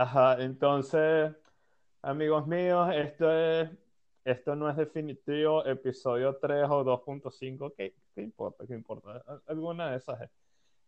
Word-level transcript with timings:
Ajá, 0.00 0.42
entonces, 0.42 1.30
amigos 2.00 2.46
míos, 2.46 2.88
esto 2.94 3.30
es, 3.30 3.68
esto 4.24 4.56
no 4.56 4.70
es 4.70 4.74
definitivo, 4.74 5.62
episodio 5.66 6.38
3 6.40 6.64
o 6.70 6.82
2.5, 6.82 7.74
¿qué, 7.76 7.94
¿qué, 8.14 8.22
importa? 8.22 8.64
¿Qué 8.66 8.72
importa? 8.72 9.22
Alguna 9.46 9.90
de 9.90 9.98
esas 9.98 10.22
es. 10.22 10.30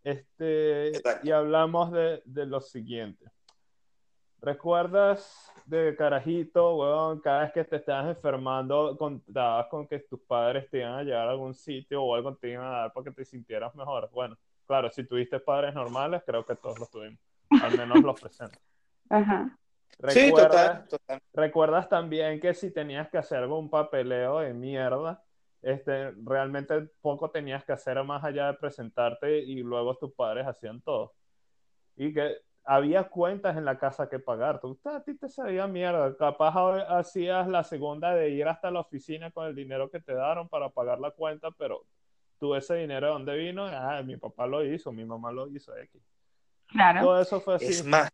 Este, 0.03 0.93
y 1.25 1.31
hablamos 1.31 1.93
de, 1.93 2.23
de 2.25 2.47
lo 2.47 2.63
siguiente. 2.63 3.27
¿Recuerdas 4.41 5.53
de 5.67 5.95
carajito, 5.95 6.77
weón, 6.77 7.21
cada 7.21 7.43
vez 7.43 7.53
que 7.53 7.65
te 7.65 7.77
estabas 7.77 8.17
enfermando, 8.17 8.97
contabas 8.97 9.67
con 9.67 9.87
que 9.87 9.99
tus 9.99 10.21
padres 10.21 10.71
te 10.71 10.79
iban 10.79 10.95
a 10.95 11.03
llevar 11.03 11.29
a 11.29 11.33
algún 11.33 11.53
sitio 11.53 12.03
o 12.03 12.15
algo 12.15 12.35
te 12.37 12.49
iban 12.49 12.65
a 12.65 12.79
dar 12.79 12.93
para 12.95 13.05
que 13.05 13.11
te 13.11 13.27
sintieras 13.27 13.75
mejor? 13.75 14.09
Bueno, 14.11 14.39
claro, 14.67 14.91
si 14.91 15.05
tuviste 15.05 15.39
padres 15.39 15.75
normales, 15.75 16.23
creo 16.25 16.47
que 16.47 16.57
todos 16.57 16.79
los 16.79 16.91
tuvimos, 16.91 17.21
al 17.51 17.77
menos 17.77 18.01
los 18.03 18.19
presentes. 18.19 18.72
Ajá. 19.13 19.59
¿Recuerdas, 19.99 20.15
Sí, 20.15 20.31
total, 20.31 20.89
total. 20.89 21.23
¿Recuerdas 21.35 21.89
también 21.89 22.41
que 22.41 22.55
si 22.55 22.73
tenías 22.73 23.11
que 23.11 23.19
hacer 23.19 23.39
algún 23.39 23.69
papeleo 23.69 24.41
de 24.41 24.55
mierda, 24.55 25.23
este, 25.61 26.13
realmente 26.25 26.89
poco 27.03 27.31
tenías 27.31 27.63
que 27.65 27.73
hacer 27.73 28.03
más 28.03 28.25
allá 28.25 28.47
de 28.47 28.55
presentarte 28.55 29.39
y 29.39 29.63
luego 29.63 29.97
tus 29.97 30.13
padres 30.15 30.47
hacían 30.47 30.81
todo? 30.81 31.13
Y 31.95 32.15
que 32.15 32.39
había 32.65 33.05
cuentas 33.05 33.57
en 33.57 33.67
la 33.67 33.79
casa 33.79 34.09
que 34.09 34.19
pagar. 34.19 34.61
Tú, 34.61 34.81
a 34.85 35.03
ti 35.03 35.15
te 35.15 35.29
sabía 35.29 35.67
mierda. 35.67 36.17
Capaz 36.17 36.55
ahora 36.55 36.99
hacías 36.99 37.47
la 37.49 37.63
segunda 37.63 38.15
de 38.15 38.31
ir 38.31 38.49
hasta 38.49 38.71
la 38.71 38.81
oficina 38.81 39.31
con 39.31 39.47
el 39.47 39.55
dinero 39.55 39.91
que 39.91 40.01
te 40.01 40.15
daron 40.15 40.49
para 40.49 40.71
pagar 40.71 41.01
la 41.01 41.11
cuenta, 41.11 41.51
pero 41.51 41.85
tú 42.41 42.55
ese 42.55 42.77
dinero 42.77 43.09
de 43.09 43.13
dónde 43.13 43.37
vino, 43.37 43.67
ah, 43.67 44.03
mi 44.03 44.17
papá 44.17 44.47
lo 44.47 44.65
hizo, 44.65 44.91
mi 44.91 45.05
mamá 45.05 45.31
lo 45.33 45.49
hizo, 45.49 45.77
X. 45.77 46.03
Claro. 46.69 47.03
Todo 47.03 47.21
eso 47.21 47.41
fue 47.43 47.57
así. 47.57 47.67
Es 47.67 47.85
más, 47.85 48.09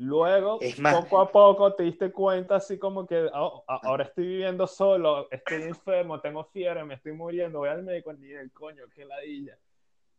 Luego, 0.00 0.58
Es 0.60 0.78
más- 0.78 0.94
poco 0.94 1.20
a 1.20 1.30
poco 1.32 1.74
te 1.74 1.82
diste 1.82 2.12
cuenta 2.12 2.56
así 2.56 2.78
como 2.78 3.04
que 3.04 3.28
"Oh, 3.34 3.64
ahora 3.66 4.04
estoy 4.04 4.28
viviendo 4.28 4.64
solo, 4.68 5.28
estoy 5.30 5.62
enfermo, 5.62 6.20
tengo 6.20 6.44
fiebre, 6.44 6.84
me 6.84 6.94
estoy 6.94 7.12
muriendo, 7.12 7.58
voy 7.58 7.68
al 7.70 7.82
médico, 7.82 8.12
ni 8.12 8.30
el 8.30 8.52
coño, 8.52 8.84
qué 8.94 9.04
ladilla. 9.04 9.58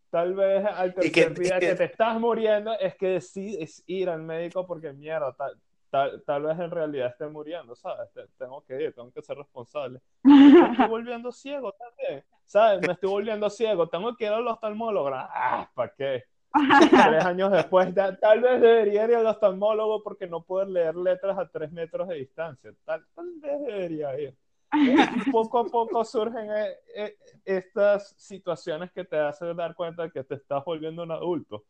Tal 0.09 0.33
vez 0.33 0.65
al 0.65 0.89
Y 0.89 0.93
que- 0.95 1.09
tercer 1.11 1.33
día 1.39 1.59
que- 1.59 1.67
que 1.67 1.75
te 1.75 1.83
estás 1.85 2.19
muriendo 2.19 2.73
es 2.77 2.93
que 2.95 3.07
decides 3.07 3.81
ir 3.87 4.09
al 4.09 4.21
médico 4.21 4.67
porque 4.67 4.91
mierda, 4.91 5.31
tal, 5.33 5.55
tal, 5.89 6.23
tal 6.25 6.43
vez 6.43 6.59
en 6.59 6.71
realidad 6.71 7.07
esté 7.11 7.27
muriendo, 7.27 7.73
¿sabes? 7.73 8.11
Te- 8.11 8.27
tengo 8.37 8.61
que 8.65 8.81
ir, 8.83 8.93
tengo 8.93 9.11
que 9.13 9.21
ser 9.21 9.37
responsable. 9.37 10.01
Me 10.23 10.47
estoy 10.71 10.87
volviendo 10.91 11.31
ciego 11.31 11.71
también, 11.71 12.25
¿sabes? 12.45 12.81
Me 12.81 12.91
estoy 12.93 13.09
volviendo 13.09 13.49
ciego, 13.49 13.87
tengo 13.87 14.13
que 14.17 14.25
ir 14.25 14.31
al 14.31 14.45
oftalmólogo. 14.45 15.09
Ah, 15.13 15.71
¿para 15.73 15.93
qué? 15.95 16.25
Tres 16.89 17.25
años 17.25 17.51
después, 17.51 17.93
ya- 17.93 18.15
tal 18.17 18.41
vez 18.41 18.59
debería 18.61 19.05
ir 19.05 19.15
al 19.15 19.27
oftalmólogo 19.27 20.01
porque 20.03 20.27
no 20.27 20.41
puedo 20.43 20.65
leer 20.65 20.95
letras 20.95 21.37
a 21.37 21.47
tres 21.47 21.71
metros 21.71 22.07
de 22.07 22.15
distancia. 22.15 22.71
Tal, 22.85 23.05
tal 23.13 23.33
vez 23.39 23.61
debería 23.61 24.19
ir. 24.19 24.35
Y 24.71 24.71
poco 25.31 25.59
a 25.59 25.65
poco 25.65 26.03
surgen 26.05 26.49
eh, 26.51 26.77
eh, 26.95 27.17
estas 27.45 28.13
situaciones 28.17 28.91
que 28.91 29.03
te 29.03 29.17
hacen 29.17 29.55
dar 29.55 29.73
cuenta 29.75 30.03
de 30.03 30.11
que 30.11 30.23
te 30.23 30.35
estás 30.35 30.63
volviendo 30.65 31.03
un 31.03 31.11
adulto. 31.11 31.63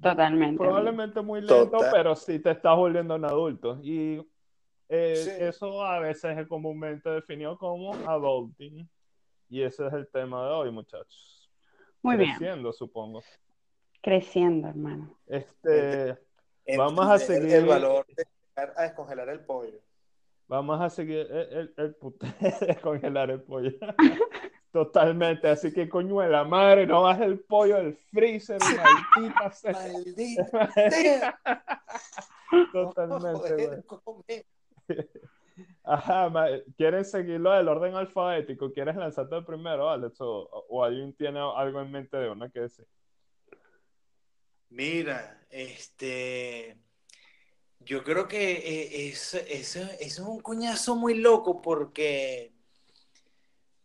Totalmente. 0.00 0.56
Probablemente 0.56 1.20
muy 1.20 1.40
lento, 1.40 1.70
Total. 1.70 1.90
pero 1.92 2.16
sí 2.16 2.38
te 2.38 2.50
estás 2.52 2.76
volviendo 2.76 3.14
un 3.16 3.24
adulto. 3.24 3.78
Y 3.82 4.26
eh, 4.88 5.14
Sí. 5.14 5.30
eso 5.38 5.84
a 5.84 5.98
veces 6.00 6.38
es 6.38 6.48
comúnmente 6.48 7.10
definido 7.10 7.56
como 7.58 7.92
adulting. 8.08 8.88
Y 9.48 9.62
ese 9.62 9.86
es 9.86 9.92
el 9.92 10.08
tema 10.08 10.44
de 10.46 10.52
hoy, 10.52 10.70
muchachos. 10.70 11.50
Muy 12.02 12.16
bien. 12.16 12.30
Creciendo, 12.36 12.72
supongo. 12.72 13.22
Creciendo, 14.02 14.68
hermano. 14.68 15.16
Este, 15.26 16.16
Vamos 16.76 17.08
a 17.08 17.18
seguir- 17.18 17.52
el 17.54 17.66
valor 17.66 18.06
de 18.06 18.24
llegar 18.56 18.74
a 18.76 18.82
descongelar 18.82 19.28
el 19.28 19.40
pollo. 19.40 19.78
vamos 20.48 20.80
a 20.80 20.88
seguir 20.90 21.26
el, 21.30 21.52
el, 21.52 21.74
el 21.76 21.96
descongelar 22.66 23.30
el 23.30 23.42
pollo. 23.42 23.70
Totalmente, 24.72 25.48
así 25.48 25.72
que 25.72 25.88
coño 25.88 26.20
de 26.20 26.28
la 26.28 26.44
madre, 26.44 26.86
no 26.86 27.02
bajes 27.02 27.26
el 27.26 27.40
pollo 27.40 27.76
del 27.76 27.96
freezer, 28.12 28.58
maldita 28.60 29.50
sea. 29.50 29.72
Maldita 29.72 30.70
sea. 30.90 31.40
Totalmente, 32.72 33.82
comer. 33.86 34.46
Ajá, 35.84 36.28
ma- 36.30 36.46
¿quieren 36.76 37.04
seguirlo 37.04 37.50
del 37.52 37.68
orden 37.68 37.94
alfabético? 37.96 38.72
¿Quieres 38.72 38.94
lanzarte 38.96 39.36
el 39.36 39.44
primero, 39.44 39.90
Alex? 39.90 40.20
¿O, 40.20 40.48
o 40.68 40.84
alguien 40.84 41.12
tiene 41.14 41.40
algo 41.40 41.80
en 41.80 41.90
mente 41.90 42.16
de 42.16 42.30
una 42.30 42.48
que 42.48 42.60
decir? 42.60 42.86
Mira, 44.70 45.46
este, 45.50 46.78
yo 47.80 48.04
creo 48.04 48.28
que 48.28 48.52
eh, 48.52 49.08
es- 49.08 49.34
eso, 49.34 49.80
eso 49.80 49.90
es 50.00 50.18
un 50.18 50.40
cuñazo 50.40 50.96
muy 50.96 51.14
loco 51.14 51.60
porque, 51.62 52.52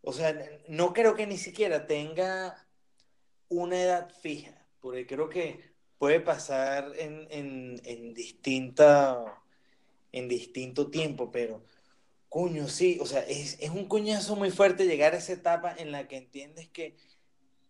o 0.01 0.13
sea, 0.13 0.35
no 0.67 0.93
creo 0.93 1.15
que 1.15 1.27
ni 1.27 1.37
siquiera 1.37 1.87
tenga 1.87 2.67
una 3.49 3.81
edad 3.81 4.09
fija, 4.21 4.67
porque 4.81 5.07
creo 5.07 5.29
que 5.29 5.73
puede 5.97 6.21
pasar 6.21 6.93
en, 6.97 7.27
en, 7.31 7.81
en 7.85 8.13
distinta, 8.13 9.43
en 10.11 10.29
distinto 10.29 10.89
tiempo, 10.91 11.31
pero, 11.31 11.63
coño, 12.29 12.67
sí, 12.69 12.99
o 13.01 13.07
sea, 13.07 13.21
es, 13.21 13.57
es 13.61 13.71
un 13.71 13.87
cuñazo 13.87 14.35
muy 14.35 14.51
fuerte 14.51 14.85
llegar 14.87 15.13
a 15.15 15.17
esa 15.17 15.33
etapa 15.33 15.75
en 15.77 15.91
la 15.91 16.07
que 16.07 16.17
entiendes 16.17 16.69
que 16.69 16.97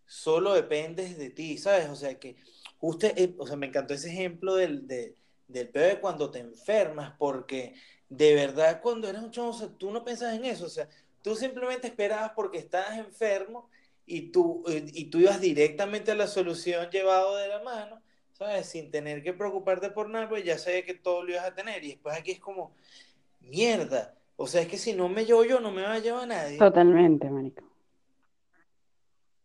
solo 0.06 0.54
dependes 0.54 1.18
de 1.18 1.30
ti, 1.30 1.58
¿sabes? 1.58 1.88
O 1.90 1.96
sea, 1.96 2.18
que 2.20 2.36
justo, 2.80 3.06
eh, 3.06 3.34
o 3.38 3.46
sea, 3.46 3.56
me 3.56 3.66
encantó 3.66 3.94
ese 3.94 4.08
ejemplo 4.10 4.54
del, 4.56 4.86
de- 4.86 5.14
del 5.48 5.68
pedo 5.68 5.86
de 5.86 6.00
cuando 6.00 6.30
te 6.30 6.40
enfermas, 6.40 7.14
porque 7.18 7.74
de 8.08 8.34
verdad 8.34 8.80
cuando 8.82 9.08
eras 9.08 9.22
un 9.22 9.30
chavo, 9.30 9.48
o 9.50 9.52
sea, 9.52 9.68
tú 9.68 9.90
no 9.90 10.04
pensabas 10.04 10.36
en 10.36 10.44
eso, 10.44 10.66
o 10.66 10.68
sea, 10.68 10.88
tú 11.22 11.34
simplemente 11.36 11.86
esperabas 11.88 12.32
porque 12.34 12.58
estabas 12.58 12.98
enfermo 12.98 13.68
y 14.06 14.30
tú, 14.30 14.64
y 14.68 15.06
tú 15.06 15.18
ibas 15.18 15.40
directamente 15.40 16.12
a 16.12 16.14
la 16.14 16.26
solución 16.28 16.88
llevado 16.90 17.36
de 17.36 17.48
la 17.48 17.62
mano, 17.62 18.00
¿sabes? 18.32 18.66
Sin 18.68 18.90
tener 18.90 19.22
que 19.22 19.32
preocuparte 19.32 19.90
por 19.90 20.08
nada, 20.08 20.28
pues 20.28 20.44
ya 20.44 20.58
sabía 20.58 20.84
que 20.84 20.94
todo 20.94 21.22
lo 21.24 21.32
ibas 21.32 21.44
a 21.44 21.54
tener. 21.54 21.82
Y 21.84 21.88
después 21.90 22.16
aquí 22.16 22.30
es 22.32 22.40
como, 22.40 22.72
mierda, 23.40 24.14
o 24.36 24.46
sea, 24.46 24.62
es 24.62 24.68
que 24.68 24.78
si 24.78 24.92
no 24.94 25.08
me 25.08 25.24
llevo 25.24 25.44
yo, 25.44 25.60
no 25.60 25.72
me 25.72 25.82
va 25.82 25.94
a 25.94 25.98
llevar 26.00 26.28
nadie, 26.28 26.58
Totalmente, 26.58 27.30
marico. 27.30 27.64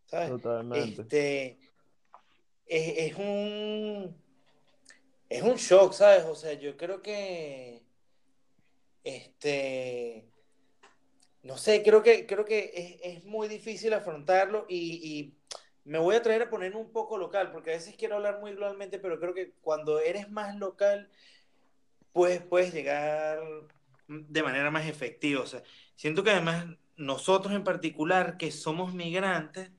¿sabes? 0.06 0.30
Totalmente. 0.30 1.02
Este, 1.02 1.60
es, 2.72 3.12
es 3.12 3.18
un 3.18 4.16
es 5.30 5.44
un 5.44 5.56
shock, 5.56 5.94
¿sabes? 5.94 6.24
O 6.26 6.36
sea, 6.36 6.54
yo 6.54 6.78
creo 6.78 7.02
que 7.02 7.84
este 9.04 10.26
no 11.44 11.58
sé, 11.58 11.84
creo 11.84 12.02
que 12.02 12.26
creo 12.26 12.46
que 12.46 12.72
es, 12.74 13.18
es 13.18 13.26
muy 13.26 13.48
difícil 13.50 13.94
afrontarlo 13.94 14.66
y, 14.70 15.34
me 15.84 15.98
voy 15.98 16.16
a 16.16 16.22
traer 16.22 16.44
a 16.44 16.50
poner 16.52 16.76
un 16.76 16.92
poco 16.92 17.18
local, 17.18 17.52
porque 17.52 17.72
a 17.72 17.74
veces 17.74 17.96
quiero 17.98 18.16
hablar 18.16 18.40
muy 18.40 18.52
globalmente, 18.52 19.00
pero 19.00 19.20
creo 19.20 19.34
que 19.34 19.54
cuando 19.62 20.00
eres 20.00 20.30
más 20.30 20.56
local, 20.56 21.10
pues 22.14 22.40
puedes 22.40 22.72
llegar 22.72 23.40
de 24.08 24.44
manera 24.44 24.70
más 24.70 24.86
efectiva. 24.88 25.42
O 25.42 25.48
sea, 25.48 25.64
siento 25.96 26.24
que 26.24 26.30
además 26.30 26.68
nosotros 26.98 27.56
en 27.56 27.64
particular, 27.64 28.38
que 28.38 28.52
somos 28.52 28.94
migrantes, 28.94 29.72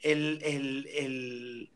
el, 0.00 0.40
el- 0.42 1.73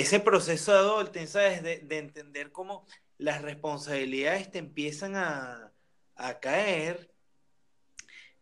ese 0.00 0.20
proceso 0.20 0.72
de 0.72 0.78
adulting, 0.78 1.28
¿sabes? 1.28 1.62
De, 1.62 1.78
de 1.78 1.98
entender 1.98 2.50
cómo 2.50 2.86
las 3.16 3.42
responsabilidades 3.42 4.50
te 4.50 4.58
empiezan 4.58 5.14
a, 5.14 5.72
a 6.16 6.40
caer, 6.40 7.12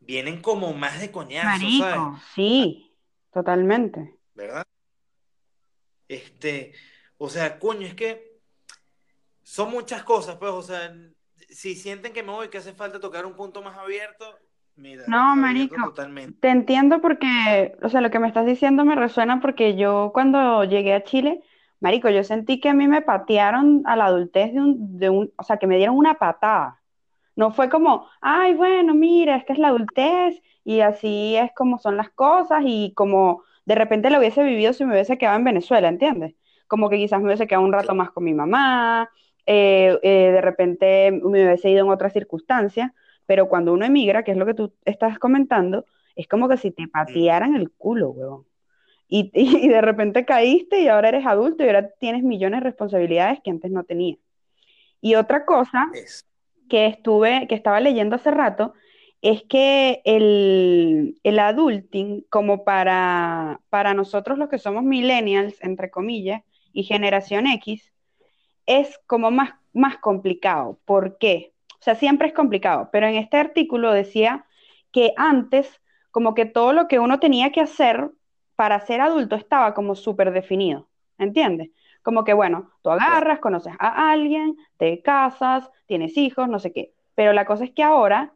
vienen 0.01 0.41
como 0.41 0.73
más 0.73 1.01
de 1.01 1.11
coñazo, 1.11 1.67
¿sabes? 1.79 2.23
Sí, 2.35 2.97
totalmente. 3.33 4.19
¿verdad? 4.35 4.67
Este, 6.09 6.73
o 7.19 7.29
sea, 7.29 7.59
coño, 7.59 7.87
es 7.87 7.95
que 7.95 8.41
son 9.43 9.71
muchas 9.71 10.03
cosas, 10.05 10.37
pues, 10.37 10.53
o 10.53 10.63
sea, 10.63 10.95
si 11.51 11.75
sienten 11.75 12.13
que 12.13 12.23
me 12.23 12.33
voy, 12.33 12.49
que 12.49 12.59
hace 12.59 12.73
falta 12.73 12.99
tocar 12.99 13.27
un 13.27 13.37
punto 13.37 13.63
más 13.63 13.77
abierto, 13.77 14.39
mira, 14.77 15.05
No, 15.07 15.37
marico. 15.37 15.95
Te 16.41 16.49
entiendo 16.49 17.01
porque, 17.01 17.77
o 17.83 17.89
sea, 17.89 18.01
lo 18.01 18.11
que 18.11 18.19
me 18.19 18.29
estás 18.29 18.47
diciendo 18.47 18.85
me 18.85 18.95
resuena 18.95 19.41
porque 19.41 19.77
yo 19.77 20.11
cuando 20.13 20.65
llegué 20.65 20.95
a 20.95 21.05
Chile, 21.05 21.43
marico, 21.81 22.09
yo 22.11 22.25
sentí 22.25 22.61
que 22.61 22.69
a 22.69 22.75
mí 22.75 22.89
me 22.89 23.03
patearon 23.03 23.83
a 23.87 23.97
la 23.97 24.07
adultez 24.07 24.53
de 24.53 24.61
un, 24.61 24.99
de 24.99 25.11
un, 25.11 25.33
o 25.37 25.43
sea, 25.43 25.59
que 25.59 25.67
me 25.67 25.77
dieron 25.77 25.97
una 25.97 26.15
patada. 26.15 26.81
No 27.37 27.53
fue 27.53 27.69
como, 27.71 28.09
ay, 28.21 28.55
bueno, 28.55 28.95
mira, 28.95 29.37
esta 29.37 29.53
es 29.53 29.59
la 29.59 29.69
adultez 29.69 30.43
y 30.65 30.81
así 30.81 31.37
es 31.37 31.51
como 31.55 31.79
son 31.79 31.97
las 31.97 32.11
cosas 32.11 32.63
y 32.65 32.93
como 32.95 33.43
de 33.65 33.75
repente 33.75 34.11
lo 34.11 34.19
hubiese 34.19 34.43
vivido 34.43 34.73
si 34.73 34.85
me 34.85 34.93
hubiese 34.93 35.19
quedado 35.19 35.39
en 35.39 35.45
Venezuela, 35.45 35.89
¿entiendes? 35.89 36.35
Como 36.69 36.89
que 36.91 36.97
quizás 36.97 37.21
me 37.21 37.27
hubiese 37.27 37.47
quedado 37.47 37.65
un 37.65 37.73
rato 37.73 37.95
más 37.95 38.11
con 38.11 38.25
mi 38.25 38.35
mamá, 38.35 39.11
eh, 39.47 39.99
eh, 40.03 40.31
de 40.33 40.41
repente 40.41 41.11
me 41.13 41.45
hubiese 41.47 41.71
ido 41.71 41.85
en 41.85 41.91
otras 41.91 42.13
circunstancias, 42.13 42.93
pero 43.33 43.49
cuando 43.49 43.73
uno 43.73 43.87
emigra, 43.87 44.25
que 44.25 44.33
es 44.33 44.37
lo 44.37 44.45
que 44.45 44.53
tú 44.53 44.75
estás 44.85 45.19
comentando, 45.19 45.87
es 46.17 46.29
como 46.29 46.51
que 46.51 46.59
si 46.59 46.71
te 46.71 46.87
patearan 46.87 47.57
el 47.57 47.71
culo, 47.71 48.11
huevón. 48.11 48.47
Y, 49.09 49.31
y 49.35 49.69
de 49.69 49.81
repente 49.81 50.27
caíste 50.27 50.83
y 50.83 50.89
ahora 50.89 51.09
eres 51.09 51.25
adulto 51.25 51.65
y 51.65 51.69
ahora 51.69 51.89
tienes 51.99 52.23
millones 52.23 52.61
de 52.61 52.65
responsabilidades 52.65 53.41
que 53.43 53.51
antes 53.51 53.71
no 53.71 53.85
tenías. 53.85 54.19
Y 55.01 55.15
otra 55.15 55.47
cosa 55.47 55.89
Es. 55.95 56.27
que 56.69 56.85
estuve, 56.89 57.47
que 57.49 57.55
estaba 57.55 57.81
leyendo 57.81 58.17
hace 58.17 58.31
rato, 58.31 58.75
es 59.23 59.43
que 59.45 60.03
el, 60.05 61.19
el 61.23 61.39
adulting, 61.39 62.27
como 62.29 62.65
para, 62.65 63.63
para 63.71 63.95
nosotros 63.95 64.37
los 64.37 64.51
que 64.51 64.59
somos 64.59 64.83
millennials, 64.85 65.57
entre 65.63 65.91
comillas, 65.91 66.43
y 66.75 66.83
generación 66.83 67.47
X, 67.47 67.91
es 68.67 69.01
como 69.07 69.31
más, 69.31 69.55
más 69.73 69.97
complicado. 69.97 70.79
¿Por 70.85 71.17
qué? 71.17 71.52
O 71.83 71.85
sea, 71.85 71.97
siempre 71.97 72.29
es 72.29 72.35
complicado, 72.35 72.91
pero 72.93 73.09
en 73.09 73.17
este 73.17 73.39
artículo 73.39 73.93
decía 73.93 74.47
que 74.93 75.15
antes, 75.19 75.83
como 76.13 76.35
que 76.35 76.47
todo 76.47 76.73
lo 76.75 76.89
que 76.89 77.01
uno 77.01 77.21
tenía 77.21 77.53
que 77.53 77.61
hacer 77.63 78.11
para 78.57 78.81
ser 78.81 79.03
adulto 79.03 79.37
estaba 79.37 79.75
como 79.75 79.97
súper 79.97 80.33
definido, 80.33 80.89
¿entiendes? 81.19 81.71
Como 82.03 82.25
que, 82.25 82.35
bueno, 82.35 82.71
tú 82.83 82.91
agarras, 82.91 83.41
conoces 83.41 83.75
a 83.81 84.13
alguien, 84.13 84.57
te 84.79 85.03
casas, 85.03 85.71
tienes 85.87 86.17
hijos, 86.19 86.49
no 86.49 86.61
sé 86.61 86.73
qué. 86.73 86.95
Pero 87.17 87.35
la 87.35 87.47
cosa 87.47 87.65
es 87.65 87.73
que 87.73 87.85
ahora 87.85 88.35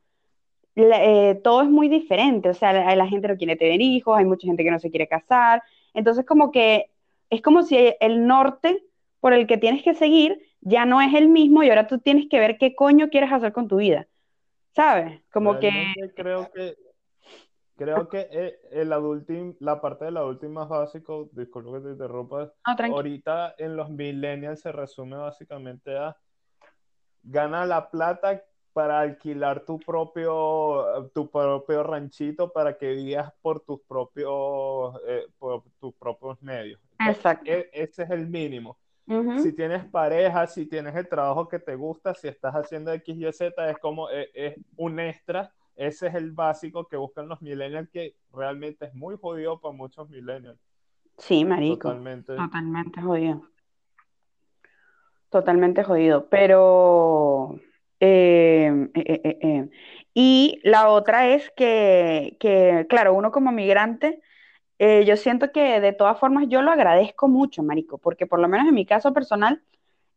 la- 0.75 1.05
eh, 1.05 1.35
todo 1.43 1.63
es 1.63 1.69
muy 1.71 1.89
diferente. 1.89 2.49
O 2.51 2.55
sea, 2.55 2.73
la, 2.73 2.95
la 2.97 3.07
gente 3.09 3.29
no 3.29 3.37
quiere 3.37 3.57
tener 3.57 3.81
hijos, 3.81 4.19
hay 4.19 4.25
mucha 4.25 4.47
gente 4.47 4.65
que 4.65 4.71
no 4.71 4.79
se 4.79 4.91
quiere 4.91 5.09
casar. 5.09 5.63
Entonces, 5.95 6.25
como 6.27 6.51
que 6.53 6.91
es 7.31 7.43
como 7.43 7.63
si 7.63 7.95
el 8.01 8.27
norte 8.27 8.85
por 9.21 9.33
el 9.33 9.47
que 9.47 9.59
tienes 9.59 9.83
que 9.83 9.95
seguir 9.95 10.41
ya 10.61 10.85
no 10.85 11.01
es 11.01 11.15
el 11.15 11.29
mismo 11.29 11.63
y 11.63 11.69
ahora 11.69 11.87
tú 11.87 11.99
tienes 11.99 12.29
que 12.29 12.39
ver 12.39 12.59
qué 12.59 12.75
coño 12.75 13.09
quieres 13.09 13.33
hacer 13.33 13.53
con 13.53 13.69
tu 13.69 13.77
vida. 13.77 14.07
¿Sabes? 14.75 15.23
Como 15.33 15.59
que, 15.59 15.95
creo 16.15 16.51
que 16.53 16.77
creo 17.77 18.09
que 18.09 18.29
eh, 18.31 18.59
el 18.73 18.93
adulting, 18.93 19.57
la 19.61 19.81
parte 19.81 20.07
del 20.07 20.17
adulting 20.17 20.53
más 20.53 20.69
básico, 20.69 21.29
disculpa 21.33 21.79
que 21.79 21.85
te 21.85 21.91
interrumpa, 21.91 22.53
no, 22.67 22.95
ahorita 22.95 23.55
en 23.59 23.77
los 23.77 23.91
millennials 23.91 24.61
se 24.61 24.73
resume 24.73 25.17
básicamente 25.17 25.97
a 25.97 26.17
gana 27.23 27.67
la 27.67 27.91
plata 27.91 28.43
para 28.73 29.01
alquilar 29.01 29.65
tu 29.65 29.79
propio, 29.79 31.11
tu 31.15 31.31
propio 31.31 31.83
ranchito 31.83 32.53
para 32.53 32.77
que 32.77 32.93
vivas 32.93 33.33
por 33.41 33.61
tus 33.61 33.81
propios, 33.83 35.01
eh, 35.07 35.27
por 35.39 35.63
tus 35.81 35.95
propios 35.95 36.41
medios. 36.43 36.81
Exacto. 37.01 37.51
E- 37.51 37.71
ese 37.73 38.03
es 38.03 38.11
el 38.11 38.27
mínimo. 38.29 38.79
Si 39.39 39.53
tienes 39.53 39.85
pareja, 39.85 40.47
si 40.49 40.67
tienes 40.67 40.95
el 40.97 41.09
trabajo 41.09 41.49
que 41.49 41.61
te 41.61 41.77
gusta, 41.77 42.13
si 42.15 42.27
estás 42.27 42.55
haciendo 42.55 42.93
X, 42.93 43.17
Y, 43.17 43.33
Z, 43.33 43.71
es 43.71 43.79
como 43.79 44.11
eh, 44.11 44.31
es 44.35 44.57
un 44.77 44.99
extra. 44.99 45.53
Ese 45.77 46.09
es 46.09 46.15
el 46.15 46.33
básico 46.33 46.89
que 46.89 46.97
buscan 46.97 47.29
los 47.29 47.41
millennials, 47.41 47.89
que 47.91 48.17
realmente 48.33 48.87
es 48.87 48.95
muy 48.95 49.17
jodido 49.17 49.61
para 49.61 49.77
muchos 49.77 50.09
millennials. 50.09 50.59
Sí, 51.19 51.45
marico. 51.45 51.89
Totalmente. 51.89 52.35
Totalmente 52.35 53.01
jodido. 53.03 53.43
Totalmente 55.31 55.85
jodido. 55.85 56.29
Pero, 56.29 57.61
eh, 58.01 58.89
eh, 58.95 59.21
eh, 59.25 59.39
eh. 59.43 59.71
Y 60.15 60.61
la 60.65 60.89
otra 60.89 61.29
es 61.29 61.51
que, 61.57 62.37
que, 62.41 62.87
claro, 62.89 63.15
uno 63.15 63.31
como 63.31 63.53
migrante, 63.53 64.23
eh, 64.79 65.05
yo 65.07 65.17
siento 65.17 65.53
que 65.53 65.81
de 65.81 65.93
todas 65.93 66.19
formas 66.19 66.47
yo 66.49 66.63
lo 66.63 66.71
agradezco 66.71 67.29
mucho, 67.29 67.63
marico, 67.63 67.99
porque 67.99 68.27
por 68.27 68.41
lo 68.41 68.49
menos 68.49 68.69
en 68.69 68.75
mi 68.75 68.87
caso 68.87 69.13
personal, 69.13 69.63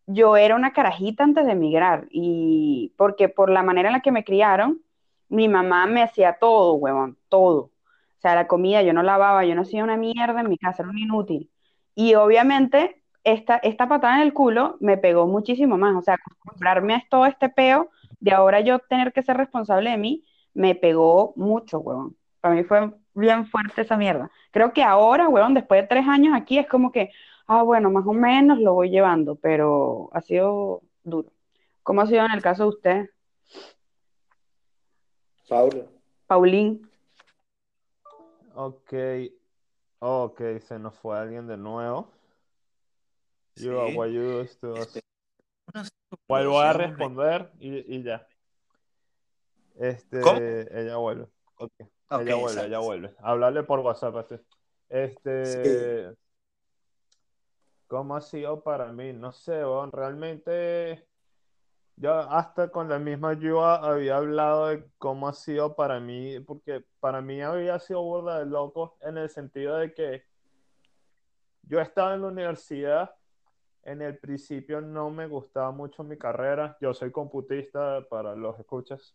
yo 0.06 0.38
era 0.38 0.56
una 0.56 0.74
carajita 0.74 1.24
antes 1.24 1.46
de 1.46 1.52
emigrar 1.54 2.08
y 2.12 2.94
porque 2.98 3.30
por 3.30 3.50
la 3.50 3.64
manera 3.64 3.90
en 3.90 3.94
la 3.94 4.02
que 4.02 4.12
me 4.12 4.24
criaron, 4.24 4.82
mi 5.30 5.48
mamá 5.48 5.86
me 5.86 6.02
hacía 6.02 6.38
todo, 6.40 6.74
huevón, 6.74 7.18
todo. 7.30 7.72
O 8.18 8.22
sea, 8.22 8.36
la 8.36 8.48
comida 8.48 8.82
yo 8.82 8.94
no 8.94 9.04
lavaba, 9.04 9.46
yo 9.46 9.56
no 9.56 9.62
hacía 9.62 9.84
una 9.84 9.98
mierda 9.98 10.42
en 10.42 10.50
mi 10.50 10.58
casa, 10.58 10.84
era 10.84 10.90
un 10.90 10.98
inútil. 10.98 11.52
Y 11.96 12.16
obviamente 12.16 13.04
esta, 13.24 13.58
esta 13.58 13.88
patada 13.88 14.16
en 14.18 14.22
el 14.24 14.34
culo 14.34 14.78
me 14.80 14.98
pegó 14.98 15.28
muchísimo 15.28 15.78
más. 15.78 15.96
O 15.96 16.02
sea, 16.02 16.16
acostumbrarme 16.16 16.96
a 16.96 17.04
todo 17.10 17.26
este 17.26 17.50
peo 17.50 17.90
de 18.20 18.32
ahora 18.32 18.62
yo 18.62 18.80
tener 18.80 19.14
que 19.14 19.24
ser 19.24 19.38
responsable 19.38 19.92
de 19.92 19.98
mí, 19.98 20.26
me 20.54 20.76
pegó 20.76 21.34
mucho, 21.36 21.80
huevón. 21.80 22.18
Para 22.42 22.56
mí 22.56 22.64
fue 22.64 22.92
bien 23.20 23.46
fuerte 23.48 23.82
esa 23.82 23.98
mierda. 23.98 24.32
Creo 24.52 24.74
que 24.74 24.84
ahora, 24.84 25.30
huevón, 25.30 25.54
después 25.54 25.82
de 25.82 25.88
tres 25.88 26.08
años 26.08 26.34
aquí, 26.36 26.58
es 26.58 26.68
como 26.68 26.92
que, 26.92 27.12
ah, 27.48 27.62
bueno, 27.64 27.92
más 27.92 28.06
o 28.08 28.14
menos 28.14 28.60
lo 28.60 28.74
voy 28.74 28.90
llevando, 28.90 29.36
pero 29.36 30.10
ha 30.14 30.22
sido 30.22 30.82
duro. 31.04 31.32
¿Cómo 31.84 32.02
ha 32.02 32.08
sido 32.08 32.26
en 32.26 32.32
el 32.32 32.42
caso 32.42 32.64
de 32.64 32.70
usted, 32.70 33.10
Paulo. 35.48 35.88
Paulín? 36.28 36.90
Ok. 38.54 38.94
Ok, 40.00 40.42
se 40.60 40.80
nos 40.80 40.94
fue 41.00 41.18
alguien 41.18 41.48
de 41.48 41.58
nuevo. 41.58 42.12
You, 43.56 43.88
Sí. 43.88 43.96
what 43.98 44.08
you 44.10 44.22
do 44.22 44.42
is 44.42 44.58
to 44.60 44.74
us. 44.74 44.80
Espera 44.96 45.06
unos 45.74 45.88
segundos, 45.88 46.28
Vuelvo 46.28 46.60
a 46.62 46.74
responder 46.74 47.52
y, 47.60 47.96
y 47.96 48.04
ya. 48.04 48.26
Este, 49.78 50.22
¿Cómo? 50.22 50.38
ella 50.40 50.96
vuelve. 50.98 51.28
Ok, 51.58 51.74
Ok, 52.10 52.22
ella 52.22 52.36
vuelve, 52.36 52.52
exacto. 52.52 52.68
ella 52.68 52.80
vuelve. 52.80 53.16
Hablarle 53.20 53.64
por 53.64 53.80
WhatsApp 53.80 54.16
así. 54.16 54.36
Este, 54.90 56.16
¿cómo 57.88 58.16
ha 58.16 58.22
sido 58.22 58.64
para 58.64 58.92
mí? 58.92 59.14
No 59.14 59.32
sé, 59.32 59.62
realmente 59.92 61.08
yo 61.96 62.14
hasta 62.14 62.72
con 62.72 62.88
la 62.88 62.98
misma 62.98 63.34
Yua 63.34 63.76
había 63.76 64.18
hablado 64.18 64.68
de 64.68 64.90
cómo 64.98 65.28
ha 65.28 65.34
sido 65.34 65.76
para 65.76 66.00
mí, 66.00 66.40
porque 66.40 66.86
para 67.02 67.22
mí 67.22 67.42
había 67.42 67.78
sido 67.80 68.02
burda 68.02 68.40
de 68.40 68.46
loco 68.46 68.98
en 69.02 69.18
el 69.18 69.30
sentido 69.30 69.76
de 69.78 69.94
que 69.94 70.24
yo 71.64 71.82
estaba 71.82 72.16
en 72.16 72.22
la 72.22 72.28
universidad, 72.30 73.14
en 73.84 74.02
el 74.02 74.18
principio 74.18 74.80
no 74.80 75.10
me 75.10 75.28
gustaba 75.28 75.72
mucho 75.72 76.04
mi 76.04 76.18
carrera, 76.18 76.78
yo 76.80 76.94
soy 76.94 77.12
computista 77.12 78.04
para 78.10 78.34
los 78.34 78.58
escuchas. 78.58 79.14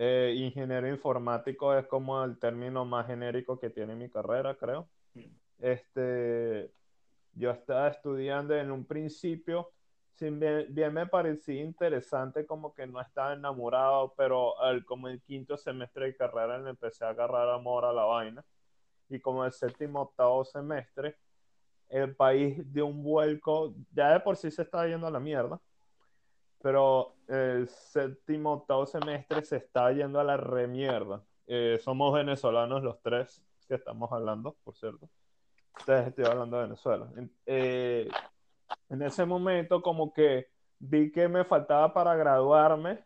Eh, 0.00 0.32
ingeniero 0.36 0.88
informático 0.88 1.74
es 1.74 1.84
como 1.88 2.22
el 2.22 2.38
término 2.38 2.84
más 2.84 3.08
genérico 3.08 3.58
que 3.58 3.68
tiene 3.68 3.96
mi 3.96 4.08
carrera, 4.08 4.54
creo. 4.54 4.88
Este, 5.58 6.72
yo 7.32 7.50
estaba 7.50 7.88
estudiando 7.88 8.54
en 8.54 8.70
un 8.70 8.86
principio, 8.86 9.72
si 10.14 10.30
bien, 10.30 10.66
bien 10.70 10.94
me 10.94 11.08
parecía 11.08 11.64
interesante, 11.64 12.46
como 12.46 12.72
que 12.72 12.86
no 12.86 13.00
estaba 13.00 13.32
enamorado, 13.32 14.14
pero 14.16 14.60
al, 14.60 14.84
como 14.84 15.08
el 15.08 15.20
quinto 15.20 15.56
semestre 15.56 16.06
de 16.06 16.16
carrera 16.16 16.60
le 16.60 16.70
empecé 16.70 17.04
a 17.04 17.08
agarrar 17.08 17.48
amor 17.48 17.84
a 17.84 17.92
la 17.92 18.04
vaina. 18.04 18.44
Y 19.08 19.18
como 19.18 19.44
el 19.44 19.50
séptimo, 19.50 20.02
octavo 20.02 20.44
semestre, 20.44 21.16
el 21.88 22.14
país 22.14 22.72
dio 22.72 22.86
un 22.86 23.02
vuelco, 23.02 23.74
ya 23.90 24.12
de 24.12 24.20
por 24.20 24.36
sí 24.36 24.48
se 24.52 24.62
estaba 24.62 24.86
yendo 24.86 25.08
a 25.08 25.10
la 25.10 25.18
mierda, 25.18 25.60
pero 26.60 27.14
el 27.28 27.68
séptimo, 27.68 28.52
octavo 28.52 28.86
semestre 28.86 29.44
se 29.44 29.56
está 29.56 29.92
yendo 29.92 30.18
a 30.20 30.24
la 30.24 30.36
remierda. 30.36 31.22
Eh, 31.46 31.78
somos 31.82 32.12
venezolanos 32.14 32.82
los 32.82 33.00
tres 33.00 33.42
que 33.66 33.74
estamos 33.74 34.10
hablando, 34.12 34.56
por 34.64 34.76
cierto. 34.76 35.08
Ustedes 35.78 36.08
estoy 36.08 36.24
hablando 36.24 36.56
de 36.56 36.64
Venezuela. 36.64 37.08
En, 37.16 37.32
eh, 37.46 38.08
en 38.88 39.02
ese 39.02 39.24
momento 39.24 39.80
como 39.82 40.12
que 40.12 40.48
vi 40.78 41.10
que 41.12 41.28
me 41.28 41.44
faltaba 41.44 41.92
para 41.92 42.16
graduarme 42.16 43.04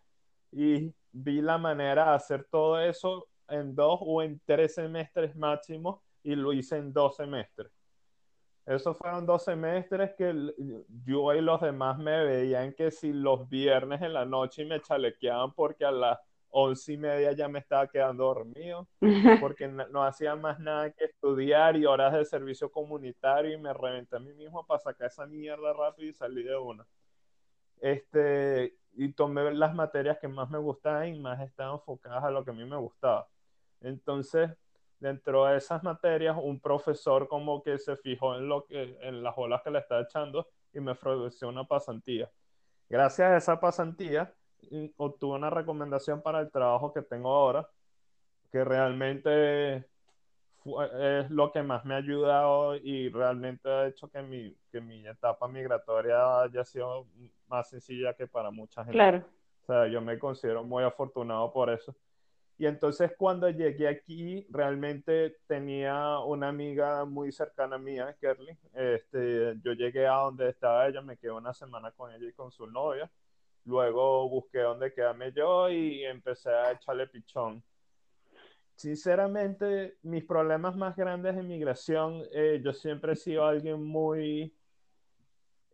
y 0.51 0.95
vi 1.13 1.41
la 1.41 1.59
manera 1.59 2.07
de 2.07 2.11
hacer 2.17 2.47
todo 2.51 2.81
eso 2.81 3.29
en 3.49 3.75
dos 3.75 3.99
o 4.03 4.23
en 4.23 4.41
tres 4.45 4.75
semestres 4.75 5.37
máximo 5.37 6.03
y 6.23 6.35
lo 6.35 6.53
hice 6.53 6.79
en 6.79 6.93
dos 6.93 7.17
semestres. 7.17 7.73
Esos 8.65 8.97
fueron 8.97 9.27
dos 9.27 9.45
semestres 9.45 10.13
que 10.17 10.33
yo 11.05 11.35
y 11.35 11.41
los 11.41 11.61
demás 11.61 11.99
me 11.99 12.25
veían 12.25 12.73
que 12.75 12.91
si 12.91 13.13
los 13.13 13.49
viernes 13.49 14.03
en 14.03 14.13
la 14.13 14.25
noche 14.25 14.65
me 14.65 14.81
chalequeaban 14.81 15.53
porque 15.53 15.85
a 15.85 15.91
las 15.91 16.19
once 16.49 16.93
y 16.93 16.97
media 16.97 17.33
ya 17.33 17.49
me 17.49 17.59
estaba 17.59 17.89
quedando 17.89 18.25
dormido, 18.25 18.87
porque 19.41 19.67
no, 19.67 19.89
no 19.89 20.05
hacía 20.05 20.37
más 20.37 20.61
nada 20.61 20.93
que 20.93 21.07
estudiar 21.07 21.77
y 21.77 21.87
horas 21.87 22.13
de 22.13 22.25
servicio 22.25 22.71
comunitario 22.71 23.53
y 23.53 23.59
me 23.61 23.73
reventé 23.73 24.17
a 24.17 24.21
mí 24.21 24.33
mismo 24.35 24.65
para 24.67 24.79
sacar 24.79 25.09
esa 25.09 25.27
mierda 25.27 25.73
rápido 25.73 26.11
y 26.11 26.13
salí 26.13 26.43
de 26.45 26.57
una. 26.57 26.87
Este, 27.81 28.77
y 28.93 29.13
tomé 29.13 29.53
las 29.55 29.75
materias 29.75 30.19
que 30.21 30.29
más 30.29 30.49
me 30.51 30.59
gustaban 30.59 31.09
y 31.09 31.19
más 31.19 31.41
estaban 31.41 31.75
enfocadas 31.75 32.23
a 32.23 32.31
lo 32.31 32.45
que 32.45 32.51
a 32.51 32.55
mí 32.55 32.65
me 32.65 32.77
gustaba. 32.77 33.29
Entonces, 33.81 34.51
dentro 35.03 35.45
de 35.47 35.57
esas 35.57 35.83
materias, 35.83 36.37
un 36.41 36.61
profesor 36.61 37.27
como 37.27 37.63
que 37.63 37.77
se 37.79 37.97
fijó 37.97 38.37
en, 38.37 38.49
lo 38.49 38.65
que, 38.67 38.97
en 39.03 39.23
las 39.23 39.35
olas 39.37 39.61
que 39.63 39.71
le 39.71 39.81
estaba 39.81 40.03
echando 40.03 40.47
y 40.73 40.79
me 40.79 40.93
ofreció 40.93 41.49
una 41.49 41.65
pasantía. 41.65 42.31
Gracias 42.89 43.29
a 43.29 43.37
esa 43.37 43.61
pasantía, 43.61 44.33
obtuve 44.97 45.35
una 45.37 45.51
recomendación 45.51 46.23
para 46.23 46.39
el 46.41 46.51
trabajo 46.53 46.93
que 46.93 47.03
tengo 47.03 47.35
ahora, 47.35 47.69
que 48.53 48.63
realmente 48.65 49.89
fue- 50.63 51.21
es 51.21 51.31
lo 51.31 51.51
que 51.51 51.63
más 51.65 51.85
me 51.85 51.95
ha 51.95 51.99
ayudado 51.99 52.77
y 52.77 53.09
realmente 53.09 53.69
ha 53.69 53.89
hecho 53.89 54.09
que 54.09 54.23
mi, 54.23 54.57
que 54.71 54.81
mi 54.81 55.05
etapa 55.05 55.49
migratoria 55.49 56.43
haya 56.43 56.65
sido 56.65 57.07
más 57.49 57.69
sencilla 57.69 58.15
que 58.15 58.29
para 58.29 58.53
mucha 58.53 58.85
gente. 58.85 58.93
Claro. 58.99 59.25
O 59.63 59.67
sea, 59.67 59.89
yo 59.89 60.01
me 60.01 60.17
considero 60.19 60.63
muy 60.63 60.85
afortunado 60.85 61.53
por 61.53 61.71
eso. 61.71 61.93
Y 62.63 62.67
entonces 62.67 63.11
cuando 63.19 63.51
llegué 63.51 63.89
aquí, 63.89 64.47
realmente 64.49 65.39
tenía 65.49 66.21
una 66.21 66.47
amiga 66.51 67.05
muy 67.05 67.33
cercana 67.33 67.77
mía, 67.77 68.17
Kerly. 68.21 68.57
Este, 68.73 69.59
yo 69.65 69.73
llegué 69.73 70.07
a 70.07 70.19
donde 70.19 70.51
estaba 70.51 70.87
ella, 70.87 71.03
me 71.03 71.17
quedé 71.17 71.33
una 71.33 71.53
semana 71.53 71.91
con 71.91 72.13
ella 72.13 72.25
y 72.25 72.33
con 72.33 72.53
su 72.53 72.69
novia. 72.69 73.11
Luego 73.65 74.29
busqué 74.29 74.61
dónde 74.61 74.93
quedarme 74.95 75.33
yo 75.33 75.69
y 75.71 76.05
empecé 76.05 76.51
a 76.51 76.71
echarle 76.71 77.09
pichón. 77.09 77.65
Sinceramente, 78.77 79.97
mis 80.03 80.25
problemas 80.25 80.77
más 80.77 80.95
grandes 80.95 81.37
en 81.37 81.49
migración, 81.49 82.23
eh, 82.31 82.61
yo 82.65 82.73
siempre 82.73 83.15
he 83.15 83.17
sido 83.17 83.45
alguien 83.45 83.83
muy 83.83 84.55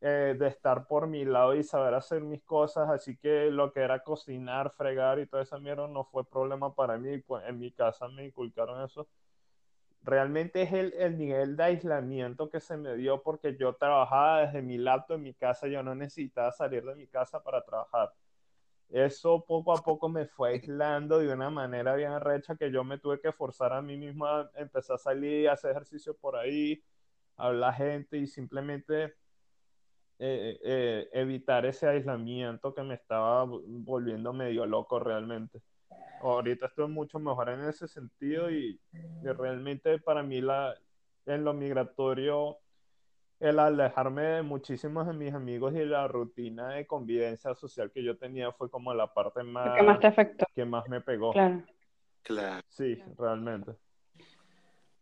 eh, 0.01 0.37
de 0.39 0.47
estar 0.49 0.87
por 0.87 1.07
mi 1.09 1.25
lado 1.25 1.55
y 1.55 1.65
saber 1.65 1.95
hacer 1.95 2.23
mis 2.23 2.43
cosas, 2.45 2.89
así 2.89 3.17
que 3.17 3.51
lo 3.51 3.73
que 3.73 3.81
era 3.81 4.03
cocinar, 4.03 4.71
fregar 4.71 5.19
y 5.19 5.27
toda 5.27 5.43
esa 5.43 5.59
mierda 5.59 5.89
no 5.89 6.05
fue 6.05 6.25
problema 6.29 6.75
para 6.75 6.99
mí, 6.99 7.19
pues 7.19 7.45
en 7.47 7.59
mi 7.59 7.73
casa 7.73 8.09
me 8.09 8.27
inculcaron 8.27 8.83
eso. 8.85 9.09
Realmente 10.03 10.63
es 10.63 10.73
el, 10.73 10.95
el 10.95 11.19
nivel 11.19 11.57
de 11.57 11.65
aislamiento 11.65 12.49
que 12.51 12.61
se 12.61 12.77
me 12.77 12.97
dio 12.97 13.23
porque 13.23 13.57
yo 13.57 13.75
trabajaba 13.75 14.43
desde 14.43 14.63
mi 14.63 14.79
laptop 14.79 15.17
en 15.17 15.23
mi 15.25 15.35
casa, 15.35 15.67
yo 15.69 15.83
no 15.83 15.95
necesitaba 15.95 16.53
salir 16.53 16.85
de 16.85 16.95
mi 16.95 17.07
casa 17.09 17.43
para 17.43 17.65
trabajar. 17.65 18.13
Eso 18.91 19.45
poco 19.45 19.73
a 19.77 19.83
poco 19.83 20.09
me 20.09 20.27
fue 20.27 20.51
aislando 20.51 21.19
de 21.19 21.33
una 21.33 21.51
manera 21.51 21.95
bien 21.95 22.19
recha 22.21 22.57
que 22.57 22.71
yo 22.71 22.85
me 22.85 22.99
tuve 22.99 23.21
que 23.21 23.33
forzar 23.33 23.73
a 23.75 23.83
mí 23.83 23.99
mismo 23.99 24.27
a 24.27 24.51
empezar 24.55 24.95
a 24.97 24.99
salir, 24.99 25.49
a 25.49 25.53
hacer 25.53 25.73
ejercicio 25.73 26.17
por 26.17 26.37
ahí, 26.37 26.83
a 27.37 27.49
hablar 27.49 27.75
gente 27.75 28.17
y 28.17 28.27
simplemente 28.27 29.15
eh, 30.21 30.59
eh, 30.65 31.09
evitar 31.13 31.65
ese 31.65 31.87
aislamiento 31.87 32.75
que 32.75 32.83
me 32.83 32.95
estaba 32.95 33.45
volviendo 33.45 34.33
medio 34.33 34.67
loco 34.67 34.99
realmente. 34.99 35.63
Ahorita 36.21 36.67
estoy 36.67 36.89
mucho 36.89 37.19
mejor 37.21 37.51
en 37.51 37.65
ese 37.65 37.87
sentido 37.87 38.51
y, 38.51 38.81
realmente 39.23 39.99
para 39.99 40.23
mí 40.23 40.41
la, 40.41 40.75
en 41.27 41.45
lo 41.45 41.55
migratorio 41.55 42.59
el 43.39 43.61
alejarme 43.61 44.23
de 44.23 44.43
muchísimos 44.43 45.07
de 45.07 45.13
mis 45.13 45.33
amigos 45.33 45.73
y 45.75 45.85
la 45.85 46.09
rutina 46.09 46.71
de 46.71 46.87
convivencia 46.89 47.55
social 47.55 47.93
que 47.93 48.03
yo 48.03 48.19
tenía 48.19 48.51
fue 48.51 48.69
como 48.69 48.93
la 48.93 49.15
parte 49.15 49.45
más 49.45 49.77
que 49.77 49.83
más 49.85 50.01
te 50.01 50.07
afectó. 50.09 50.47
Que 50.53 50.65
más 50.65 50.89
me 50.89 51.01
pegó. 51.01 51.33
Claro. 51.33 51.63
Claro. 52.23 52.67
Sí, 52.69 53.01
realmente. 53.17 53.73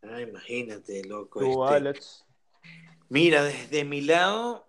Ah, 0.03 0.21
imagínate, 0.21 1.03
loco. 1.05 1.39
Tú, 1.39 1.63
este. 1.63 1.75
Alex. 1.75 2.25
Mira, 3.09 3.43
desde 3.43 3.83
mi 3.83 4.01
lado, 4.01 4.66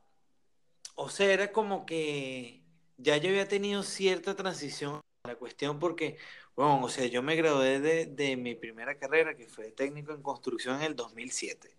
o 1.01 1.09
sea, 1.09 1.33
era 1.33 1.53
como 1.53 1.87
que 1.87 2.63
ya 2.97 3.17
yo 3.19 3.31
había 3.31 3.47
tenido 3.49 3.85
cierta 3.85 4.35
transición 4.37 5.01
a 5.23 5.29
la 5.29 5.37
cuestión 5.37 5.79
porque, 5.79 6.19
bueno, 6.57 6.83
o 6.85 6.89
sea, 6.89 7.07
yo 7.07 7.23
me 7.23 7.37
gradué 7.37 7.81
de, 7.81 8.07
de 8.07 8.37
mi 8.37 8.57
primera 8.57 8.99
carrera, 8.99 9.37
que 9.37 9.49
fue 9.49 9.71
técnico 9.71 10.13
en 10.13 10.23
construcción 10.23 10.77
en 10.79 10.83
el 10.83 10.97
2007. 10.97 11.77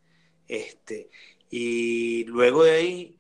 Este, 0.48 1.10
y 1.50 2.24
luego 2.26 2.64
de 2.64 2.72
ahí 2.72 3.20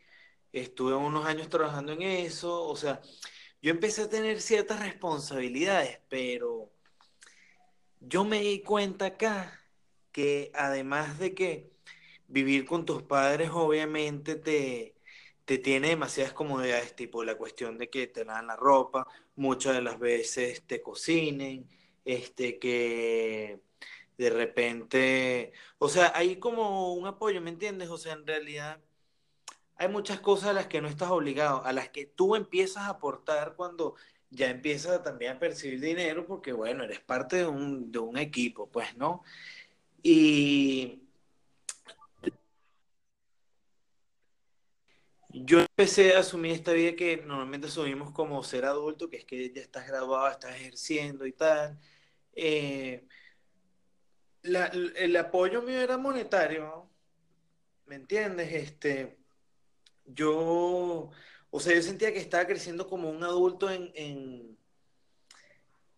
estuve 0.53 0.95
unos 0.95 1.25
años 1.25 1.49
trabajando 1.49 1.91
en 1.93 2.01
eso, 2.03 2.63
o 2.63 2.75
sea, 2.77 3.01
yo 3.61 3.71
empecé 3.71 4.03
a 4.03 4.09
tener 4.09 4.41
ciertas 4.41 4.79
responsabilidades, 4.79 5.99
pero 6.09 6.71
yo 7.99 8.23
me 8.25 8.41
di 8.41 8.61
cuenta 8.61 9.07
acá 9.07 9.61
que 10.13 10.51
además 10.55 11.19
de 11.19 11.35
que 11.35 11.71
vivir 12.27 12.65
con 12.65 12.85
tus 12.85 13.03
padres 13.03 13.49
obviamente 13.53 14.35
te, 14.35 14.95
te 15.49 15.57
tiene 15.57 15.89
demasiadas 15.89 16.31
comodidades, 16.33 16.95
tipo 16.95 17.23
la 17.23 17.35
cuestión 17.35 17.79
de 17.79 17.89
que 17.89 18.05
te 18.05 18.23
lavan 18.23 18.45
la 18.45 18.55
ropa, 18.55 19.07
muchas 19.35 19.73
de 19.73 19.81
las 19.81 19.97
veces 19.97 20.61
te 20.67 20.79
cocinen, 20.79 21.67
este, 22.05 22.59
que 22.59 23.59
de 24.15 24.29
repente, 24.29 25.51
o 25.79 25.89
sea, 25.89 26.11
hay 26.15 26.35
como 26.35 26.93
un 26.93 27.07
apoyo, 27.07 27.41
¿me 27.41 27.49
entiendes? 27.49 27.89
O 27.89 27.97
sea, 27.97 28.13
en 28.13 28.27
realidad 28.27 28.79
hay 29.75 29.87
muchas 29.87 30.19
cosas 30.19 30.49
a 30.49 30.53
las 30.53 30.67
que 30.67 30.81
no 30.81 30.87
estás 30.87 31.09
obligado, 31.09 31.65
a 31.65 31.73
las 31.73 31.89
que 31.89 32.05
tú 32.05 32.35
empiezas 32.35 32.83
a 32.83 32.89
aportar 32.89 33.55
cuando 33.55 33.95
ya 34.29 34.51
empiezas 34.51 35.01
también 35.01 35.37
a 35.37 35.39
percibir 35.39 35.81
dinero, 35.81 36.27
porque 36.27 36.53
bueno, 36.53 36.83
eres 36.83 36.99
parte 36.99 37.37
de 37.37 37.47
un, 37.47 37.91
de 37.91 37.97
un 37.97 38.19
equipo, 38.19 38.69
pues, 38.69 38.95
¿no? 38.97 39.23
Y 40.03 41.08
yo 45.29 45.59
empecé 45.59 46.15
a 46.15 46.19
asumir 46.19 46.51
esta 46.53 46.73
vida 46.73 46.95
que 46.95 47.17
normalmente 47.17 47.67
asumimos 47.67 48.11
como 48.11 48.43
ser 48.43 48.65
adulto, 48.65 49.09
que 49.09 49.17
es 49.17 49.25
que 49.25 49.51
ya 49.53 49.61
estás 49.61 49.87
graduado, 49.87 50.29
estás 50.29 50.55
ejerciendo 50.55 51.25
y 51.25 51.33
tal. 51.33 51.79
Eh, 52.33 53.05
el 54.43 55.15
apoyo 55.17 55.61
mío 55.61 55.79
era 55.81 55.97
monetario, 55.97 56.89
¿me 57.85 57.95
entiendes? 57.95 58.51
Este, 58.53 59.17
yo, 60.05 61.11
o 61.51 61.59
sea, 61.59 61.75
yo 61.75 61.81
sentía 61.81 62.13
que 62.13 62.19
estaba 62.19 62.47
creciendo 62.47 62.87
como 62.87 63.09
un 63.09 63.23
adulto 63.23 63.69
en, 63.69 63.91
en, 63.95 64.57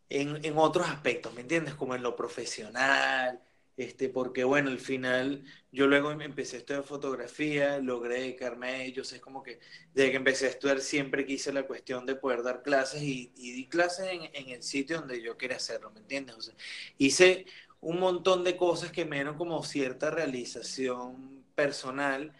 en 0.09 0.57
otros 0.57 0.87
aspectos, 0.87 1.33
¿me 1.33 1.41
entiendes? 1.41 1.75
Como 1.75 1.95
en 1.95 2.03
lo 2.03 2.15
profesional, 2.15 3.41
este, 3.77 4.09
porque 4.09 4.43
bueno, 4.43 4.69
al 4.69 4.79
final 4.79 5.43
yo 5.71 5.87
luego 5.87 6.11
em- 6.11 6.21
empecé 6.21 6.57
a 6.57 6.59
estudiar 6.59 6.83
fotografía, 6.83 7.79
logré 7.79 8.21
dedicarme 8.21 8.67
a 8.69 8.83
ello, 8.83 9.01
es 9.03 9.19
como 9.19 9.41
que 9.43 9.59
desde 9.93 10.11
que 10.11 10.17
empecé 10.17 10.45
a 10.47 10.49
estudiar 10.49 10.81
siempre 10.81 11.25
quise 11.25 11.53
la 11.53 11.63
cuestión 11.67 12.05
de 12.05 12.15
poder 12.15 12.43
dar 12.43 12.61
clases 12.63 13.01
y, 13.01 13.31
di 13.35 13.67
clases 13.67 14.07
en, 14.09 14.23
en 14.33 14.49
el 14.49 14.63
sitio 14.63 14.99
donde 14.99 15.21
yo 15.21 15.37
quería 15.37 15.57
hacerlo, 15.57 15.91
¿me 15.91 15.99
entiendes? 16.01 16.53
Hice 16.97 17.45
un 17.79 17.99
montón 17.99 18.43
de 18.43 18.57
cosas 18.57 18.91
que 18.91 19.05
me 19.05 19.17
dieron 19.17 19.37
como 19.37 19.63
cierta 19.63 20.11
realización 20.11 21.43
personal 21.55 22.33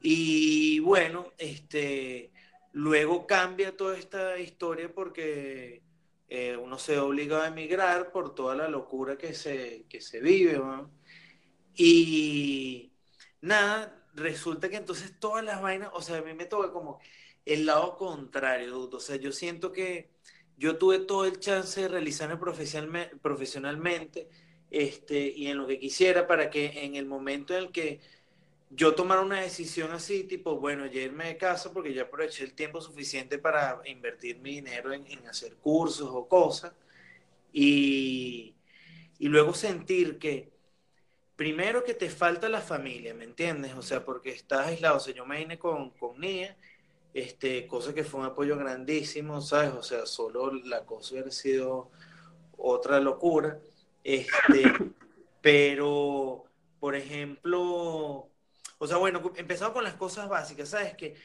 y 0.00 0.78
bueno, 0.80 1.32
este, 1.38 2.32
luego 2.72 3.26
cambia 3.26 3.76
toda 3.76 3.98
esta 3.98 4.38
historia 4.38 4.92
porque 4.92 5.82
eh, 6.28 6.56
uno 6.56 6.78
se 6.78 6.98
obliga 6.98 7.44
a 7.44 7.48
emigrar 7.48 8.12
por 8.12 8.34
toda 8.34 8.54
la 8.56 8.68
locura 8.68 9.16
que 9.18 9.34
se, 9.34 9.86
que 9.88 10.00
se 10.00 10.20
vive, 10.20 10.54
¿no? 10.54 10.90
Y 11.74 12.92
nada, 13.40 14.06
resulta 14.14 14.68
que 14.68 14.76
entonces 14.76 15.18
todas 15.20 15.44
las 15.44 15.62
vainas, 15.62 15.90
o 15.94 16.02
sea, 16.02 16.18
a 16.18 16.22
mí 16.22 16.34
me 16.34 16.46
toca 16.46 16.72
como 16.72 17.00
el 17.44 17.66
lado 17.66 17.96
contrario, 17.96 18.90
o 18.90 19.00
sea, 19.00 19.16
yo 19.16 19.32
siento 19.32 19.72
que 19.72 20.10
yo 20.56 20.76
tuve 20.78 20.98
todo 21.00 21.24
el 21.24 21.38
chance 21.40 21.80
de 21.82 21.88
realizarme 21.88 22.36
profesionalme- 22.38 23.10
profesionalmente 23.20 24.28
este, 24.70 25.28
y 25.28 25.46
en 25.48 25.58
lo 25.58 25.66
que 25.66 25.78
quisiera 25.78 26.26
para 26.26 26.50
que 26.50 26.84
en 26.84 26.96
el 26.96 27.06
momento 27.06 27.54
en 27.54 27.64
el 27.64 27.72
que 27.72 28.00
yo 28.70 28.94
tomara 28.94 29.22
una 29.22 29.40
decisión 29.40 29.92
así, 29.92 30.24
tipo, 30.24 30.56
bueno, 30.58 30.86
ya 30.86 31.00
irme 31.00 31.26
de 31.26 31.36
casa 31.36 31.72
porque 31.72 31.94
ya 31.94 32.02
aproveché 32.02 32.44
el 32.44 32.54
tiempo 32.54 32.80
suficiente 32.80 33.38
para 33.38 33.80
invertir 33.86 34.38
mi 34.40 34.56
dinero 34.56 34.92
en, 34.92 35.06
en 35.06 35.26
hacer 35.26 35.56
cursos 35.56 36.08
o 36.12 36.28
cosas 36.28 36.72
y, 37.52 38.54
y 39.18 39.28
luego 39.28 39.54
sentir 39.54 40.18
que 40.18 40.50
primero 41.36 41.84
que 41.84 41.94
te 41.94 42.10
falta 42.10 42.48
la 42.48 42.60
familia, 42.60 43.14
¿me 43.14 43.24
entiendes? 43.24 43.74
O 43.74 43.82
sea, 43.82 44.04
porque 44.04 44.30
estás 44.30 44.66
aislado, 44.66 44.96
o 44.96 45.00
sea, 45.00 45.14
yo 45.14 45.24
me 45.24 45.38
vine 45.38 45.58
con, 45.58 45.90
con 45.90 46.20
Nia, 46.20 46.56
este, 47.14 47.66
cosa 47.66 47.94
que 47.94 48.04
fue 48.04 48.20
un 48.20 48.26
apoyo 48.26 48.56
grandísimo, 48.58 49.40
¿sabes? 49.40 49.72
O 49.72 49.82
sea, 49.82 50.04
solo 50.06 50.52
la 50.52 50.84
cosa 50.84 51.14
hubiera 51.14 51.30
sido 51.30 51.90
otra 52.56 53.00
locura, 53.00 53.60
este, 54.04 54.64
pero, 55.40 56.44
por 56.80 56.96
ejemplo, 56.96 58.28
o 58.78 58.86
sea, 58.86 58.96
bueno, 58.96 59.32
empezamos 59.36 59.74
con 59.74 59.84
las 59.84 59.94
cosas 59.94 60.28
básicas, 60.28 60.70
¿sabes? 60.70 60.94
Que 60.96 61.16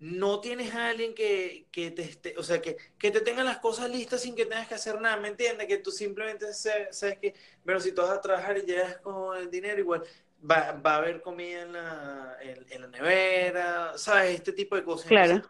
no 0.00 0.40
tienes 0.40 0.74
a 0.74 0.88
alguien 0.88 1.14
que, 1.14 1.66
que 1.70 1.90
te 1.90 2.02
esté, 2.02 2.34
o 2.38 2.42
sea, 2.42 2.62
que, 2.62 2.76
que 2.98 3.10
te 3.10 3.20
tenga 3.20 3.44
las 3.44 3.58
cosas 3.58 3.90
listas 3.90 4.22
sin 4.22 4.34
que 4.34 4.46
tengas 4.46 4.66
que 4.66 4.74
hacer 4.74 5.00
nada, 5.00 5.18
¿me 5.18 5.28
entiendes? 5.28 5.66
Que 5.66 5.78
tú 5.78 5.90
simplemente 5.90 6.52
sabes 6.54 7.18
que, 7.18 7.34
bueno, 7.64 7.80
si 7.80 7.92
tú 7.92 8.00
vas 8.00 8.10
a 8.10 8.20
trabajar 8.20 8.56
y 8.56 8.62
llegas 8.62 8.96
con 8.98 9.36
el 9.36 9.50
dinero, 9.50 9.78
igual 9.78 10.02
va, 10.48 10.72
va 10.72 10.94
a 10.94 10.96
haber 10.96 11.20
comida 11.20 11.62
en 11.62 11.72
la, 11.72 12.36
en, 12.40 12.66
en 12.70 12.80
la 12.80 12.88
nevera, 12.88 13.98
¿sabes? 13.98 14.36
Este 14.36 14.52
tipo 14.52 14.74
de 14.76 14.84
cosas. 14.84 15.06
Claro. 15.06 15.42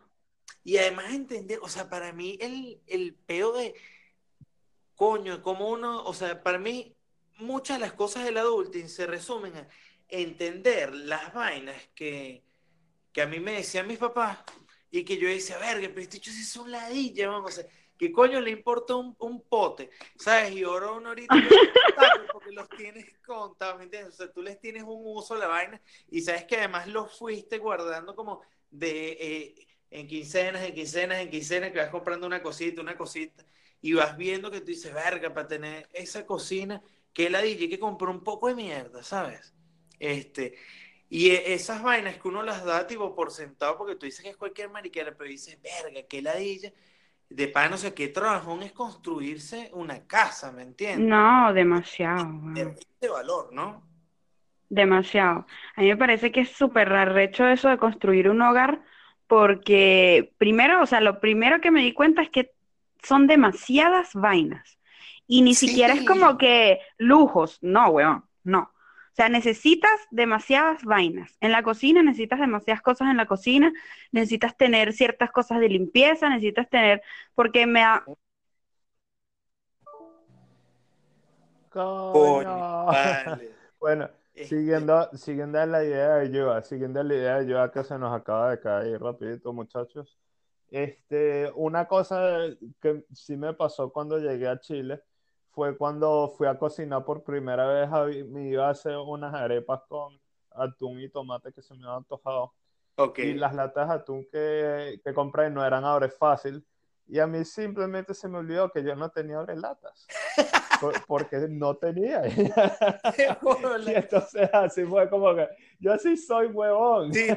Y 0.65 0.79
además 0.79 1.15
entender, 1.15 1.59
o 1.63 1.69
sea, 1.69 1.89
para 1.89 2.13
mí 2.13 2.37
el, 2.41 2.81
el 2.87 3.15
peo 3.15 3.53
de, 3.53 3.75
coño, 4.97 5.43
como 5.43 5.71
uno, 5.71 6.05
o 6.05 6.13
sea, 6.13 6.43
para 6.43 6.59
mí 6.59 6.97
muchas 7.39 7.79
de 7.79 7.87
las 7.87 7.93
cosas 7.93 8.25
del 8.25 8.37
adulting 8.37 8.89
se 8.89 9.07
resumen 9.07 9.57
a 9.57 9.69
entender 10.11 10.95
las 10.95 11.33
vainas 11.33 11.77
que, 11.95 12.43
que 13.13 13.23
a 13.23 13.27
mí 13.27 13.41
me 13.41 13.53
decían 13.53 13.87
mis 13.87 13.99
papás 13.99 14.39
y 14.91 15.05
que 15.05 15.19
yo 15.19 15.29
decía, 15.29 15.59
verga, 15.59 15.89
pero 15.89 16.01
este 16.01 16.17
hecho 16.19 16.31
es 16.31 16.57
un 16.57 16.71
ladilla, 16.71 17.29
vamos, 17.29 17.55
sea, 17.55 17.67
¿qué 17.97 18.11
coño 18.11 18.41
le 18.41 18.51
importa 18.51 18.97
un, 18.97 19.15
un 19.21 19.43
pote? 19.43 19.91
¿Sabes? 20.17 20.53
Y 20.53 20.63
ahora 20.65 20.93
uno 20.93 21.11
ahorita 21.11 21.35
porque 22.33 22.53
los 22.53 22.69
tienes 22.71 23.19
contados, 23.27 23.79
¿me 23.79 23.85
entiendes? 23.85 24.15
O 24.15 24.17
sea, 24.17 24.33
tú 24.33 24.43
les 24.43 24.59
tienes 24.61 24.83
un 24.83 25.01
uso 25.05 25.35
a 25.35 25.39
la 25.39 25.47
vaina 25.47 25.81
y 26.11 26.21
sabes 26.23 26.45
que 26.45 26.57
además 26.57 26.87
los 26.89 27.17
fuiste 27.19 27.59
guardando 27.59 28.15
como 28.15 28.43
de... 28.71 29.11
eh, 29.21 29.67
en 29.91 30.07
quincenas, 30.07 30.63
en 30.63 30.75
quincenas, 30.75 31.19
en 31.19 31.31
quincenas, 31.31 31.73
que 31.73 31.79
vas 31.79 31.91
comprando 31.91 32.27
una 32.27 32.43
cosita, 32.43 32.81
una 32.81 32.97
cosita. 32.97 33.45
y 33.83 33.93
vas 33.95 34.17
viendo 34.17 34.51
que 34.51 34.61
tú 34.61 34.67
dices, 34.67 34.93
verga, 34.95 35.33
para 35.35 35.49
tener 35.49 35.89
esa 35.93 36.27
cocina, 36.27 36.83
que 37.13 37.31
la 37.31 37.43
DJ 37.43 37.69
que 37.69 37.79
compró 37.79 38.11
un 38.11 38.23
poco 38.23 38.49
de 38.49 38.55
mierda, 38.55 39.03
¿sabes? 39.03 39.55
Este, 40.01 40.57
y 41.11 41.31
e, 41.31 41.53
esas 41.55 41.83
vainas 41.83 42.17
que 42.17 42.27
uno 42.27 42.43
las 42.43 42.65
da 42.65 42.87
tipo 42.87 43.15
por 43.15 43.31
sentado 43.31 43.77
porque 43.77 43.95
tú 43.95 44.07
dices 44.07 44.25
que 44.25 44.31
es 44.31 44.37
cualquier 44.37 44.71
mariquera, 44.71 45.15
pero 45.17 45.31
dices, 45.31 45.59
verga, 45.63 46.03
que 46.09 46.23
ladilla. 46.23 46.73
De 47.29 47.47
pan, 47.47 47.71
no 47.71 47.77
sé 47.77 47.95
qué 47.95 48.09
trabajón 48.09 48.65
es 48.65 48.73
construirse 48.73 49.71
una 49.73 50.05
casa, 50.05 50.51
¿me 50.51 50.63
entiendes? 50.63 51.07
No, 51.09 51.53
demasiado. 51.53 52.29
De, 52.55 52.75
de 53.01 53.09
valor, 53.09 53.53
¿no? 53.53 53.87
Demasiado. 54.69 55.47
A 55.77 55.81
mí 55.81 55.89
me 55.89 55.97
parece 55.97 56.33
que 56.33 56.41
es 56.41 56.51
súper 56.51 56.93
arrecho 56.93 57.47
eso 57.47 57.69
de 57.69 57.79
construir 57.79 58.29
un 58.29 58.43
hogar, 58.43 58.83
porque 59.29 60.33
primero, 60.39 60.83
o 60.83 60.87
sea, 60.87 61.01
lo 61.01 61.21
primero 61.21 61.61
que 61.61 61.71
me 61.71 61.83
di 61.83 61.93
cuenta 61.93 62.23
es 62.23 62.31
que 62.31 62.51
son 63.03 63.29
demasiadas 63.29 64.11
vainas. 64.15 64.79
Y 65.29 65.43
ni 65.43 65.55
siquiera 65.55 65.95
es 65.95 66.05
como 66.05 66.37
que 66.37 66.81
lujos, 66.99 67.59
no, 67.63 67.91
weón, 67.91 68.25
no. 68.43 68.73
O 69.11 69.15
sea, 69.15 69.29
necesitas 69.29 70.01
demasiadas 70.11 70.85
vainas. 70.85 71.37
En 71.41 71.53
la 71.53 71.63
cocina 71.63 72.03
necesitas 72.03 72.39
demasiadas 72.41 72.81
cosas 72.81 73.11
en 73.11 73.17
la 73.17 73.27
cocina, 73.27 73.73
necesitas 74.13 74.57
tener 74.57 74.93
ciertas 74.93 75.31
cosas 75.33 75.59
de 75.61 75.69
limpieza, 75.69 76.29
necesitas 76.29 76.69
tener, 76.71 77.03
porque 77.35 77.67
me 77.67 77.83
ha... 77.83 78.05
Bueno, 83.81 84.11
este 84.35 84.57
siguiendo, 84.57 85.09
siguiendo 85.15 85.65
la 85.65 85.83
idea 85.83 86.17
de 86.17 86.31
Yoa, 86.31 86.63
siguiendo 86.63 87.03
la 87.03 87.15
idea 87.15 87.41
de 87.41 87.47
Yoa 87.47 87.73
que 87.73 87.83
se 87.83 87.99
nos 87.99 88.15
acaba 88.15 88.51
de 88.51 88.61
caer 88.61 89.01
rapidito, 89.01 89.53
muchachos. 89.55 90.19
Este, 90.71 91.51
una 91.55 91.89
cosa 91.89 92.41
que 92.81 93.05
sí 93.13 93.37
me 93.37 93.55
pasó 93.55 93.91
cuando 93.93 94.19
llegué 94.19 94.47
a 94.49 94.61
Chile 94.61 95.03
fue 95.51 95.77
cuando 95.77 96.33
fui 96.37 96.47
a 96.47 96.59
cocinar 96.59 97.05
por 97.05 97.23
primera 97.23 97.67
vez, 97.67 98.27
me 98.27 98.49
iba 98.49 98.67
a 98.67 98.71
hacer 98.71 98.97
unas 98.97 99.35
arepas 99.35 99.83
con 99.89 100.19
atún 100.53 101.01
y 101.01 101.09
tomate 101.09 101.53
que 101.53 101.63
se 101.63 101.75
me 101.75 101.85
habían 101.85 101.99
antojado. 101.99 102.55
Okay. 102.97 103.31
Y 103.31 103.35
las 103.35 103.55
latas 103.55 103.89
de 103.89 103.95
atún 103.95 104.27
que, 104.31 105.01
que 105.03 105.15
compré 105.15 105.51
no 105.51 105.65
eran 105.65 105.85
ahora 105.85 106.09
fácil. 106.09 106.65
Y 107.07 107.19
a 107.19 107.27
mí 107.27 107.45
simplemente 107.45 108.15
se 108.15 108.29
me 108.29 108.39
olvidó 108.39 108.71
que 108.71 108.85
yo 108.85 108.95
no 108.95 109.11
tenía 109.11 109.43
latas. 109.43 110.07
porque 111.07 111.37
no 111.49 111.77
tenía. 111.77 112.23
y 113.87 113.91
entonces 113.91 114.51
así 114.53 114.85
fue 114.85 115.09
como 115.09 115.35
que 115.35 115.49
yo 115.79 115.97
sí 115.99 116.17
soy 116.17 116.47
huevón. 116.47 117.13
Sí, 117.13 117.29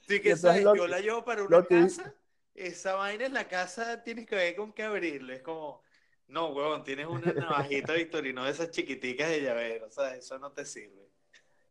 sí 0.00 0.20
que 0.20 0.36
sabes, 0.36 0.62
yo 0.62 0.86
la 0.86 1.00
llevo 1.00 1.24
para 1.24 1.44
una 1.44 1.64
casa, 1.64 2.14
esa 2.54 2.94
vaina 2.94 3.26
en 3.26 3.34
la 3.34 3.48
casa 3.48 4.02
tienes 4.02 4.26
que 4.26 4.36
ver 4.36 4.56
con 4.56 4.72
qué 4.72 4.84
abrirle. 4.84 5.36
Es 5.36 5.42
como, 5.42 5.82
no, 6.28 6.48
huevón, 6.48 6.82
tienes 6.82 7.06
una 7.06 7.32
navajita 7.32 7.92
Victorino 7.92 8.44
de 8.44 8.50
esas 8.50 8.70
chiquiticas 8.70 9.28
de 9.28 9.42
llavero, 9.42 9.86
o 9.86 9.90
sea, 9.90 10.14
eso 10.14 10.38
no 10.38 10.50
te 10.52 10.64
sirve. 10.64 11.08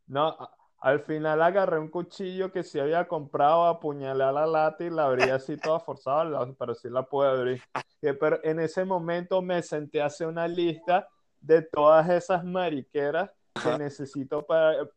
No, 0.07 0.37
al 0.79 0.99
final 1.01 1.41
agarré 1.41 1.79
un 1.79 1.89
cuchillo 1.89 2.51
que 2.51 2.63
se 2.63 2.79
había 2.79 3.07
comprado, 3.07 3.65
apuñalé 3.65 4.23
a 4.23 4.31
la 4.31 4.45
lata 4.45 4.83
y 4.83 4.89
la 4.89 5.05
abrí 5.05 5.29
así 5.29 5.57
toda 5.57 5.79
forzada, 5.79 6.47
pero 6.57 6.75
sí 6.75 6.89
la 6.89 7.03
pude 7.03 7.27
abrir. 7.27 7.61
Pero 7.99 8.39
en 8.43 8.59
ese 8.59 8.85
momento 8.85 9.41
me 9.41 9.61
senté 9.63 10.01
a 10.01 10.05
hacer 10.05 10.27
una 10.27 10.47
lista 10.47 11.07
de 11.41 11.61
todas 11.63 12.07
esas 12.09 12.43
mariqueras 12.43 13.31
que 13.61 13.77
necesito 13.77 14.45
para, 14.45 14.87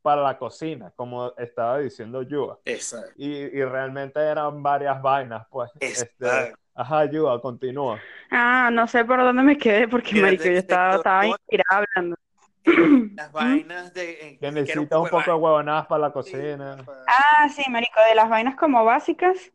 para, 0.00 0.22
la 0.22 0.38
cocina, 0.38 0.92
como 0.94 1.34
estaba 1.36 1.78
diciendo 1.78 2.22
Yuba. 2.22 2.58
Exacto. 2.64 3.12
Y, 3.16 3.26
y, 3.26 3.64
realmente 3.64 4.20
eran 4.20 4.62
varias 4.62 5.00
vainas, 5.00 5.46
pues. 5.50 5.70
Este, 5.80 6.54
ajá, 6.74 7.04
Yuba, 7.06 7.40
continúa. 7.40 8.00
Ah, 8.30 8.70
no 8.72 8.86
sé 8.86 9.04
por 9.04 9.20
dónde 9.20 9.42
me 9.42 9.56
quedé, 9.58 9.88
porque 9.88 10.20
marico, 10.20 10.44
yo 10.44 10.50
estaba, 10.52 10.96
estaba 10.96 11.26
inspirada 11.26 11.86
hablando. 11.94 12.16
Las 13.16 13.32
vainas 13.32 13.92
de. 13.92 14.38
Que 14.40 14.52
necesitas 14.52 14.98
un 14.98 15.08
poco 15.08 15.22
de 15.22 15.32
huevonadas 15.32 15.86
para 15.86 16.02
la 16.02 16.12
cocina. 16.12 16.78
Ah, 17.06 17.48
sí, 17.48 17.62
marico, 17.70 18.00
de 18.08 18.14
las 18.14 18.28
vainas 18.28 18.54
como 18.54 18.84
básicas. 18.84 19.52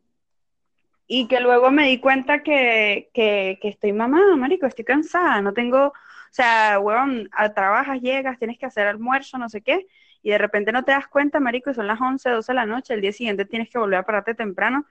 Y 1.06 1.26
que 1.26 1.40
luego 1.40 1.70
me 1.70 1.86
di 1.86 2.00
cuenta 2.00 2.42
que, 2.42 3.08
que, 3.14 3.58
que 3.62 3.68
estoy 3.68 3.94
mamada, 3.94 4.36
marico, 4.36 4.66
estoy 4.66 4.84
cansada, 4.84 5.40
no 5.40 5.54
tengo. 5.54 5.94
O 6.30 6.30
sea, 6.30 6.78
huevón, 6.78 7.30
trabajas, 7.54 8.00
llegas, 8.00 8.38
tienes 8.38 8.58
que 8.58 8.66
hacer 8.66 8.86
almuerzo, 8.86 9.38
no 9.38 9.48
sé 9.48 9.62
qué, 9.62 9.86
y 10.22 10.30
de 10.30 10.38
repente 10.38 10.72
no 10.72 10.84
te 10.84 10.92
das 10.92 11.08
cuenta, 11.08 11.40
marico, 11.40 11.70
y 11.70 11.74
son 11.74 11.86
las 11.86 12.00
11, 12.00 12.28
12 12.28 12.52
de 12.52 12.56
la 12.56 12.66
noche, 12.66 12.94
el 12.94 13.00
día 13.00 13.12
siguiente 13.12 13.46
tienes 13.46 13.70
que 13.70 13.78
volver 13.78 14.00
a 14.00 14.02
pararte 14.04 14.34
temprano, 14.34 14.84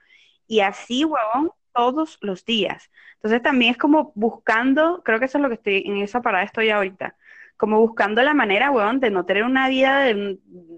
y 0.48 0.60
así, 0.60 1.04
huevón, 1.04 1.52
todos 1.72 2.18
los 2.20 2.44
días. 2.44 2.90
Entonces 3.14 3.42
también 3.42 3.72
es 3.72 3.78
como 3.78 4.12
buscando, 4.14 5.02
creo 5.04 5.18
que 5.18 5.26
eso 5.26 5.38
es 5.38 5.42
lo 5.42 5.48
que 5.48 5.54
estoy, 5.56 5.82
en 5.86 5.98
esa 5.98 6.22
parada 6.22 6.44
estoy 6.44 6.70
ahorita, 6.70 7.16
como 7.56 7.80
buscando 7.80 8.22
la 8.22 8.34
manera, 8.34 8.70
weón, 8.70 9.00
de 9.00 9.10
no 9.10 9.26
tener 9.26 9.44
una 9.44 9.68
vida 9.68 10.06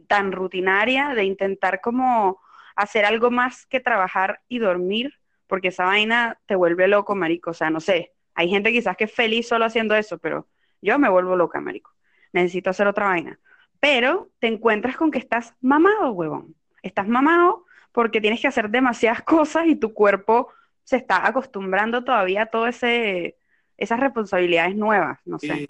tan 0.07 0.33
rutinaria, 0.33 1.15
de 1.15 1.25
intentar 1.25 1.81
como 1.81 2.41
hacer 2.75 3.05
algo 3.05 3.31
más 3.31 3.67
que 3.67 3.81
trabajar 3.81 4.41
y 4.49 4.59
dormir, 4.59 5.15
porque 5.47 5.69
esa 5.69 5.85
vaina 5.85 6.39
te 6.47 6.55
vuelve 6.55 6.89
loco, 6.89 7.15
marico. 7.15 7.51
O 7.51 7.55
sea, 7.55 7.71
no 7.71 7.81
sé, 7.81 8.13
hay 8.35 8.49
gente 8.49 8.73
quizás 8.73 8.97
que 8.97 9.05
es 9.05 9.13
feliz 9.13 9.49
solo 9.49 9.67
haciendo 9.67 9.95
eso, 9.95 10.19
pero 10.19 10.49
yo 10.81 10.99
me 10.99 11.11
vuelvo 11.11 11.37
loca, 11.37 11.61
marico. 11.61 11.93
Necesito 12.33 12.71
hacer 12.71 12.87
otra 12.87 13.07
vaina. 13.07 13.39
Pero 13.81 14.31
te 14.39 14.47
encuentras 14.47 14.97
con 14.97 15.11
que 15.11 15.19
estás 15.19 15.55
mamado, 15.61 16.13
huevón. 16.13 16.55
Estás 16.83 17.09
mamado 17.09 17.67
porque 17.93 18.21
tienes 18.21 18.41
que 18.41 18.49
hacer 18.49 18.71
demasiadas 18.71 19.23
cosas 19.25 19.67
y 19.67 19.77
tu 19.77 19.93
cuerpo 19.93 20.49
se 20.91 20.97
está 20.97 21.25
acostumbrando 21.25 22.03
todavía 22.03 22.43
a 22.43 22.47
todo 22.47 22.67
ese 22.67 23.37
esas 23.77 24.01
responsabilidades 24.01 24.75
nuevas, 24.75 25.21
no 25.25 25.39
sé. 25.39 25.67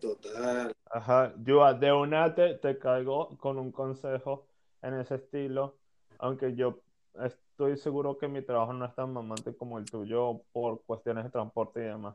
total. 0.00 0.72
Ajá, 0.90 1.34
yo 1.44 1.74
de 1.74 1.92
una 1.92 2.34
te, 2.34 2.54
te 2.54 2.78
caigo 2.78 3.36
con 3.36 3.58
un 3.58 3.72
consejo 3.72 4.46
en 4.80 4.94
ese 4.94 5.16
estilo, 5.16 5.76
aunque 6.18 6.54
yo 6.54 6.80
estoy 7.22 7.76
seguro 7.76 8.16
que 8.16 8.28
mi 8.28 8.42
trabajo 8.42 8.72
no 8.72 8.86
es 8.86 8.94
tan 8.94 9.12
mamante 9.12 9.54
como 9.56 9.78
el 9.78 9.84
tuyo 9.84 10.40
por 10.52 10.82
cuestiones 10.84 11.24
de 11.24 11.30
transporte 11.30 11.80
y 11.80 11.86
demás. 11.86 12.14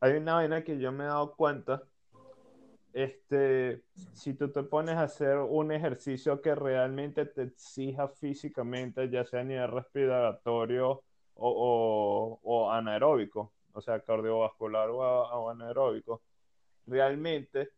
Hay 0.00 0.12
una 0.12 0.34
vaina 0.34 0.62
que 0.62 0.78
yo 0.78 0.92
me 0.92 1.04
he 1.04 1.08
dado 1.08 1.34
cuenta, 1.34 1.82
este, 2.92 3.82
si 4.12 4.34
tú 4.34 4.52
te 4.52 4.62
pones 4.62 4.96
a 4.96 5.04
hacer 5.04 5.38
un 5.38 5.72
ejercicio 5.72 6.42
que 6.42 6.54
realmente 6.54 7.24
te 7.24 7.42
exija 7.42 8.06
físicamente, 8.06 9.08
ya 9.08 9.24
sea 9.24 9.40
a 9.40 9.44
nivel 9.44 9.70
respiratorio 9.72 11.02
o, 11.38 11.50
o, 11.50 12.40
o 12.42 12.70
anaeróbico, 12.70 13.52
o 13.72 13.80
sea, 13.80 14.00
cardiovascular 14.00 14.90
o, 14.90 15.50
anaeróbico, 15.50 16.22
realmente 16.86 17.70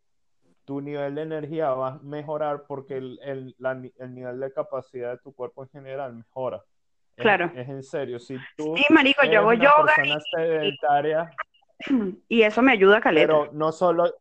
tu 0.65 0.81
nivel 0.81 1.15
de 1.15 1.23
energía 1.23 1.71
va 1.71 1.89
a 1.89 1.99
mejorar 1.99 2.65
porque 2.67 2.97
el, 2.97 3.19
el, 3.23 3.57
el, 3.99 4.15
nivel 4.15 4.41
de 4.41 4.53
capacidad 4.53 5.13
de 5.13 5.19
tu 5.19 5.35
cuerpo 5.35 5.63
en 5.63 5.69
general 5.71 6.15
mejora. 6.15 6.63
Claro. 7.17 7.51
Es, 7.55 7.69
en 7.69 7.83
serio. 7.83 8.19
Si 8.19 8.39
tú 8.57 8.75
sí, 8.77 8.85
marico, 8.89 9.25
yo 9.25 9.41
hago 9.41 9.53
yoga. 9.53 9.93
Y... 11.89 12.15
y... 12.29 12.43
eso 12.43 12.63
me 12.63 12.73
ayuda 12.73 12.99
a 12.99 13.01
calentar. 13.01 13.37
Pero 13.37 13.53
no 13.53 13.73
solo, 13.73 14.15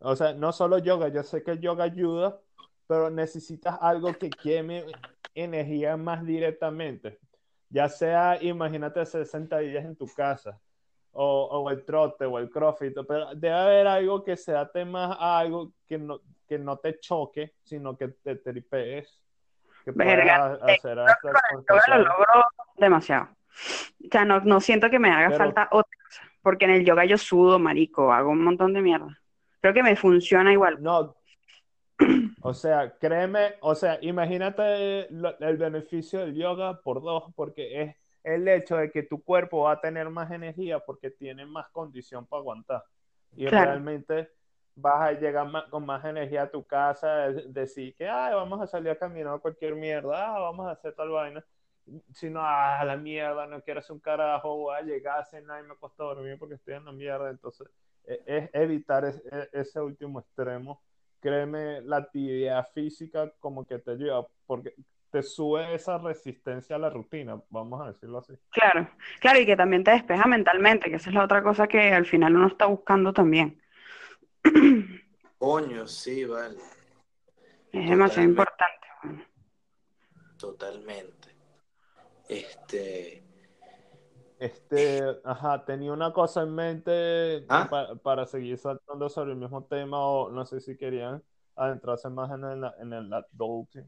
o 0.00 0.16
sea, 0.16 0.32
no 0.32 0.52
solo 0.52 0.78
yoga, 0.78 1.08
yo 1.08 1.22
sé 1.22 1.44
que 1.44 1.52
el 1.52 1.60
yoga 1.60 1.84
ayuda, 1.84 2.40
pero 2.88 3.10
necesitas 3.10 3.78
algo 3.80 4.14
que 4.14 4.30
queme 4.30 4.86
energía 5.34 5.96
más 5.96 6.24
directamente. 6.24 7.20
Ya 7.70 7.88
sea, 7.88 8.36
imagínate 8.42 9.06
60 9.06 9.58
días 9.58 9.84
en 9.84 9.96
tu 9.96 10.06
casa, 10.08 10.60
o, 11.12 11.44
o, 11.44 11.70
el 11.70 11.84
trote 11.84 12.24
o 12.24 12.38
el 12.38 12.50
crossfit, 12.50 12.94
pero 13.06 13.34
debe 13.34 13.54
haber 13.54 13.86
algo 13.86 14.22
que 14.24 14.36
se 14.36 14.54
ate 14.54 14.84
más 14.84 15.16
a 15.18 15.38
algo 15.38 15.72
que 15.86 15.96
no, 15.96 16.20
que 16.48 16.58
no 16.58 16.78
te 16.78 16.98
choque, 16.98 17.54
sino 17.62 17.96
que 17.96 18.08
te 18.08 18.36
tripees. 18.36 19.20
Que 19.84 19.92
Verga, 19.92 20.58
hacer 20.62 20.98
hasta 20.98 21.96
lo 21.96 22.04
logro 22.04 22.44
demasiado. 22.76 23.28
O 24.04 24.08
sea, 24.10 24.24
no, 24.24 24.40
no 24.40 24.60
siento 24.60 24.90
que 24.90 24.98
me 24.98 25.10
haga 25.10 25.36
falta 25.36 25.68
otra 25.70 25.96
cosa, 26.04 26.22
porque 26.42 26.64
en 26.64 26.72
el 26.72 26.84
yoga 26.84 27.04
yo 27.04 27.16
sudo, 27.16 27.58
marico, 27.58 28.12
hago 28.12 28.30
un 28.30 28.42
montón 28.42 28.72
de 28.74 28.82
mierda. 28.82 29.16
Creo 29.60 29.74
que 29.74 29.82
me 29.82 29.94
funciona 29.94 30.52
igual. 30.52 30.82
No, 30.82 31.14
o 32.42 32.54
sea, 32.54 32.96
créeme, 32.98 33.54
o 33.60 33.74
sea, 33.74 33.98
imagínate 34.02 35.08
el 35.08 35.56
beneficio 35.56 36.20
del 36.20 36.34
yoga 36.34 36.80
por 36.80 37.02
dos, 37.02 37.24
porque 37.34 37.82
es 37.82 37.96
el 38.24 38.46
hecho 38.48 38.76
de 38.76 38.90
que 38.90 39.02
tu 39.02 39.22
cuerpo 39.22 39.62
va 39.62 39.72
a 39.72 39.80
tener 39.80 40.08
más 40.10 40.30
energía 40.30 40.80
porque 40.80 41.10
tiene 41.10 41.46
más 41.46 41.68
condición 41.70 42.26
para 42.26 42.40
aguantar. 42.40 42.84
Y 43.36 43.46
realmente 43.46 44.30
vas 44.74 45.00
a 45.00 45.12
llegar 45.12 45.48
con 45.70 45.86
más 45.86 46.04
energía 46.04 46.42
a 46.42 46.50
tu 46.50 46.64
casa, 46.64 47.30
decir 47.30 47.94
que, 47.94 48.08
ay, 48.08 48.34
vamos 48.34 48.60
a 48.60 48.66
salir 48.66 48.90
a 48.90 48.98
caminar 48.98 49.40
cualquier 49.40 49.74
mierda, 49.74 50.34
ah, 50.34 50.38
vamos 50.40 50.66
a 50.66 50.72
hacer 50.72 50.94
tal 50.94 51.10
vaina. 51.10 51.44
Si 52.12 52.30
no, 52.30 52.40
ah, 52.42 52.82
la 52.84 52.96
mierda, 52.96 53.46
no 53.46 53.62
quiero 53.62 53.80
hacer 53.80 53.92
un 53.92 54.00
carajo, 54.00 54.56
voy 54.56 54.76
a 54.76 54.82
llegar 54.82 55.20
a 55.20 55.24
cenar 55.24 55.64
y 55.64 55.68
me 55.68 55.74
cuesta 55.74 56.04
dormir 56.04 56.36
porque 56.38 56.54
estoy 56.54 56.74
en 56.74 56.84
la 56.84 56.92
mierda. 56.92 57.30
Entonces, 57.30 57.68
e, 58.04 58.22
es 58.26 58.50
evitar 58.52 59.04
e, 59.04 59.48
ese 59.52 59.80
último 59.80 60.20
extremo. 60.20 60.80
Créeme, 61.20 61.82
la 61.82 61.98
actividad 61.98 62.66
física 62.72 63.32
como 63.38 63.64
que 63.64 63.78
te 63.78 63.92
ayuda, 63.92 64.26
porque 64.46 64.74
te 65.10 65.22
sube 65.22 65.74
esa 65.74 65.98
resistencia 65.98 66.76
a 66.76 66.78
la 66.78 66.88
rutina, 66.88 67.40
vamos 67.50 67.80
a 67.82 67.92
decirlo 67.92 68.18
así. 68.18 68.34
Claro, 68.50 68.88
claro, 69.20 69.40
y 69.40 69.46
que 69.46 69.56
también 69.56 69.84
te 69.84 69.90
despeja 69.90 70.26
mentalmente, 70.26 70.88
que 70.88 70.96
esa 70.96 71.10
es 71.10 71.14
la 71.14 71.24
otra 71.24 71.42
cosa 71.42 71.66
que 71.66 71.92
al 71.92 72.06
final 72.06 72.36
uno 72.36 72.46
está 72.46 72.66
buscando 72.66 73.12
también. 73.12 73.60
Coño, 75.38 75.86
sí, 75.86 76.24
vale. 76.24 76.58
Es 77.72 77.88
demasiado 77.88 78.28
importante. 78.28 78.86
Totalmente. 80.38 81.28
Este. 82.28 83.29
Este, 84.40 85.02
ajá, 85.22 85.64
tenía 85.66 85.92
una 85.92 86.12
cosa 86.14 86.42
en 86.42 86.54
mente 86.54 87.44
¿Ah? 87.50 87.68
pa- 87.70 87.94
para 87.96 88.24
seguir 88.26 88.56
saltando 88.56 89.08
sobre 89.10 89.32
el 89.32 89.36
mismo 89.36 89.64
tema, 89.64 89.98
o 90.00 90.30
no 90.30 90.46
sé 90.46 90.60
si 90.60 90.76
querían 90.78 91.22
adentrarse 91.56 92.08
más 92.08 92.30
en 92.30 92.44
el, 92.44 92.64
en 92.80 92.92
el 92.94 93.12
adulting 93.12 93.84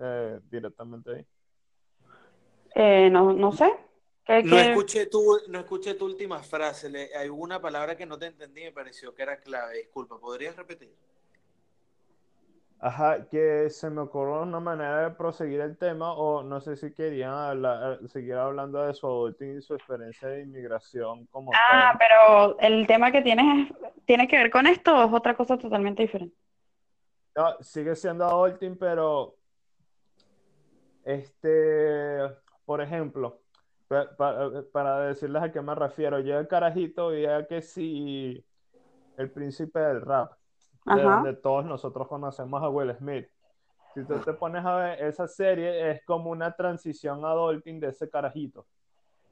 eh, 0.00 0.38
directamente 0.48 1.10
ahí. 1.16 1.26
Eh, 2.76 3.10
no, 3.10 3.32
no 3.32 3.50
sé. 3.50 3.72
¿Qué, 4.24 4.44
No 4.44 4.56
escuché 4.60 5.06
tu, 5.06 5.36
no 5.48 5.58
escuché 5.58 5.94
tu 5.94 6.04
última 6.04 6.40
frase. 6.44 6.88
Le, 6.88 7.14
hay 7.16 7.28
una 7.28 7.60
palabra 7.60 7.96
que 7.96 8.06
no 8.06 8.18
te 8.18 8.26
entendí 8.26 8.60
y 8.60 8.64
me 8.66 8.72
pareció 8.72 9.12
que 9.14 9.22
era 9.22 9.40
clave. 9.40 9.78
Disculpa, 9.78 10.18
¿podrías 10.20 10.54
repetir? 10.54 10.94
Ajá, 12.80 13.26
que 13.28 13.68
se 13.70 13.90
me 13.90 14.02
ocurrió 14.02 14.42
una 14.42 14.60
manera 14.60 15.08
de 15.08 15.10
proseguir 15.10 15.60
el 15.60 15.76
tema, 15.76 16.12
o 16.12 16.44
no 16.44 16.60
sé 16.60 16.76
si 16.76 16.92
querían 16.94 17.32
hablar- 17.32 17.98
eh, 18.00 18.08
seguir 18.08 18.34
hablando 18.34 18.80
de 18.82 18.94
su 18.94 19.06
adulting 19.06 19.58
y 19.58 19.62
su 19.62 19.74
experiencia 19.74 20.28
de 20.28 20.42
inmigración 20.42 21.26
como 21.26 21.50
Ah, 21.54 21.90
tal. 21.92 21.98
pero 21.98 22.58
el 22.60 22.86
tema 22.86 23.10
que 23.10 23.22
tienes 23.22 23.68
es- 23.68 23.76
tiene 24.04 24.28
que 24.28 24.36
ver 24.38 24.50
con 24.50 24.66
esto 24.68 24.96
o 24.96 25.04
es 25.06 25.12
otra 25.12 25.34
cosa 25.36 25.58
totalmente 25.58 26.02
diferente. 26.02 26.36
No, 27.36 27.56
sigue 27.60 27.96
siendo 27.96 28.24
adulting, 28.24 28.76
pero 28.78 29.34
este, 31.04 32.18
por 32.64 32.80
ejemplo, 32.80 33.40
pa- 33.88 34.14
pa- 34.16 34.50
para 34.72 35.00
decirles 35.00 35.42
a 35.42 35.50
qué 35.50 35.60
me 35.62 35.74
refiero, 35.74 36.20
yo 36.20 36.38
el 36.38 36.46
carajito 36.46 37.08
veía 37.08 37.46
que 37.46 37.60
si 37.62 38.44
el 39.16 39.30
príncipe 39.30 39.80
del 39.80 40.00
rap, 40.02 40.32
de 40.94 41.02
Ajá. 41.02 41.14
donde 41.16 41.34
todos 41.34 41.64
nosotros 41.64 42.08
conocemos 42.08 42.62
a 42.62 42.68
Will 42.68 42.94
Smith. 42.96 43.26
Si 43.94 44.04
tú 44.04 44.18
te 44.20 44.32
pones 44.32 44.64
a 44.64 44.76
ver 44.76 45.02
esa 45.02 45.26
serie, 45.26 45.90
es 45.90 46.04
como 46.04 46.30
una 46.30 46.54
transición 46.54 47.24
adulting 47.24 47.80
de 47.80 47.88
ese 47.88 48.08
carajito. 48.08 48.66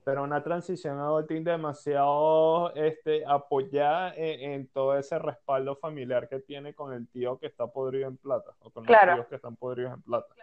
Pero 0.04 0.22
una 0.22 0.42
transición 0.42 0.98
adulting 1.00 1.42
demasiado 1.44 2.72
este, 2.74 3.24
apoyada 3.26 4.14
en, 4.14 4.52
en 4.52 4.68
todo 4.68 4.96
ese 4.96 5.18
respaldo 5.18 5.76
familiar 5.76 6.28
que 6.28 6.40
tiene 6.40 6.74
con 6.74 6.92
el 6.92 7.08
tío 7.08 7.38
que 7.38 7.46
está 7.46 7.66
podrido 7.66 8.08
en 8.08 8.16
plata, 8.16 8.52
o 8.60 8.70
con 8.70 8.84
los 8.84 8.86
Claro. 8.88 9.14
tíos 9.14 9.26
que 9.26 9.34
están 9.36 9.56
podridos 9.56 9.94
en 9.94 10.02
plata. 10.02 10.34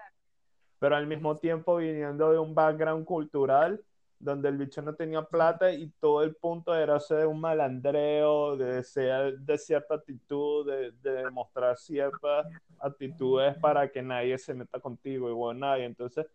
Pero 0.79 0.95
al 0.97 1.07
mismo 1.07 1.37
tiempo 1.37 1.77
viniendo 1.77 2.31
de 2.31 2.39
un 2.39 2.53
background 2.53 3.05
cultural 3.05 3.81
donde 4.23 4.49
el 4.49 4.57
bicho 4.57 4.81
no 4.81 4.95
tenía 4.95 5.23
plata 5.23 5.71
y 5.71 5.89
todo 5.99 6.23
el 6.23 6.35
punto 6.35 6.75
era 6.75 6.99
ser 6.99 7.27
un 7.27 7.39
malandreo, 7.39 8.55
de 8.57 8.83
ser 8.83 9.37
de 9.39 9.57
cierta 9.57 9.95
actitud, 9.95 10.65
de, 10.67 10.91
de 10.91 11.23
demostrar 11.23 11.77
ciertas 11.77 12.47
actitudes 12.79 13.57
para 13.57 13.89
que 13.91 14.01
nadie 14.01 14.37
se 14.37 14.53
meta 14.53 14.79
contigo, 14.79 15.29
igual 15.29 15.59
nadie. 15.59 15.85
Entonces, 15.85 16.25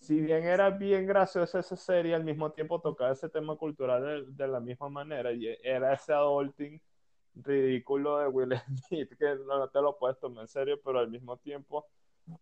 si 0.00 0.20
bien 0.20 0.44
era 0.44 0.70
bien 0.70 1.06
graciosa 1.06 1.58
esa 1.58 1.76
serie, 1.76 2.14
al 2.14 2.24
mismo 2.24 2.50
tiempo 2.52 2.80
tocaba 2.80 3.12
ese 3.12 3.28
tema 3.28 3.56
cultural 3.56 4.02
de, 4.02 4.44
de 4.44 4.48
la 4.48 4.60
misma 4.60 4.88
manera 4.88 5.32
y 5.32 5.46
era 5.62 5.92
ese 5.94 6.12
adulting 6.12 6.80
ridículo 7.34 8.18
de 8.18 8.28
Will 8.28 8.54
Smith 8.88 9.10
que 9.18 9.36
no 9.46 9.68
te 9.68 9.80
lo 9.80 9.98
puedes 9.98 10.18
tomar 10.18 10.42
en 10.42 10.48
serio, 10.48 10.80
pero 10.84 11.00
al 11.00 11.10
mismo 11.10 11.36
tiempo 11.36 11.86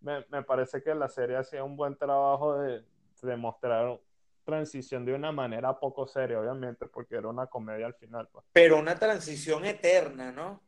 me, 0.01 0.25
me 0.31 0.43
parece 0.43 0.83
que 0.83 0.95
la 0.95 1.09
serie 1.09 1.37
hacía 1.37 1.65
un 1.65 1.77
buen 1.77 1.97
trabajo 1.97 2.59
de, 2.59 2.85
de 3.23 3.37
mostrar 3.37 3.99
transición 4.45 5.05
de 5.05 5.15
una 5.15 5.33
manera 5.33 5.79
poco 5.79 6.07
seria, 6.07 6.41
obviamente, 6.41 6.87
porque 6.87 7.17
era 7.17 7.29
una 7.29 7.47
comedia 7.47 7.87
al 7.87 7.95
final. 7.95 8.29
Pues. 8.33 8.45
Pero 8.53 8.79
una 8.79 8.99
transición 8.99 9.65
eterna, 9.65 10.33
¿no? 10.33 10.61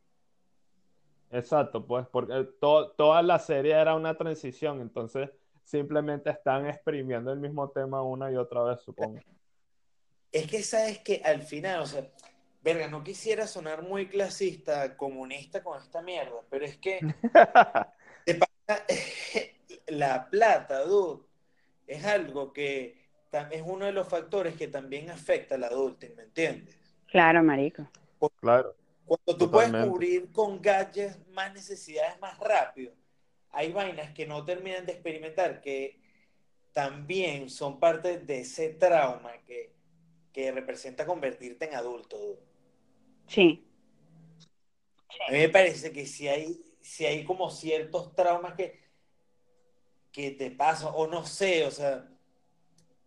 Exacto, 1.31 1.85
pues, 1.85 2.07
porque 2.07 2.47
to- 2.59 2.91
toda 2.91 3.21
la 3.21 3.39
serie 3.39 3.73
era 3.73 3.95
una 3.95 4.15
transición, 4.15 4.81
entonces 4.81 5.29
simplemente 5.63 6.29
están 6.29 6.67
exprimiendo 6.67 7.31
el 7.31 7.39
mismo 7.39 7.69
tema 7.71 8.01
una 8.01 8.31
y 8.31 8.35
otra 8.35 8.63
vez, 8.63 8.81
supongo. 8.81 9.19
Es 10.31 10.47
que 10.47 10.61
sabes 10.63 10.99
que 10.99 11.21
al 11.25 11.41
final, 11.41 11.81
o 11.81 11.85
sea, 11.85 12.07
verga, 12.61 12.87
no 12.87 13.03
quisiera 13.03 13.47
sonar 13.47 13.81
muy 13.81 14.07
clasista, 14.07 14.95
comunista 14.95 15.63
con 15.63 15.81
esta 15.81 16.01
mierda, 16.01 16.41
pero 16.49 16.65
es 16.65 16.77
que 16.77 16.99
la 19.87 20.29
plata, 20.29 20.83
dude, 20.83 21.23
es 21.87 22.05
algo 22.05 22.53
que 22.53 23.04
es 23.51 23.61
uno 23.65 23.85
de 23.85 23.91
los 23.91 24.07
factores 24.07 24.55
que 24.55 24.67
también 24.67 25.09
afecta 25.09 25.55
al 25.55 25.63
adulto, 25.63 26.07
¿me 26.15 26.23
entiendes? 26.23 26.77
Claro, 27.07 27.43
marico. 27.43 27.87
Claro. 28.39 28.75
Cuando 29.05 29.37
tú 29.37 29.51
puedes 29.51 29.71
cubrir 29.85 30.31
con 30.31 30.61
gadgets 30.61 31.19
más 31.29 31.53
necesidades 31.53 32.19
más 32.19 32.39
rápido, 32.39 32.93
hay 33.51 33.71
vainas 33.71 34.13
que 34.13 34.25
no 34.25 34.43
terminan 34.43 34.85
de 34.85 34.93
experimentar, 34.93 35.61
que 35.61 35.99
también 36.73 37.49
son 37.49 37.79
parte 37.79 38.19
de 38.19 38.39
ese 38.39 38.69
trauma 38.69 39.31
que, 39.45 39.73
que 40.33 40.51
representa 40.51 41.05
convertirte 41.05 41.65
en 41.65 41.75
adulto. 41.75 42.17
Sí. 43.27 43.65
A 45.27 45.31
mí 45.31 45.37
me 45.37 45.49
parece 45.49 45.91
que 45.91 46.05
si 46.05 46.27
hay, 46.27 46.61
si 46.81 47.05
hay 47.05 47.23
como 47.23 47.49
ciertos 47.49 48.13
traumas 48.15 48.55
que, 48.55 48.81
que 50.11 50.31
te 50.31 50.51
pasan, 50.51 50.91
o 50.93 51.07
no 51.07 51.25
sé, 51.25 51.65
o 51.65 51.71
sea, 51.71 52.09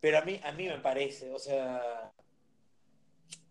pero 0.00 0.18
a 0.18 0.22
mí, 0.22 0.40
a 0.44 0.52
mí 0.52 0.66
me 0.68 0.78
parece, 0.78 1.32
o 1.32 1.38
sea, 1.38 2.12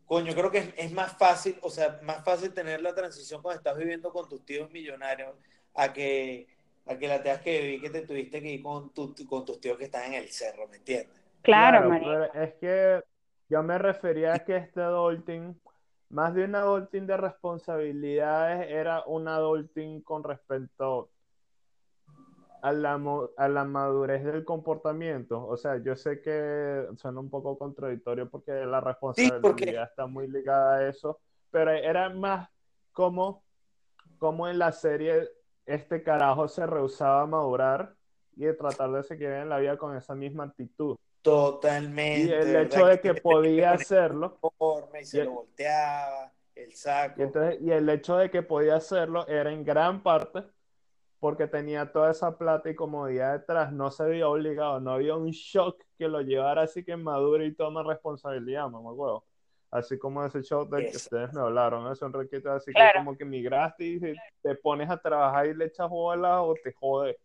coño, 0.05 0.33
creo 0.33 0.51
que 0.51 0.59
es, 0.59 0.73
es 0.77 0.91
más 0.91 1.17
fácil, 1.17 1.57
o 1.61 1.69
sea, 1.69 1.99
más 2.03 2.23
fácil 2.23 2.53
tener 2.53 2.81
la 2.81 2.95
transición 2.95 3.41
cuando 3.41 3.59
estás 3.59 3.77
viviendo 3.77 4.11
con 4.11 4.27
tus 4.29 4.45
tíos 4.45 4.69
millonarios 4.71 5.35
a 5.75 5.91
que, 5.93 6.47
a 6.85 6.97
que 6.97 7.07
la 7.07 7.21
tengas 7.21 7.41
que 7.41 7.61
vivir 7.61 7.81
que 7.81 7.89
te 7.89 8.01
tuviste 8.07 8.41
que 8.41 8.49
ir 8.53 8.63
con, 8.63 8.93
tu- 8.93 9.13
con 9.27 9.45
tus 9.45 9.59
tíos 9.59 9.77
que 9.77 9.85
están 9.85 10.05
en 10.05 10.13
el 10.15 10.29
cerro, 10.29 10.67
¿me 10.67 10.77
entiendes? 10.77 11.09
Claro, 11.41 11.89
marico. 11.89 12.09
pero 12.09 12.33
es 12.33 12.53
que 12.55 13.03
yo 13.49 13.63
me 13.63 13.77
refería 13.77 14.35
a 14.35 14.39
que 14.43 14.57
este 14.57 14.81
adulting, 14.81 15.59
más 16.09 16.33
de 16.33 16.43
un 16.45 16.55
adulting 16.55 17.07
de 17.07 17.17
responsabilidades, 17.17 18.69
era 18.69 19.03
un 19.05 19.27
adulting 19.27 20.01
con 20.01 20.23
respecto 20.23 21.09
a 22.61 22.71
la, 22.71 22.99
a 23.37 23.47
la 23.47 23.63
madurez 23.63 24.23
del 24.23 24.43
comportamiento. 24.45 25.45
O 25.47 25.57
sea, 25.57 25.77
yo 25.77 25.95
sé 25.95 26.21
que 26.21 26.87
suena 26.97 27.19
un 27.19 27.29
poco 27.29 27.57
contradictorio 27.57 28.29
porque 28.29 28.51
la 28.65 28.81
responsabilidad 28.81 29.83
está 29.83 30.07
muy 30.07 30.27
ligada 30.27 30.77
a 30.77 30.89
eso, 30.89 31.19
pero 31.51 31.71
era 31.71 32.09
más 32.09 32.49
como, 32.91 33.43
como 34.17 34.47
en 34.47 34.59
la 34.59 34.71
serie 34.71 35.29
este 35.65 36.01
carajo 36.01 36.47
se 36.47 36.65
rehusaba 36.65 37.21
a 37.21 37.27
madurar 37.27 37.93
y 38.35 38.45
de 38.45 38.53
tratar 38.53 38.91
de 38.91 39.03
seguir 39.03 39.29
en 39.29 39.49
la 39.49 39.57
vida 39.57 39.77
con 39.77 39.95
esa 39.95 40.15
misma 40.15 40.45
actitud. 40.45 40.95
Totalmente. 41.21 42.29
Y 42.29 42.31
el 42.31 42.55
hecho 42.55 42.85
de 42.85 42.99
que 43.01 43.13
podía 43.15 43.71
hacerlo, 43.73 44.39
y 44.99 45.03
se 45.03 45.19
Y 45.19 45.23
lo 45.23 45.31
volteaba, 45.31 46.31
el 46.55 46.73
saco. 46.73 47.19
y, 47.19 47.23
entonces, 47.23 47.61
y 47.61 47.71
el 47.71 47.89
hecho 47.89 48.17
de 48.17 48.29
que 48.31 48.41
podía 48.43 48.75
hacerlo 48.77 49.27
era 49.27 49.51
en 49.51 49.65
gran 49.65 50.01
parte 50.01 50.43
porque 51.19 51.47
tenía 51.47 51.91
toda 51.91 52.11
esa 52.11 52.37
plata 52.37 52.69
y 52.69 52.75
comodidad 52.75 53.33
detrás, 53.39 53.71
no 53.71 53.89
se 53.91 54.03
veía 54.03 54.27
obligado, 54.27 54.79
no 54.79 54.91
había 54.91 55.15
un 55.15 55.31
shock 55.31 55.83
que 55.97 56.07
lo 56.07 56.21
llevara 56.21 56.63
así 56.63 56.83
que 56.83 56.95
madure 56.95 57.45
y 57.45 57.53
toma 57.55 57.83
responsabilidad, 57.83 58.69
mamá 58.69 58.91
huevo. 58.91 59.25
Así 59.71 59.97
como 59.97 60.23
ese 60.23 60.41
shock 60.43 60.69
del 60.69 60.89
que 60.89 60.95
ustedes 60.97 61.33
me 61.33 61.41
hablaron, 61.41 61.91
es 61.91 62.01
un 62.01 62.13
requisito 62.13 62.51
así 62.51 62.71
Claro. 62.71 62.91
que 62.93 62.97
como 62.99 63.17
que 63.17 63.25
migraste 63.25 63.83
y 63.85 63.99
te- 63.99 64.55
pones 64.55 64.89
a 64.89 64.97
trabajar 64.97 65.47
y 65.47 65.53
le 65.55 65.65
echas 65.65 65.89
bola 65.89 66.41
o 66.41 66.53
te 66.53 66.71
jode. 66.73 67.17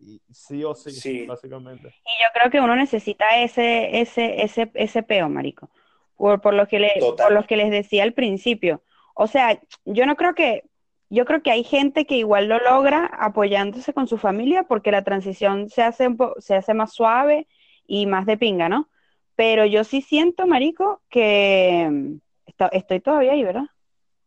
Y 0.00 0.20
sí 0.30 0.62
o 0.64 0.74
sí, 0.74 0.92
Sí. 0.92 1.26
básicamente. 1.26 1.88
Y 1.88 2.22
yo 2.22 2.28
creo 2.32 2.50
que 2.50 2.60
uno 2.60 2.76
necesita 2.76 3.38
ese, 3.42 4.00
ese, 4.00 4.42
ese, 4.42 4.70
ese 4.74 5.02
peo, 5.02 5.28
marico. 5.28 5.68
Por, 6.16 6.40
por 6.40 6.54
lo 6.54 6.66
que 6.68 6.78
le, 6.78 6.92
por 7.00 7.32
lo 7.32 7.42
que 7.44 7.56
les 7.56 7.70
decía 7.70 8.02
al 8.04 8.12
principio. 8.12 8.82
O 9.14 9.26
sea, 9.26 9.60
yo 9.84 10.06
no 10.06 10.14
creo 10.16 10.34
que, 10.34 10.69
yo 11.10 11.24
creo 11.26 11.42
que 11.42 11.50
hay 11.50 11.64
gente 11.64 12.06
que 12.06 12.16
igual 12.16 12.48
lo 12.48 12.58
logra 12.58 13.06
apoyándose 13.06 13.92
con 13.94 14.08
su 14.08 14.18
familia 14.18 14.64
porque 14.64 14.92
la 14.92 15.04
transición 15.04 15.68
se 15.68 15.82
hace 15.82 16.08
un 16.08 16.16
po- 16.16 16.36
se 16.40 16.54
hace 16.56 16.74
más 16.74 16.92
suave 16.94 17.48
y 17.86 18.06
más 18.06 18.26
de 18.26 18.38
pinga, 18.38 18.68
¿no? 18.68 18.88
Pero 19.36 19.66
yo 19.66 19.84
sí 19.84 20.02
siento, 20.02 20.46
marico, 20.46 21.02
que 21.10 21.88
mm, 21.90 22.16
está- 22.46 22.68
estoy 22.68 23.00
todavía 23.00 23.32
ahí, 23.32 23.44
¿verdad? 23.44 23.64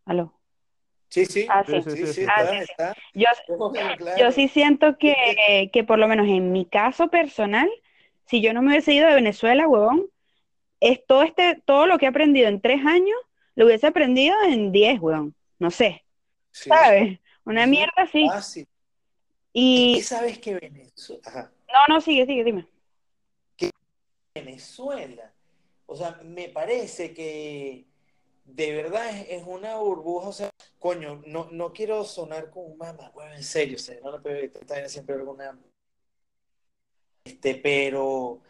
Aló. 0.05 0.33
Sí, 1.09 1.25
sí, 1.25 1.45
Ah, 1.49 1.63
Sí. 1.63 1.83
Ah, 2.27 2.43
está, 2.61 2.93
claro. 3.97 4.19
Yo 4.19 4.31
sí 4.31 4.47
siento 4.47 4.97
que, 4.97 5.69
que 5.71 5.83
por 5.83 5.99
lo 5.99 6.07
menos 6.07 6.27
en 6.27 6.51
mi 6.51 6.65
caso 6.65 7.09
personal, 7.09 7.69
si 8.25 8.41
yo 8.41 8.53
no 8.53 8.61
me 8.61 8.69
hubiese 8.71 8.93
ido 8.93 9.07
de 9.07 9.15
Venezuela, 9.15 9.67
huevón, 9.67 10.05
es 10.79 11.05
todo 11.05 11.23
este, 11.23 11.61
todo 11.65 11.87
lo 11.87 11.97
que 11.97 12.05
he 12.05 12.09
aprendido 12.09 12.47
en 12.49 12.61
tres 12.61 12.85
años, 12.85 13.17
lo 13.55 13.65
hubiese 13.65 13.87
aprendido 13.87 14.35
en 14.47 14.71
diez, 14.71 14.99
huevón. 14.99 15.35
No 15.59 15.71
sé, 15.71 16.02
Sí, 16.53 16.69
¿sabes? 16.69 17.19
Una 17.43 17.65
Sí. 17.65 17.69
mierda 17.71 17.93
así. 17.97 18.27
fácil. 18.27 18.63
Es 18.63 18.69
Y 19.51 19.95
que 19.95 20.03
sabes 20.03 20.39
que 20.39 20.55
Venezuela. 20.55 21.21
Ajá. 21.25 21.51
No, 21.67 21.95
no, 21.95 22.01
sigue, 22.01 22.25
sigue, 22.25 22.43
dime. 22.43 22.67
Venezuela. 24.35 25.31
O 25.85 25.95
sea, 25.95 26.19
me 26.23 26.49
parece 26.49 27.13
que 27.13 27.85
de 28.45 28.71
verdad 28.71 29.09
es, 29.29 29.43
una 29.45 29.77
burbuja, 29.77 30.27
o 30.29 30.33
sea, 30.33 30.49
coño, 30.79 31.21
no, 31.27 31.49
no 31.51 31.71
quiero 31.71 32.03
sonar 32.03 32.49
como 32.49 32.67
un 32.67 32.77
mamá, 32.77 33.11
bueno, 33.13 33.35
en 33.35 33.43
serio, 33.43 33.77
o 33.77 33.79
sea, 33.79 33.99
no 34.01 34.11
lo 34.11 34.89
siempre 34.89 35.15
alguna... 35.15 35.57
Este, 37.23 37.55
pero, 37.55 38.41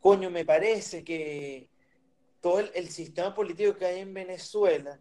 coño, 0.00 0.30
me 0.30 0.44
parece 0.44 1.04
que 1.04 1.68
todo 2.40 2.60
el, 2.60 2.88
sistema 2.88 3.34
político 3.34 3.76
que 3.76 3.86
hay 3.86 4.00
en 4.00 4.14
Venezuela 4.14 5.00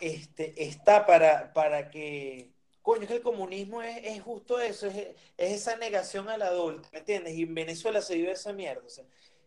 este, 0.00 0.64
está 0.64 1.06
para, 1.06 1.52
para 1.52 1.90
que, 1.90 2.50
coño, 2.82 3.02
es 3.02 3.08
que 3.08 3.16
el 3.16 3.22
comunismo 3.22 3.82
es, 3.82 4.22
justo 4.22 4.60
eso, 4.60 4.86
es, 4.86 4.96
es, 4.96 5.16
esa 5.36 5.76
negación 5.76 6.28
al 6.28 6.42
adulto, 6.42 6.88
¿me 6.92 7.00
entiendes? 7.00 7.34
Y 7.34 7.42
en 7.42 7.54
Venezuela 7.54 8.00
se 8.00 8.14
vive 8.14 8.32
esa 8.32 8.52
mierda, 8.52 8.82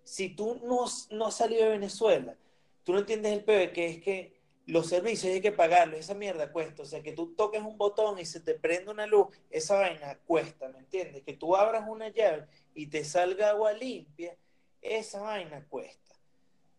si 0.04 0.30
tú 0.30 0.60
no, 0.64 0.86
no 1.12 1.28
has 1.28 1.36
salido 1.36 1.64
de 1.64 1.70
Venezuela, 1.70 2.36
tú 2.84 2.94
no 2.94 3.00
entiendes 3.00 3.34
el 3.34 3.44
peor, 3.44 3.72
que 3.72 3.88
es 3.88 4.02
que 4.02 4.44
los 4.66 4.88
servicios 4.88 5.34
hay 5.34 5.42
que 5.42 5.52
pagarlos, 5.52 6.00
esa 6.00 6.14
mierda 6.14 6.52
cuesta. 6.52 6.84
O 6.84 6.86
sea, 6.86 7.04
que 7.04 7.12
tú 7.12 7.34
toques 7.36 7.62
un 7.62 7.78
botón 7.78 8.20
y 8.20 8.26
se 8.26 8.40
te 8.40 8.56
prende 8.56 8.92
una 8.92 9.06
luz, 9.06 9.28
esa 9.50 9.76
vaina 9.76 10.18
cuesta, 10.26 10.70
¿me 10.70 10.80
entiendes? 10.80 11.24
Que 11.24 11.34
tú 11.34 11.56
abras 11.56 11.88
una 11.88 12.10
llave 12.10 12.48
y 12.74 12.88
te 12.88 13.04
salga 13.04 13.50
agua 13.50 13.74
limpia, 13.74 14.36
esa 14.82 15.22
vaina 15.22 15.66
cuesta. 15.68 16.16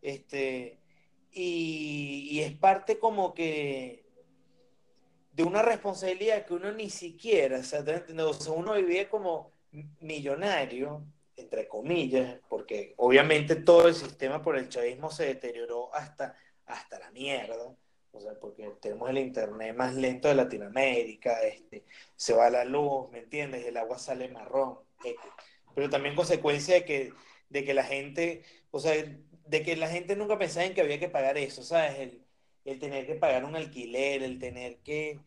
Este, 0.01 0.79
y, 1.35 2.39
es 2.41 2.53
parte 2.53 2.97
como 2.97 3.33
que 3.33 4.05
de 5.33 5.43
una 5.43 5.61
responsabilidad 5.61 6.45
que 6.45 6.53
uno 6.53 6.71
ni 6.71 6.89
siquiera, 6.89 7.59
o 7.59 7.63
sea, 7.63 7.81
o 7.81 8.33
sea 8.33 8.53
uno 8.53 8.73
vivía 8.73 9.09
como 9.09 9.51
millonario, 9.99 11.03
entre 11.35 11.67
comillas, 11.67 12.39
porque 12.47 12.93
obviamente 12.97 13.57
todo 13.57 13.89
el 13.89 13.95
sistema 13.95 14.41
por 14.41 14.57
el 14.57 14.69
chavismo 14.69 15.11
se 15.11 15.25
deterioró 15.25 15.93
hasta, 15.93 16.37
hasta 16.65 16.99
la 16.99 17.11
mierda, 17.11 17.75
o 18.13 18.19
sea, 18.21 18.33
porque 18.39 18.71
tenemos 18.79 19.09
el 19.09 19.17
internet 19.17 19.75
más 19.75 19.93
lento 19.93 20.29
de 20.29 20.35
Latinoamérica, 20.35 21.41
este, 21.41 21.83
se 22.15 22.33
va 22.33 22.49
la 22.49 22.63
luz, 22.63 23.09
¿me 23.11 23.19
entiendes? 23.19 23.65
El 23.65 23.75
agua 23.75 23.99
sale 23.99 24.29
marrón, 24.29 24.79
pero 25.73 25.89
también 25.89 26.15
consecuencia 26.15 26.75
de 26.75 26.85
que, 26.85 27.13
de 27.49 27.65
que 27.65 27.73
la 27.73 27.83
gente, 27.83 28.43
o 28.71 28.79
sea, 28.79 28.93
de 29.45 29.63
que 29.63 29.75
la 29.75 29.89
gente 29.89 30.15
nunca 30.15 30.37
pensaba 30.37 30.65
en 30.65 30.73
que 30.73 30.81
había 30.81 30.99
que 30.99 31.09
pagar 31.09 31.37
eso, 31.37 31.63
¿sabes? 31.63 31.99
El, 31.99 32.25
el 32.65 32.79
tener 32.79 33.05
que 33.05 33.15
pagar 33.15 33.45
un 33.45 33.55
alquiler, 33.55 34.23
el 34.23 34.39
tener 34.39 34.77
que 34.77 35.19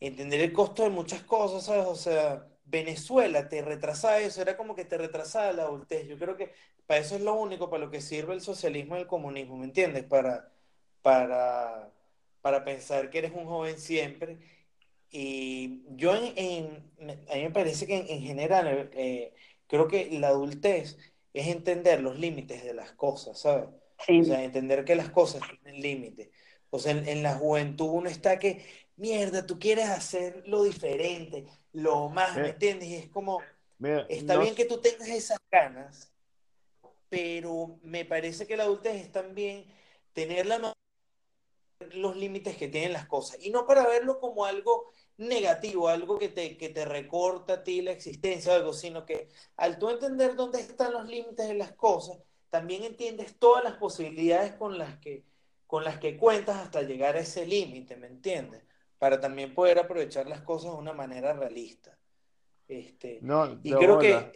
entender 0.00 0.40
el 0.40 0.52
costo 0.52 0.84
de 0.84 0.90
muchas 0.90 1.22
cosas, 1.22 1.64
¿sabes? 1.64 1.86
O 1.86 1.96
sea, 1.96 2.46
Venezuela 2.64 3.48
te 3.48 3.62
retrasaba 3.62 4.18
eso, 4.20 4.42
era 4.42 4.56
como 4.56 4.74
que 4.74 4.84
te 4.84 4.98
retrasaba 4.98 5.52
la 5.52 5.64
adultez. 5.64 6.06
Yo 6.08 6.18
creo 6.18 6.36
que 6.36 6.52
para 6.86 7.00
eso 7.00 7.16
es 7.16 7.22
lo 7.22 7.34
único, 7.34 7.70
para 7.70 7.84
lo 7.84 7.90
que 7.90 8.00
sirve 8.00 8.34
el 8.34 8.40
socialismo 8.40 8.96
y 8.96 9.00
el 9.00 9.06
comunismo, 9.06 9.56
¿me 9.56 9.66
entiendes? 9.66 10.04
Para, 10.04 10.52
para, 11.02 11.90
para 12.42 12.64
pensar 12.64 13.10
que 13.10 13.18
eres 13.18 13.32
un 13.34 13.46
joven 13.46 13.78
siempre. 13.78 14.38
Y 15.10 15.82
yo, 15.96 16.14
en, 16.14 16.92
a 17.30 17.34
mí 17.36 17.42
me 17.42 17.50
parece 17.50 17.86
que 17.86 17.96
en, 17.96 18.22
general, 18.22 18.90
eh, 18.94 19.34
creo 19.68 19.88
que 19.88 20.10
la 20.18 20.28
adultez 20.28 20.98
es 21.34 21.48
entender 21.48 22.00
los 22.00 22.18
límites 22.18 22.64
de 22.64 22.72
las 22.72 22.92
cosas, 22.92 23.38
¿sabes? 23.38 23.68
O 23.98 24.24
sea, 24.24 24.42
entender 24.42 24.86
que 24.86 24.96
las 24.96 25.10
cosas 25.10 25.42
tienen 25.62 25.82
límites. 25.82 26.30
O 26.70 26.78
sea, 26.78 26.92
en, 26.92 27.06
en 27.06 27.22
la 27.22 27.34
juventud 27.34 27.88
uno 27.90 28.08
está 28.08 28.38
que, 28.38 28.64
mierda, 28.96 29.44
tú 29.44 29.58
quieres 29.58 29.90
hacer 29.90 30.42
lo 30.46 30.62
diferente 30.62 31.46
lo 31.74 32.08
más, 32.08 32.36
¿me 32.36 32.50
entiendes? 32.50 32.88
Y 32.88 32.94
es 32.94 33.08
como, 33.08 33.42
está 34.08 34.38
bien 34.38 34.54
que 34.54 34.64
tú 34.64 34.80
tengas 34.80 35.08
esas 35.08 35.38
ganas, 35.50 36.12
pero 37.08 37.78
me 37.82 38.04
parece 38.04 38.46
que 38.46 38.56
la 38.56 38.62
adultez 38.62 38.94
es 38.94 39.12
también 39.12 39.66
tener 40.12 40.46
la 40.46 40.72
los 41.90 42.16
límites 42.16 42.56
que 42.56 42.68
tienen 42.68 42.92
las 42.92 43.06
cosas 43.06 43.36
y 43.40 43.50
no 43.50 43.66
para 43.66 43.86
verlo 43.86 44.18
como 44.18 44.46
algo 44.46 44.90
negativo, 45.16 45.88
algo 45.88 46.18
que 46.18 46.28
te, 46.28 46.56
que 46.56 46.68
te 46.68 46.84
recorta 46.84 47.54
a 47.54 47.64
ti 47.64 47.82
la 47.82 47.92
existencia 47.92 48.54
algo, 48.54 48.72
sino 48.72 49.04
que 49.06 49.28
al 49.56 49.78
tú 49.78 49.90
entender 49.90 50.34
dónde 50.34 50.60
están 50.60 50.92
los 50.92 51.06
límites 51.06 51.48
de 51.48 51.54
las 51.54 51.72
cosas, 51.72 52.18
también 52.50 52.84
entiendes 52.84 53.36
todas 53.38 53.64
las 53.64 53.74
posibilidades 53.74 54.54
con 54.54 54.78
las 54.78 54.98
que, 54.98 55.24
con 55.66 55.84
las 55.84 55.98
que 55.98 56.16
cuentas 56.16 56.56
hasta 56.56 56.82
llegar 56.82 57.16
a 57.16 57.20
ese 57.20 57.46
límite, 57.46 57.96
¿me 57.96 58.06
entiendes? 58.06 58.62
para 59.04 59.20
también 59.20 59.54
poder 59.54 59.78
aprovechar 59.78 60.26
las 60.26 60.40
cosas 60.40 60.72
de 60.72 60.78
una 60.78 60.94
manera 60.94 61.34
realista. 61.34 61.94
Este, 62.66 63.18
no, 63.20 63.60
y 63.62 63.70
creo 63.70 63.98
que... 63.98 64.32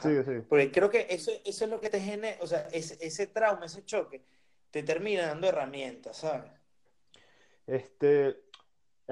sí, 0.00 0.22
sí. 0.24 0.32
Porque 0.48 0.70
creo 0.70 0.88
que 0.88 1.08
eso, 1.10 1.32
eso 1.44 1.64
es 1.64 1.68
lo 1.68 1.80
que 1.80 1.90
te 1.90 2.00
genera, 2.00 2.36
o 2.40 2.46
sea, 2.46 2.68
ese, 2.70 2.96
ese 3.04 3.26
trauma, 3.26 3.66
ese 3.66 3.84
choque, 3.84 4.22
te 4.70 4.84
termina 4.84 5.26
dando 5.26 5.48
herramientas, 5.48 6.18
¿sabes? 6.18 6.52
Este, 7.66 8.42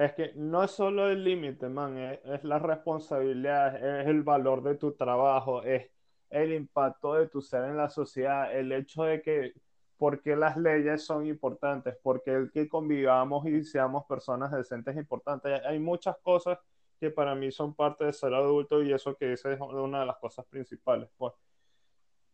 es 0.05 0.13
que 0.13 0.31
no 0.35 0.63
es 0.63 0.71
solo 0.71 1.09
el 1.09 1.23
límite, 1.23 1.69
man, 1.69 1.97
es, 1.97 2.19
es, 2.25 2.43
la 2.43 2.59
responsabilidad, 2.59 4.01
es 4.01 4.07
el 4.07 4.23
valor 4.23 4.63
de 4.63 4.75
tu 4.75 4.93
trabajo, 4.93 5.63
es 5.63 5.89
el 6.29 6.53
impacto 6.53 7.15
de 7.15 7.27
tu 7.27 7.41
ser 7.41 7.65
en 7.65 7.77
la 7.77 7.89
sociedad, 7.89 8.55
el 8.55 8.71
hecho 8.71 9.03
de 9.03 9.21
que 9.21 9.53
por 9.97 10.21
qué 10.23 10.35
las 10.35 10.57
leyes 10.57 11.05
son 11.05 11.27
importantes, 11.27 11.95
porque 12.01 12.31
el 12.31 12.51
que 12.51 12.67
convivamos 12.67 13.45
y 13.45 13.63
seamos 13.63 14.05
personas 14.05 14.51
decentes 14.51 14.95
es 14.95 14.99
importante. 14.99 15.53
Hay 15.63 15.77
muchas 15.77 16.17
cosas 16.23 16.57
que 16.99 17.11
para 17.11 17.35
mí 17.35 17.51
son 17.51 17.75
parte 17.75 18.05
de 18.05 18.13
ser 18.13 18.33
adulto 18.33 18.81
y 18.81 18.91
eso 18.93 19.15
que 19.15 19.33
es 19.33 19.43
una 19.45 19.99
de 19.99 20.05
las 20.07 20.17
cosas 20.17 20.45
principales. 20.47 21.07
Pues. 21.17 21.33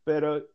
Pero 0.06 0.46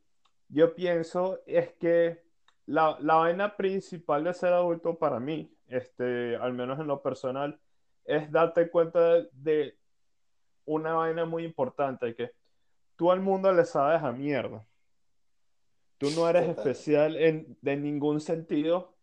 yo 0.48 0.74
pienso 0.74 1.40
es 1.46 1.72
que 1.74 2.22
la, 2.64 2.96
la 3.00 3.16
vaina 3.16 3.56
principal 3.56 4.24
de 4.24 4.32
ser 4.32 4.54
adulto 4.54 4.98
para 4.98 5.20
mí, 5.20 5.54
este, 5.72 6.36
al 6.36 6.52
menos 6.52 6.78
en 6.78 6.86
lo 6.86 7.02
personal, 7.02 7.58
es 8.04 8.30
darte 8.30 8.70
cuenta 8.70 9.22
de, 9.32 9.76
una 10.64 10.94
vaina 10.94 11.24
muy 11.24 11.44
importante, 11.44 12.14
que 12.14 12.32
tú 12.96 13.10
al 13.10 13.20
mundo 13.20 13.52
le 13.52 13.64
sabes 13.64 14.02
a 14.02 14.12
mierda. 14.12 14.66
Tú 15.98 16.10
no 16.10 16.28
eres 16.28 16.48
especial 16.48 17.16
en, 17.16 17.56
de 17.60 17.76
ningún 17.76 18.20
sentido, 18.20 18.94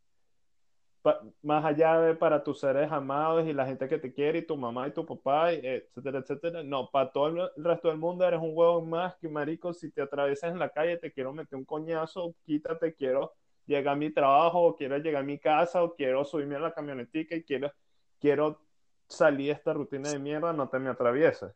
más 1.42 1.64
allá 1.64 2.00
de 2.02 2.14
para 2.14 2.44
tus 2.44 2.60
seres 2.60 2.92
amados 2.92 3.48
y 3.48 3.54
la 3.54 3.66
gente 3.66 3.88
que 3.88 3.98
te 3.98 4.14
quiere 4.14 4.40
y 4.40 4.46
tu 4.46 4.58
mamá 4.58 4.88
y 4.88 4.92
tu 4.92 5.06
papá, 5.06 5.54
etcétera, 5.54 6.20
etcétera. 6.20 6.64
No, 6.64 6.90
para 6.92 7.10
todo 7.12 7.28
el, 7.28 7.64
resto 7.64 7.88
del 7.88 7.98
mundo 7.98 8.28
eres 8.28 8.42
un 8.42 8.52
huevo 8.54 8.82
más 8.82 9.16
que 9.16 9.30
marico. 9.30 9.74
Si 9.74 9.92
te 9.92 10.02
atraviesas 10.02 10.52
en 10.52 10.60
la 10.60 10.70
calle, 10.70 10.98
te 10.98 11.12
quiero 11.12 11.32
meter 11.32 11.58
un 11.58 11.64
coñazo, 11.64 12.36
quítate, 12.46 12.94
quiero 12.94 13.34
llegar 13.70 13.94
a 13.94 13.98
mi 13.98 14.10
trabajo, 14.12 14.62
o 14.64 14.76
quiero 14.76 14.98
llegar 14.98 15.22
a 15.22 15.26
mi 15.26 15.40
casa, 15.40 15.84
o 15.84 15.96
quiero 15.96 16.26
subirme 16.26 16.56
a 16.56 16.60
la 16.60 16.74
camionetica 16.74 17.36
y 17.36 17.44
quiero, 17.44 17.72
quiero 18.20 18.60
salir 19.08 19.48
de 19.48 19.54
esta 19.54 19.74
rutina 19.74 20.10
de 20.10 20.20
mierda, 20.20 20.52
no 20.54 20.70
te 20.70 20.80
me 20.80 20.90
atravieses. 20.90 21.54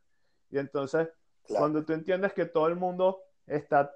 Y 0.50 0.60
entonces, 0.60 1.10
cuando 1.48 1.84
tú 1.84 1.94
entiendes 1.94 2.34
que 2.34 2.46
todo 2.46 2.68
el 2.68 2.76
mundo 2.76 3.20
está 3.48 3.92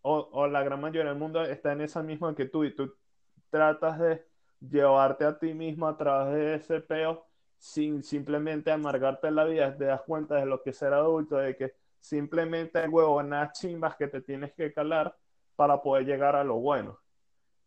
o, 0.00 0.46
la 0.46 0.62
gran 0.62 0.80
mayoría 0.80 1.10
del 1.10 1.18
mundo 1.18 1.42
está 1.42 1.72
en 1.72 1.82
esa 1.82 2.02
misma 2.02 2.34
que 2.34 2.46
tú 2.46 2.64
y 2.64 2.74
tú 2.74 2.94
tratas 3.50 3.98
de 3.98 4.24
llevarte 4.58 5.26
a 5.26 5.38
ti 5.38 5.52
mismo 5.52 5.86
a 5.86 5.98
través 5.98 6.34
de 6.34 6.54
ese 6.54 6.80
peo 6.80 7.26
sin 7.58 8.02
simplemente 8.02 8.70
amargarte 8.70 9.30
la 9.30 9.44
vida, 9.44 9.76
te 9.76 9.84
das 9.84 10.00
cuenta 10.02 10.36
de 10.36 10.46
lo 10.46 10.62
que 10.62 10.70
es 10.70 10.78
ser 10.78 10.94
adulto, 10.94 11.36
de 11.36 11.56
que 11.56 11.74
simplemente 11.98 12.78
hay 12.78 12.88
huevonas 12.88 13.52
chimbas 13.58 13.96
que 13.96 14.08
te 14.08 14.22
tienes 14.22 14.54
que 14.54 14.72
calar 14.72 15.14
para 15.56 15.80
poder 15.82 16.06
llegar 16.06 16.36
a 16.36 16.44
lo 16.44 16.56
bueno. 16.56 16.98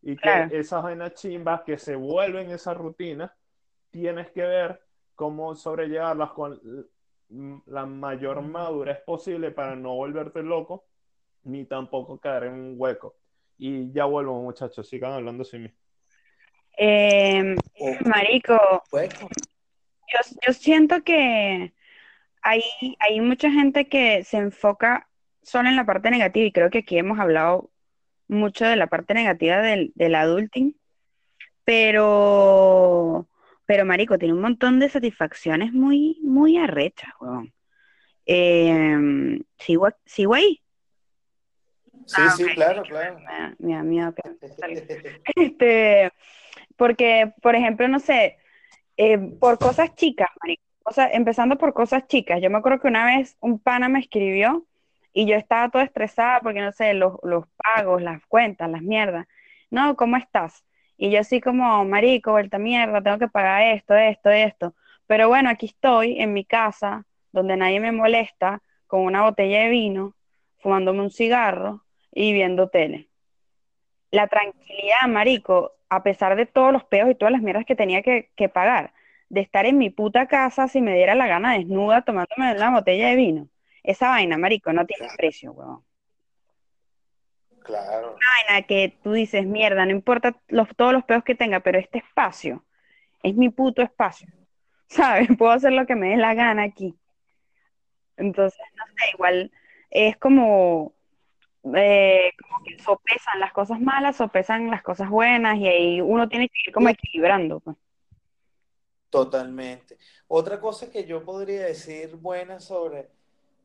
Y 0.02 0.16
que 0.16 0.48
esas 0.52 0.82
vainas 0.82 1.14
chimbas 1.14 1.62
que 1.62 1.76
se 1.76 1.96
vuelven 1.96 2.50
esa 2.50 2.72
rutina, 2.72 3.34
tienes 3.90 4.30
que 4.30 4.42
ver 4.42 4.80
cómo 5.14 5.54
sobrellevarlas 5.54 6.30
con 6.30 6.60
la 7.66 7.84
mayor 7.84 8.40
madurez 8.42 9.00
posible 9.04 9.50
para 9.50 9.74
no 9.74 9.94
volverte 9.94 10.42
loco 10.42 10.86
ni 11.44 11.64
tampoco 11.64 12.18
caer 12.18 12.44
en 12.44 12.52
un 12.54 12.74
hueco. 12.76 13.16
Y 13.58 13.90
ya 13.92 14.04
vuelvo, 14.04 14.40
muchachos, 14.40 14.88
sigan 14.88 15.12
hablando 15.12 15.44
sin 15.44 15.64
mí. 15.64 15.70
Em, 16.76 17.56
marico, 18.06 18.56
yo, 18.92 20.18
yo, 20.46 20.52
siento 20.52 21.02
que 21.02 21.72
hay, 22.42 22.62
hay 23.00 23.20
mucha 23.20 23.50
gente 23.50 23.88
que 23.88 24.22
se 24.22 24.36
enfoca 24.36 25.08
solo 25.42 25.68
en 25.68 25.76
la 25.76 25.84
parte 25.84 26.10
negativa 26.10 26.46
y 26.46 26.52
creo 26.52 26.70
que 26.70 26.78
aquí 26.78 26.98
hemos 26.98 27.18
hablado 27.18 27.70
mucho 28.28 28.64
de 28.64 28.76
la 28.76 28.86
parte 28.86 29.14
negativa 29.14 29.60
del, 29.60 29.92
del 29.94 30.14
adulting, 30.14 30.76
pero, 31.64 33.28
pero 33.66 33.84
marico, 33.84 34.18
tiene 34.18 34.34
un 34.34 34.40
montón 34.40 34.78
de 34.78 34.88
satisfacciones 34.88 35.72
muy, 35.72 36.18
muy 36.22 36.56
arrechas, 36.56 37.10
weón. 37.20 37.52
Eh, 38.26 39.40
sigo, 39.58 39.88
sigo 40.04 40.34
ahí. 40.34 40.62
Sí, 42.06 42.22
ah, 42.24 42.30
sí, 42.30 42.44
claro, 42.54 42.82
claro. 42.82 43.18
Mira, 43.58 43.82
mira, 43.82 44.14
este, 45.36 46.10
porque, 46.76 47.34
por 47.42 47.54
ejemplo, 47.54 47.88
no 47.88 48.00
sé, 48.00 48.38
eh, 48.96 49.18
por 49.18 49.58
cosas 49.58 49.94
chicas, 49.94 50.28
o 50.84 50.92
sea, 50.92 51.10
empezando 51.12 51.58
por 51.58 51.74
cosas 51.74 52.06
chicas. 52.06 52.40
Yo 52.40 52.48
me 52.48 52.58
acuerdo 52.58 52.80
que 52.80 52.88
una 52.88 53.04
vez 53.04 53.36
un 53.40 53.58
pana 53.58 53.88
me 53.88 54.00
escribió 54.00 54.66
y 55.12 55.26
yo 55.26 55.36
estaba 55.36 55.70
toda 55.70 55.84
estresada 55.84 56.40
porque 56.40 56.60
no 56.60 56.72
sé, 56.72 56.94
los, 56.94 57.14
los 57.22 57.44
pagos, 57.56 58.02
las 58.02 58.24
cuentas, 58.26 58.70
las 58.70 58.82
mierdas. 58.82 59.26
No, 59.70 59.96
¿cómo 59.96 60.16
estás? 60.16 60.64
Y 60.96 61.10
yo 61.10 61.20
así 61.20 61.40
como, 61.40 61.84
marico, 61.84 62.32
vuelta 62.32 62.58
mierda, 62.58 63.02
tengo 63.02 63.18
que 63.18 63.28
pagar 63.28 63.62
esto, 63.62 63.94
esto, 63.94 64.30
esto. 64.30 64.74
Pero 65.06 65.28
bueno, 65.28 65.48
aquí 65.50 65.66
estoy 65.66 66.20
en 66.20 66.32
mi 66.32 66.44
casa, 66.44 67.04
donde 67.32 67.56
nadie 67.56 67.80
me 67.80 67.92
molesta, 67.92 68.62
con 68.86 69.02
una 69.02 69.22
botella 69.22 69.60
de 69.60 69.68
vino, 69.70 70.14
fumándome 70.58 71.02
un 71.02 71.10
cigarro 71.10 71.84
y 72.12 72.32
viendo 72.32 72.68
tele. 72.68 73.08
La 74.10 74.26
tranquilidad, 74.28 75.06
marico, 75.08 75.72
a 75.88 76.02
pesar 76.02 76.36
de 76.36 76.46
todos 76.46 76.72
los 76.72 76.84
peos 76.84 77.10
y 77.10 77.14
todas 77.14 77.32
las 77.32 77.42
mierdas 77.42 77.64
que 77.66 77.76
tenía 77.76 78.02
que, 78.02 78.30
que 78.36 78.48
pagar, 78.48 78.92
de 79.28 79.40
estar 79.40 79.66
en 79.66 79.78
mi 79.78 79.90
puta 79.90 80.26
casa 80.26 80.68
si 80.68 80.80
me 80.80 80.94
diera 80.94 81.14
la 81.14 81.26
gana 81.26 81.52
desnuda 81.54 82.02
tomándome 82.02 82.54
una 82.54 82.70
botella 82.70 83.08
de 83.08 83.16
vino. 83.16 83.48
Esa 83.82 84.08
vaina, 84.08 84.38
marico, 84.38 84.72
no 84.72 84.86
tiene 84.86 85.08
precio, 85.16 85.52
weón. 85.52 85.84
Claro. 87.62 88.14
Una 88.14 88.26
vaina 88.48 88.66
que 88.66 88.98
tú 89.02 89.12
dices, 89.12 89.46
mierda, 89.46 89.84
no 89.84 89.92
importa 89.92 90.40
los, 90.48 90.68
todos 90.76 90.92
los 90.92 91.04
peos 91.04 91.22
que 91.22 91.34
tenga, 91.34 91.60
pero 91.60 91.78
este 91.78 91.98
espacio 91.98 92.64
es 93.22 93.34
mi 93.34 93.50
puto 93.50 93.82
espacio. 93.82 94.28
¿Sabes? 94.88 95.28
Puedo 95.36 95.52
hacer 95.52 95.72
lo 95.72 95.86
que 95.86 95.94
me 95.94 96.10
dé 96.10 96.16
la 96.16 96.34
gana 96.34 96.62
aquí. 96.62 96.94
Entonces, 98.16 98.60
no 98.74 98.84
sé, 98.86 99.10
igual 99.14 99.52
es 99.90 100.16
como, 100.16 100.94
eh, 101.74 102.32
como 102.42 102.64
que 102.64 102.78
sopesan 102.78 103.38
las 103.38 103.52
cosas 103.52 103.80
malas, 103.80 104.16
sopesan 104.16 104.70
las 104.70 104.82
cosas 104.82 105.08
buenas 105.08 105.56
y 105.58 105.68
ahí 105.68 106.00
uno 106.00 106.28
tiene 106.28 106.48
que 106.48 106.58
ir 106.66 106.72
como 106.72 106.88
equilibrando. 106.88 107.60
Pues. 107.60 107.76
Totalmente. 109.10 109.96
Otra 110.26 110.60
cosa 110.60 110.90
que 110.90 111.04
yo 111.06 111.24
podría 111.24 111.66
decir 111.66 112.16
buena 112.16 112.60
sobre, 112.60 113.08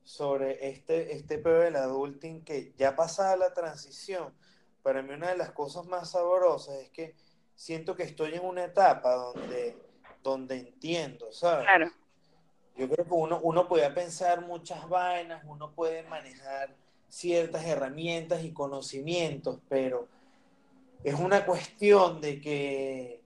sobre 0.04 0.68
este, 0.70 1.13
este 1.13 1.38
pedo 1.38 1.60
del 1.60 1.76
adulting, 1.76 2.44
que 2.44 2.74
ya 2.78 2.96
pasada 2.96 3.36
la 3.36 3.54
transición, 3.54 4.34
para 4.82 5.02
mí 5.02 5.13
una 5.13 5.30
de 5.30 5.38
las 5.38 5.52
cosas 5.52 5.86
más 5.86 6.12
saborosas 6.12 6.76
es 6.76 6.89
que 6.89 7.16
siento 7.56 7.96
que 7.96 8.04
estoy 8.04 8.34
en 8.34 8.46
una 8.46 8.66
etapa 8.66 9.13
donde, 9.13 9.78
donde 10.22 10.60
entiendo, 10.60 11.32
¿sabes? 11.32 11.66
Claro. 11.66 11.92
Yo 12.76 12.89
creo 12.89 13.06
que 13.06 13.13
uno, 13.13 13.39
uno 13.44 13.68
puede 13.68 13.89
pensar 13.92 14.46
muchas 14.46 14.89
vainas, 14.89 15.44
uno 15.46 15.72
puede 15.74 16.04
manejar 16.04 16.76
ciertas 17.08 17.63
herramientas 17.66 18.44
y 18.44 18.52
conocimientos, 18.52 19.60
pero 19.70 20.08
es 21.04 21.13
una 21.13 21.46
cuestión 21.46 22.20
de 22.20 22.42
que, 22.42 23.22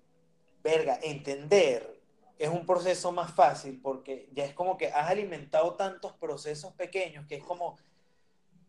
verga, 0.62 1.00
entender 1.02 1.97
es 2.38 2.50
un 2.50 2.66
proceso 2.66 3.12
más 3.12 3.34
fácil 3.34 3.80
porque 3.82 4.30
ya 4.34 4.46
es 4.46 4.54
como 4.54 4.78
que 4.78 4.88
has 4.88 5.10
alimentado 5.10 5.76
tantos 5.76 6.14
procesos 6.14 6.74
pequeños 6.74 7.26
que 7.28 7.36
es 7.36 7.44
como, 7.44 7.78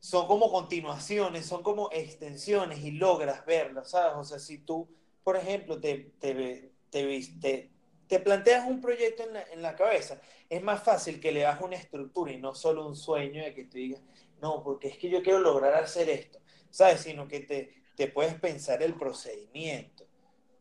son 0.00 0.26
como 0.26 0.50
continuaciones, 0.50 1.46
son 1.46 1.62
como 1.62 1.90
extensiones 1.92 2.80
y 2.80 2.92
logras 2.92 3.44
verlas, 3.44 3.90
¿sabes? 3.90 4.16
O 4.16 4.24
sea, 4.24 4.38
si 4.38 4.58
tú, 4.58 4.88
por 5.22 5.36
ejemplo, 5.36 5.80
te, 5.80 6.12
te, 6.18 6.72
te, 6.90 7.70
te 8.06 8.20
planteas 8.20 8.66
un 8.66 8.80
proyecto 8.80 9.24
en 9.24 9.34
la, 9.34 9.42
en 9.42 9.62
la, 9.62 9.76
cabeza, 9.76 10.20
es 10.48 10.62
más 10.62 10.82
fácil 10.82 11.20
que 11.20 11.30
le 11.30 11.44
hagas 11.44 11.60
una 11.60 11.76
estructura 11.76 12.32
y 12.32 12.38
no 12.38 12.54
solo 12.54 12.86
un 12.86 12.96
sueño 12.96 13.44
de 13.44 13.52
que 13.52 13.64
te 13.64 13.78
digas, 13.78 14.00
no, 14.40 14.62
porque 14.62 14.88
es 14.88 14.96
que 14.96 15.10
yo 15.10 15.22
quiero 15.22 15.40
lograr 15.40 15.74
hacer 15.74 16.08
esto, 16.08 16.38
¿sabes? 16.70 17.00
Sino 17.00 17.28
que 17.28 17.40
te, 17.40 17.74
te 17.96 18.08
puedes 18.08 18.34
pensar 18.34 18.82
el 18.82 18.94
procedimiento, 18.94 20.06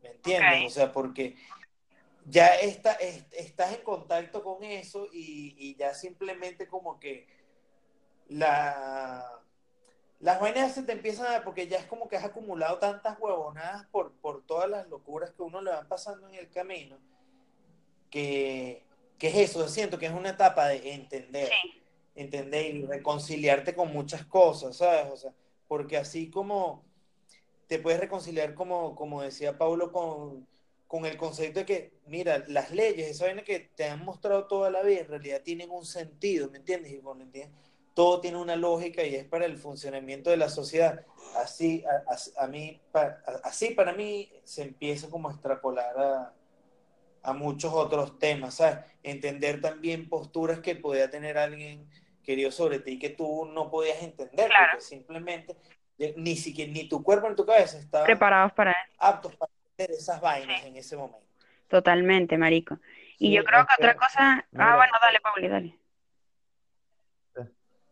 ¿me 0.02 0.10
entiendes? 0.10 0.50
Okay. 0.50 0.66
O 0.66 0.70
sea, 0.70 0.92
porque 0.92 1.36
ya 2.26 2.54
está, 2.56 2.92
estás 2.92 3.74
en 3.74 3.82
contacto 3.82 4.42
con 4.42 4.62
eso 4.62 5.06
y, 5.12 5.54
y, 5.58 5.76
ya 5.76 5.94
simplemente 5.94 6.66
como 6.68 6.98
que 7.00 7.26
la, 8.28 9.40
las 10.20 10.40
vainas 10.40 10.74
se 10.74 10.82
te 10.82 10.92
empiezan 10.92 11.32
a 11.34 11.44
porque 11.44 11.68
ya 11.68 11.78
es 11.78 11.86
como 11.86 12.08
que 12.08 12.16
has 12.16 12.24
acumulado 12.24 12.78
tantas 12.78 13.18
huevonadas 13.18 13.86
por, 13.86 14.12
por 14.14 14.44
todas 14.44 14.68
las 14.68 14.88
locuras 14.88 15.30
que 15.30 15.42
uno 15.42 15.62
le 15.62 15.70
van 15.70 15.88
pasando 15.88 16.28
en 16.28 16.34
el 16.34 16.50
camino, 16.50 16.98
que, 18.10 18.84
que 19.18 19.28
es 19.28 19.50
eso, 19.50 19.68
siento 19.68 19.98
que 19.98 20.06
es 20.06 20.12
una 20.12 20.30
etapa 20.30 20.68
de 20.68 20.92
entender, 20.94 21.48
Sí. 21.48 21.82
entender 22.14 22.74
y 22.74 22.86
reconciliarte 22.86 23.74
con 23.74 23.92
muchas 23.92 24.24
cosas, 24.26 24.76
¿sabes? 24.76 25.12
O 25.12 25.16
sea, 25.16 25.32
porque 25.66 25.96
así 25.96 26.30
como 26.30 26.84
te 27.68 27.78
puedes 27.78 28.00
reconciliar, 28.00 28.54
como, 28.54 28.96
como 28.96 29.22
decía 29.22 29.56
Paulo, 29.56 29.92
con 29.92 30.46
con 30.88 31.06
el 31.06 31.16
concepto 31.16 31.60
de 31.60 31.66
que, 31.66 31.92
mira, 32.06 32.44
las 32.48 32.72
leyes, 32.72 33.08
esa 33.08 33.26
vaina 33.26 33.44
que 33.44 33.60
te 33.60 33.84
han 33.84 34.04
mostrado 34.04 34.46
toda 34.48 34.70
la 34.70 34.82
vida, 34.82 35.00
en 35.00 35.08
realidad 35.08 35.42
tienen 35.42 35.70
un 35.70 35.84
sentido, 35.84 36.50
¿me 36.50 36.58
entiendes? 36.58 36.92
Y 36.92 36.98
bueno, 36.98 37.22
¿entiendes? 37.22 37.56
todo 37.94 38.20
tiene 38.20 38.36
una 38.38 38.54
lógica 38.54 39.02
y 39.02 39.16
es 39.16 39.24
para 39.24 39.44
el 39.44 39.56
funcionamiento 39.58 40.30
de 40.30 40.36
la 40.36 40.48
sociedad. 40.48 41.04
Así, 41.36 41.84
a, 41.84 42.40
a, 42.40 42.44
a 42.44 42.46
mí, 42.46 42.80
pa, 42.92 43.18
así 43.42 43.70
para 43.70 43.92
mí 43.92 44.30
se 44.44 44.62
empieza 44.62 45.10
como 45.10 45.28
a 45.28 45.32
extrapolar 45.32 45.98
a, 45.98 46.32
a, 47.24 47.32
muchos 47.32 47.74
otros 47.74 48.16
temas, 48.20 48.54
¿sabes? 48.54 48.78
Entender 49.02 49.60
también 49.60 50.08
posturas 50.08 50.60
que 50.60 50.76
podía 50.76 51.10
tener 51.10 51.38
alguien 51.38 51.90
querido 52.22 52.52
sobre 52.52 52.78
ti 52.78 53.00
que 53.00 53.08
tú 53.10 53.46
no 53.46 53.68
podías 53.68 54.00
entender, 54.00 54.46
Claro. 54.48 54.74
porque 54.74 54.84
simplemente 54.86 55.56
ni 56.16 56.36
siquiera 56.36 56.70
ni 56.72 56.88
tu 56.88 57.02
cuerpo 57.02 57.28
ni 57.28 57.34
tu 57.34 57.44
cabeza 57.44 57.78
estaban 57.80 58.06
Preparados 58.06 58.52
para 58.52 58.76
aptos 58.98 59.34
para 59.34 59.50
hacer 59.78 59.92
esas 59.92 60.20
vainas 60.20 60.60
Sí. 60.62 60.68
en 60.68 60.76
ese 60.76 60.96
momento. 60.96 61.26
Totalmente, 61.68 62.36
marico. 62.36 62.78
Y 63.18 63.28
Sí, 63.28 63.32
yo 63.34 63.44
creo 63.44 63.66
que 63.66 63.74
otra 63.74 63.92
que, 63.92 63.98
cosa. 63.98 64.46
mira, 64.52 64.72
Ah, 64.72 64.76
bueno, 64.76 64.92
dale, 65.00 65.20
Pauli, 65.20 65.48
dale. 65.48 65.78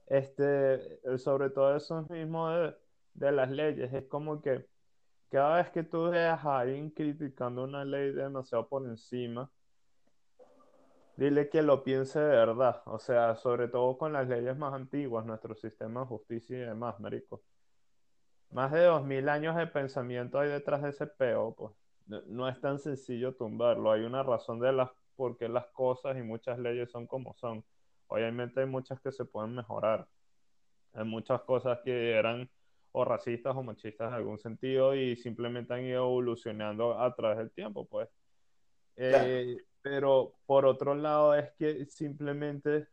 este, 0.08 1.18
sobre 1.18 1.50
todo 1.50 1.76
eso 1.76 2.02
mismo 2.08 2.48
de, 2.50 2.74
de 3.14 3.32
las 3.32 3.50
leyes, 3.50 3.92
es 3.92 4.04
como 4.06 4.40
que 4.40 4.66
cada 5.30 5.56
vez 5.58 5.70
que 5.70 5.82
tú 5.82 6.10
veas 6.10 6.44
a 6.44 6.60
alguien 6.60 6.90
criticando 6.90 7.64
una 7.64 7.84
ley 7.84 8.12
demasiado 8.12 8.68
por 8.68 8.84
encima, 8.86 9.50
dile 11.16 11.48
que 11.48 11.62
lo 11.62 11.82
piense 11.84 12.18
de 12.20 12.28
verdad. 12.28 12.82
O 12.86 12.98
sea, 12.98 13.34
sobre 13.36 13.68
todo 13.68 13.98
con 13.98 14.12
las 14.12 14.28
leyes 14.28 14.56
más 14.56 14.72
antiguas, 14.74 15.24
nuestro 15.26 15.54
sistema 15.54 16.00
de 16.00 16.06
justicia 16.06 16.56
y 16.56 16.60
demás, 16.60 16.98
marico. 17.00 17.42
Más 18.50 18.72
de 18.72 18.84
dos 18.84 19.04
mil 19.04 19.28
años 19.28 19.56
de 19.56 19.66
pensamiento 19.66 20.38
hay 20.38 20.48
detrás 20.48 20.82
de 20.82 20.90
ese 20.90 21.06
peo, 21.06 21.54
pues. 21.56 21.72
No, 22.06 22.22
no 22.26 22.48
es 22.48 22.60
tan 22.60 22.78
sencillo 22.78 23.34
tumbarlo. 23.34 23.90
Hay 23.90 24.02
una 24.02 24.22
razón 24.22 24.60
de 24.60 24.72
las 24.72 24.90
por 25.16 25.36
qué 25.36 25.48
las 25.48 25.66
cosas 25.68 26.16
y 26.16 26.22
muchas 26.22 26.58
leyes 26.58 26.90
son 26.90 27.06
como 27.06 27.34
son. 27.34 27.64
Obviamente 28.08 28.60
hay 28.60 28.66
muchas 28.66 29.00
que 29.00 29.10
se 29.10 29.24
pueden 29.24 29.54
mejorar. 29.54 30.06
Hay 30.92 31.04
muchas 31.04 31.42
cosas 31.42 31.80
que 31.84 32.12
eran 32.12 32.48
o 32.92 33.04
racistas 33.04 33.54
o 33.54 33.62
machistas 33.62 34.08
en 34.08 34.14
algún 34.14 34.38
sentido 34.38 34.94
y 34.94 35.16
simplemente 35.16 35.74
han 35.74 35.84
ido 35.84 36.04
evolucionando 36.04 36.98
a 36.98 37.14
través 37.14 37.38
del 37.38 37.50
tiempo, 37.50 37.86
pues. 37.86 38.08
Claro. 38.94 39.26
Eh, 39.26 39.56
pero 39.82 40.34
por 40.46 40.64
otro 40.64 40.94
lado 40.94 41.34
es 41.34 41.52
que 41.58 41.84
simplemente, 41.86 42.88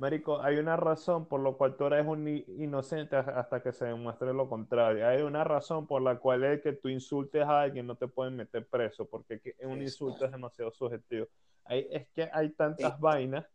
Marico, 0.00 0.40
hay 0.40 0.56
una 0.58 0.76
razón 0.76 1.26
por 1.26 1.40
la 1.40 1.52
cual 1.52 1.76
tú 1.76 1.86
eres 1.86 2.06
un 2.06 2.26
inocente 2.28 3.16
hasta 3.16 3.62
que 3.62 3.72
se 3.72 3.86
demuestre 3.86 4.32
lo 4.32 4.48
contrario. 4.48 5.06
Hay 5.08 5.22
una 5.22 5.42
razón 5.44 5.86
por 5.86 6.02
la 6.02 6.18
cual 6.18 6.44
el 6.44 6.60
que 6.60 6.72
tú 6.72 6.88
insultes 6.88 7.42
a 7.42 7.62
alguien 7.62 7.86
no 7.86 7.96
te 7.96 8.06
pueden 8.06 8.36
meter 8.36 8.66
preso, 8.66 9.06
porque 9.06 9.40
que 9.40 9.54
un 9.66 9.82
insulto 9.82 10.24
es 10.24 10.30
demasiado 10.32 10.70
subjetivo. 10.72 11.26
Hay, 11.64 11.86
es 11.90 12.08
que 12.10 12.28
hay 12.32 12.50
tantas 12.50 12.92
Sí. 12.92 12.98
vainas 13.00 13.46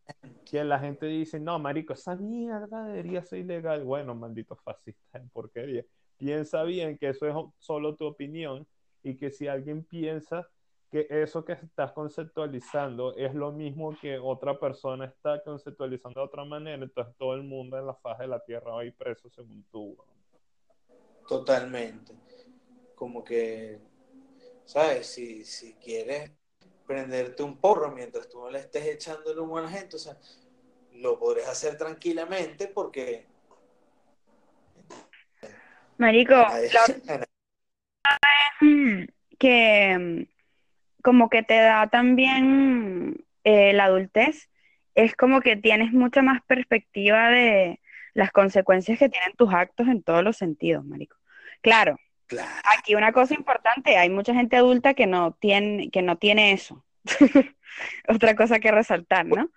que 0.44 0.62
la 0.64 0.78
gente 0.78 1.06
dice, 1.06 1.40
no, 1.40 1.58
marico, 1.58 1.94
esa 1.94 2.14
mierda 2.16 2.84
debería 2.86 3.22
ser 3.24 3.40
ilegal. 3.40 3.82
Bueno, 3.84 4.14
maldito 4.14 4.54
fascista 4.56 5.18
en 5.18 5.28
porquería. 5.30 5.84
Piensa 6.16 6.62
bien 6.62 6.96
que 6.98 7.08
eso 7.08 7.26
es 7.26 7.34
solo 7.58 7.96
tu 7.96 8.06
opinión 8.06 8.66
y 9.02 9.16
que 9.16 9.30
si 9.30 9.48
alguien 9.48 9.82
piensa 9.84 10.48
que 10.94 11.08
eso 11.10 11.44
que 11.44 11.54
estás 11.54 11.90
conceptualizando 11.90 13.16
es 13.16 13.34
lo 13.34 13.50
mismo 13.50 13.98
que 14.00 14.16
otra 14.16 14.60
persona 14.60 15.06
está 15.06 15.42
conceptualizando 15.42 16.20
de 16.20 16.26
otra 16.26 16.44
manera, 16.44 16.84
entonces 16.84 17.12
todo 17.18 17.34
el 17.34 17.42
mundo 17.42 17.76
en 17.76 17.84
la 17.84 17.94
faz 17.94 18.16
de 18.20 18.28
la 18.28 18.38
tierra 18.38 18.74
va 18.74 18.82
a 18.82 18.84
ir 18.84 18.94
preso 18.94 19.28
según 19.28 19.64
tú. 19.72 19.96
Totalmente. 21.26 22.14
Como 22.94 23.24
que, 23.24 23.80
¿sabes? 24.64 25.08
Si, 25.08 25.44
si 25.44 25.74
quieres 25.74 26.30
prenderte 26.86 27.42
un 27.42 27.56
porro 27.56 27.90
mientras 27.90 28.28
tú 28.28 28.38
no 28.38 28.48
le 28.48 28.60
estés 28.60 28.86
echando 28.86 29.32
el 29.32 29.40
humo 29.40 29.58
a 29.58 29.62
la 29.62 29.70
gente, 29.70 29.96
o 29.96 29.98
sea, 29.98 30.16
lo 30.92 31.18
podrías 31.18 31.48
hacer 31.48 31.76
tranquilamente 31.76 32.68
porque 32.68 33.26
Marico, 35.98 36.34
la 36.34 37.26
que 39.40 40.28
como 41.04 41.30
que 41.30 41.44
te 41.44 41.56
da 41.60 41.88
también 41.88 43.26
eh, 43.44 43.74
la 43.74 43.86
adultez, 43.86 44.50
es 44.96 45.16
como 45.16 45.42
que 45.42 45.56
tienes 45.56 45.92
mucha 45.92 46.22
más 46.22 46.42
perspectiva 46.46 47.30
de 47.30 47.80
las 48.14 48.32
consecuencias 48.32 48.98
que 48.98 49.10
tienen 49.10 49.34
tus 49.36 49.54
actos 49.54 49.88
en 49.88 50.02
todos 50.04 50.24
los 50.24 50.38
sentidos, 50.38 50.84
marico. 50.86 51.16
Claro, 51.62 51.98
Claro, 52.26 52.50
aquí 52.64 52.96
una 52.96 53.12
cosa 53.12 53.34
importante, 53.34 53.98
hay 53.98 54.10
mucha 54.10 54.34
gente 54.34 54.56
adulta 54.56 54.94
que 54.94 55.06
no 55.06 55.34
tiene, 55.34 55.90
que 55.90 56.02
no 56.02 56.18
tiene 56.18 56.52
eso. 56.52 56.84
Otra 58.08 58.36
cosa 58.36 58.60
que 58.60 58.72
resaltar, 58.72 59.26
¿no? 59.26 59.50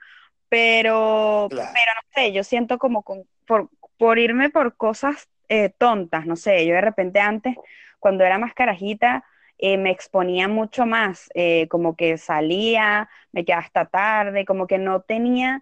Pero, 0.49 1.47
Claro. 1.51 1.71
pero 1.73 1.91
no 1.95 2.01
sé, 2.15 2.33
yo 2.33 2.43
siento 2.43 2.77
como 2.77 3.03
con- 3.03 3.27
por, 3.45 3.69
por 3.97 4.19
irme 4.19 4.49
por 4.49 4.75
cosas 4.77 5.29
eh, 5.49 5.69
tontas, 5.77 6.25
no 6.25 6.35
sé, 6.35 6.65
yo 6.65 6.73
de 6.75 6.81
repente 6.81 7.19
antes, 7.19 7.55
cuando 7.99 8.23
era 8.25 8.37
más 8.37 8.53
carajita, 8.53 9.25
eh, 9.59 9.77
me 9.77 9.91
exponía 9.91 10.47
mucho 10.47 10.85
más, 10.85 11.29
eh, 11.33 11.67
como 11.69 11.95
que 11.95 12.17
salía, 12.17 13.09
me 13.31 13.43
quedaba 13.43 13.63
hasta 13.63 13.85
tarde, 13.85 14.45
como 14.45 14.67
que 14.67 14.77
no 14.77 15.01
tenía, 15.01 15.61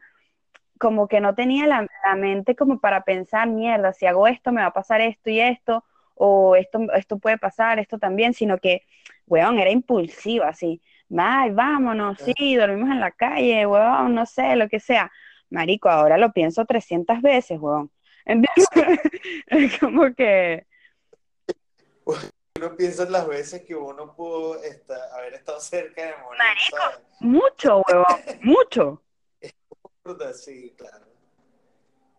como 0.80 1.08
que 1.08 1.22
no 1.22 1.36
tenía 1.36 1.66
la, 1.68 1.88
la 2.04 2.16
mente 2.16 2.56
como 2.56 2.80
para 2.80 3.04
pensar, 3.04 3.48
mierda, 3.48 3.94
si 3.94 4.06
hago 4.06 4.28
esto 4.28 4.52
me 4.52 4.62
va 4.62 4.68
a 4.68 4.74
pasar 4.74 5.02
esto 5.02 5.30
y 5.30 5.40
esto, 5.40 5.84
o 6.16 6.56
esto, 6.56 6.80
esto 6.94 7.20
puede 7.20 7.38
pasar, 7.38 7.80
esto 7.80 7.98
también, 8.00 8.34
sino 8.34 8.58
que, 8.58 8.84
weón, 9.28 9.60
era 9.60 9.72
impulsiva, 9.72 10.50
así, 10.50 10.82
ay, 11.18 11.52
vámonos, 11.52 12.20
sí, 12.20 12.56
dormimos 12.56 12.90
en 12.90 13.00
la 13.00 13.12
calle, 13.12 13.66
weón, 13.66 14.16
no 14.16 14.26
sé, 14.26 14.56
lo 14.56 14.68
que 14.70 14.80
sea. 14.80 15.12
Marico, 15.50 15.90
ahora 15.90 16.18
lo 16.18 16.32
pienso 16.34 16.66
300 16.66 17.22
veces, 17.22 17.60
weón. 17.60 17.92
Entonces, 18.26 18.68
es 19.48 19.80
como 19.80 20.14
que, 20.16 20.66
Uno 22.58 22.74
piensa 22.78 23.04
en 23.04 23.12
las 23.12 23.28
veces 23.28 23.64
que 23.66 23.76
uno 23.76 24.16
pudo 24.16 24.64
estar- 24.64 25.12
haber 25.18 25.34
estado 25.34 25.60
cerca 25.60 26.02
de 26.04 26.14
morir, 26.24 26.40
Marico. 26.40 26.78
¿sabes? 26.78 27.00
mucho, 27.20 27.82
weón, 27.88 28.06
mucho. 28.44 29.02
Puta, 30.04 30.34
Sí, 30.34 30.74
claro. 30.78 31.06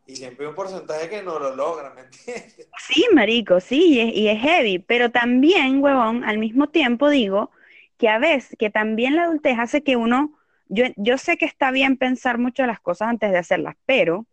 Y 0.07 0.15
siempre 0.17 0.45
hay 0.45 0.51
un 0.51 0.55
porcentaje 0.55 1.09
que 1.09 1.23
no 1.23 1.39
lo 1.39 1.57
logra, 1.57 1.91
¿me 1.95 2.03
entiendes? 2.03 2.69
Sí, 2.79 3.07
marico, 3.15 3.61
sí, 3.61 3.95
y 3.95 4.01
es, 4.01 4.15
y 4.15 4.29
es 4.29 4.41
heavy, 4.41 4.79
pero 4.79 5.11
también, 5.11 5.83
huevón, 5.83 6.23
al 6.23 6.37
mismo 6.39 6.69
tiempo 6.69 7.09
digo 7.09 7.51
que 7.97 8.09
a 8.11 8.19
veces, 8.19 8.55
que 8.59 8.69
también 8.71 9.17
la 9.17 9.25
adultez 9.25 9.59
hace 9.59 9.83
que 9.83 9.97
uno, 9.97 10.39
yo, 10.69 10.85
yo 10.97 11.17
sé 11.17 11.39
que 11.39 11.47
está 11.47 11.71
bien 11.71 11.97
pensar 11.97 12.37
mucho 12.39 12.67
las 12.67 12.79
cosas 12.79 13.09
antes 13.09 13.33
de 13.33 13.39
hacerlas, 13.39 13.75
pero 13.87 14.27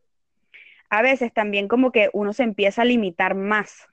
a 0.89 1.01
veces 1.01 1.33
también 1.33 1.67
como 1.69 1.91
que 1.91 2.09
uno 2.13 2.33
se 2.33 2.43
empieza 2.43 2.81
a 2.81 2.85
limitar 2.85 3.33
más, 3.33 3.87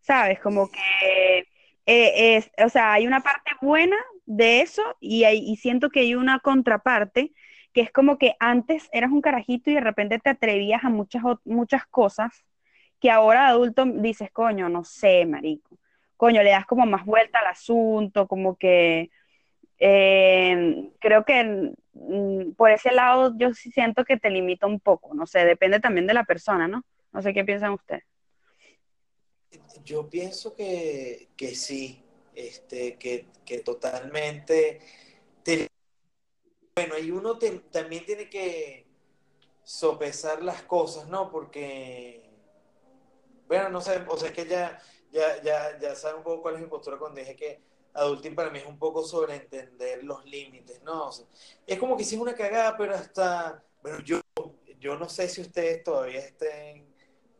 ¿sabes? 0.00 0.40
Como 0.40 0.70
que, 0.70 1.48
eh, 1.86 2.36
es, 2.36 2.50
o 2.64 2.68
sea, 2.68 2.92
hay 2.94 3.06
una 3.06 3.20
parte 3.20 3.52
buena 3.60 3.96
de 4.26 4.60
eso 4.60 4.82
y, 5.00 5.24
hay, 5.24 5.38
y 5.38 5.56
siento 5.56 5.90
que 5.90 6.00
hay 6.00 6.14
una 6.14 6.40
contraparte 6.40 7.32
que 7.72 7.80
es 7.82 7.92
como 7.92 8.18
que 8.18 8.34
antes 8.40 8.88
eras 8.92 9.12
un 9.12 9.20
carajito 9.20 9.70
y 9.70 9.74
de 9.74 9.80
repente 9.80 10.18
te 10.18 10.30
atrevías 10.30 10.84
a 10.84 10.88
muchas, 10.90 11.22
muchas 11.44 11.86
cosas 11.86 12.44
que 13.00 13.10
ahora 13.10 13.48
adulto 13.48 13.84
dices, 13.86 14.30
coño, 14.32 14.68
no 14.68 14.84
sé, 14.84 15.24
marico. 15.26 15.78
Coño, 16.16 16.42
le 16.42 16.50
das 16.50 16.66
como 16.66 16.84
más 16.86 17.04
vuelta 17.06 17.38
al 17.38 17.46
asunto, 17.46 18.26
como 18.26 18.56
que 18.56 19.10
eh, 19.78 20.90
creo 21.00 21.24
que 21.24 21.72
mm, 21.94 22.52
por 22.52 22.70
ese 22.70 22.92
lado 22.92 23.34
yo 23.38 23.54
sí 23.54 23.70
siento 23.70 24.04
que 24.04 24.18
te 24.18 24.30
limita 24.30 24.66
un 24.66 24.80
poco, 24.80 25.14
no 25.14 25.26
sé, 25.26 25.44
depende 25.46 25.80
también 25.80 26.06
de 26.06 26.14
la 26.14 26.24
persona, 26.24 26.68
¿no? 26.68 26.84
No 27.12 27.22
sé 27.22 27.32
qué 27.32 27.44
piensan 27.44 27.72
ustedes. 27.72 28.04
Yo 29.84 30.08
pienso 30.08 30.54
que, 30.54 31.28
que 31.36 31.54
sí, 31.54 32.02
este, 32.34 32.96
que, 32.98 33.26
que 33.44 33.58
totalmente. 33.60 34.80
te- 35.44 35.68
bueno, 36.74 36.98
y 36.98 37.10
uno 37.10 37.38
también 37.70 38.04
tiene 38.06 38.28
que 38.30 38.86
sopesar 39.64 40.42
las 40.44 40.62
cosas, 40.64 41.08
¿no? 41.08 41.30
Porque, 41.30 42.30
bueno, 43.46 43.68
no 43.68 43.80
sé, 43.80 44.04
o 44.08 44.16
sea, 44.16 44.28
es 44.28 44.34
que 44.34 44.46
ya, 44.46 44.80
ya, 45.10 45.42
ya, 45.42 45.78
ya 45.78 45.94
saben 45.96 46.18
un 46.18 46.22
poco 46.24 46.42
cuál 46.42 46.54
es 46.56 46.60
mi 46.60 46.66
postura 46.68 46.98
cuando 46.98 47.20
dije 47.20 47.34
que 47.36 47.60
adulting 47.94 48.34
para 48.34 48.50
mí 48.50 48.58
es 48.60 48.66
un 48.66 48.78
poco 48.78 49.02
sobreentender 49.04 50.04
los 50.04 50.24
límites, 50.24 50.82
¿no? 50.82 51.10
Es 51.66 51.78
como 51.78 51.96
que 51.96 52.04
es 52.04 52.12
una 52.12 52.34
cagada, 52.34 52.76
pero 52.76 52.94
hasta, 52.94 53.64
bueno, 53.82 53.98
yo, 54.04 54.20
yo 54.78 54.96
no 54.96 55.08
sé 55.08 55.28
si 55.28 55.40
ustedes 55.40 55.82
todavía 55.82 56.20
estén 56.20 56.86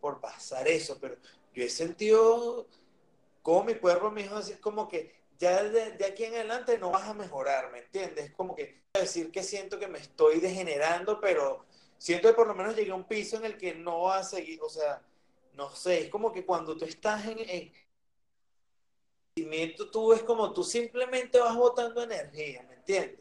por 0.01 0.21
pasar 0.21 0.67
eso, 0.69 0.99
pero 1.01 1.17
yo 1.55 1.65
he 1.65 1.69
sentido 1.69 2.67
como 3.43 3.65
mi 3.65 3.75
cuerpo 3.75 4.11
me 4.11 4.23
dijo 4.23 4.37
así, 4.37 4.55
como 4.55 4.89
que 4.89 5.21
ya 5.39 5.63
de, 5.63 5.93
de 5.93 6.05
aquí 6.05 6.25
en 6.25 6.35
adelante 6.35 6.79
no 6.79 6.91
vas 6.91 7.09
a 7.09 7.15
mejorar, 7.15 7.73
¿me 7.73 7.79
entiendes? 7.79 8.27
Es 8.27 8.35
como 8.35 8.55
que 8.55 8.83
decir 8.93 9.31
que 9.31 9.43
siento 9.43 9.79
que 9.79 9.89
me 9.89 9.99
estoy 9.99 10.41
degenerando, 10.41 11.21
pero 11.21 11.65
siento 11.97 12.29
que 12.29 12.35
por 12.35 12.47
lo 12.47 12.55
menos 12.55 12.77
llegué 12.77 12.91
a 12.91 12.97
un 12.97 13.05
piso 13.05 13.37
en 13.37 13.47
el 13.47 13.57
que 13.57 13.75
no 13.75 14.03
va 14.03 14.19
a 14.19 14.25
seguir, 14.25 14.61
o 14.63 14.69
sea, 14.69 15.03
no 15.55 15.71
sé, 15.71 16.03
es 16.03 16.09
como 16.11 16.33
que 16.33 16.45
cuando 16.45 16.77
tú 16.77 16.85
estás 16.85 17.27
en, 17.27 17.39
en 17.39 17.73
tú 19.91 20.13
es 20.13 20.23
como 20.23 20.53
tú 20.53 20.63
simplemente 20.63 21.39
vas 21.41 21.57
botando 21.57 22.03
energía, 22.03 22.63
¿me 22.69 22.75
entiendes? 22.75 23.21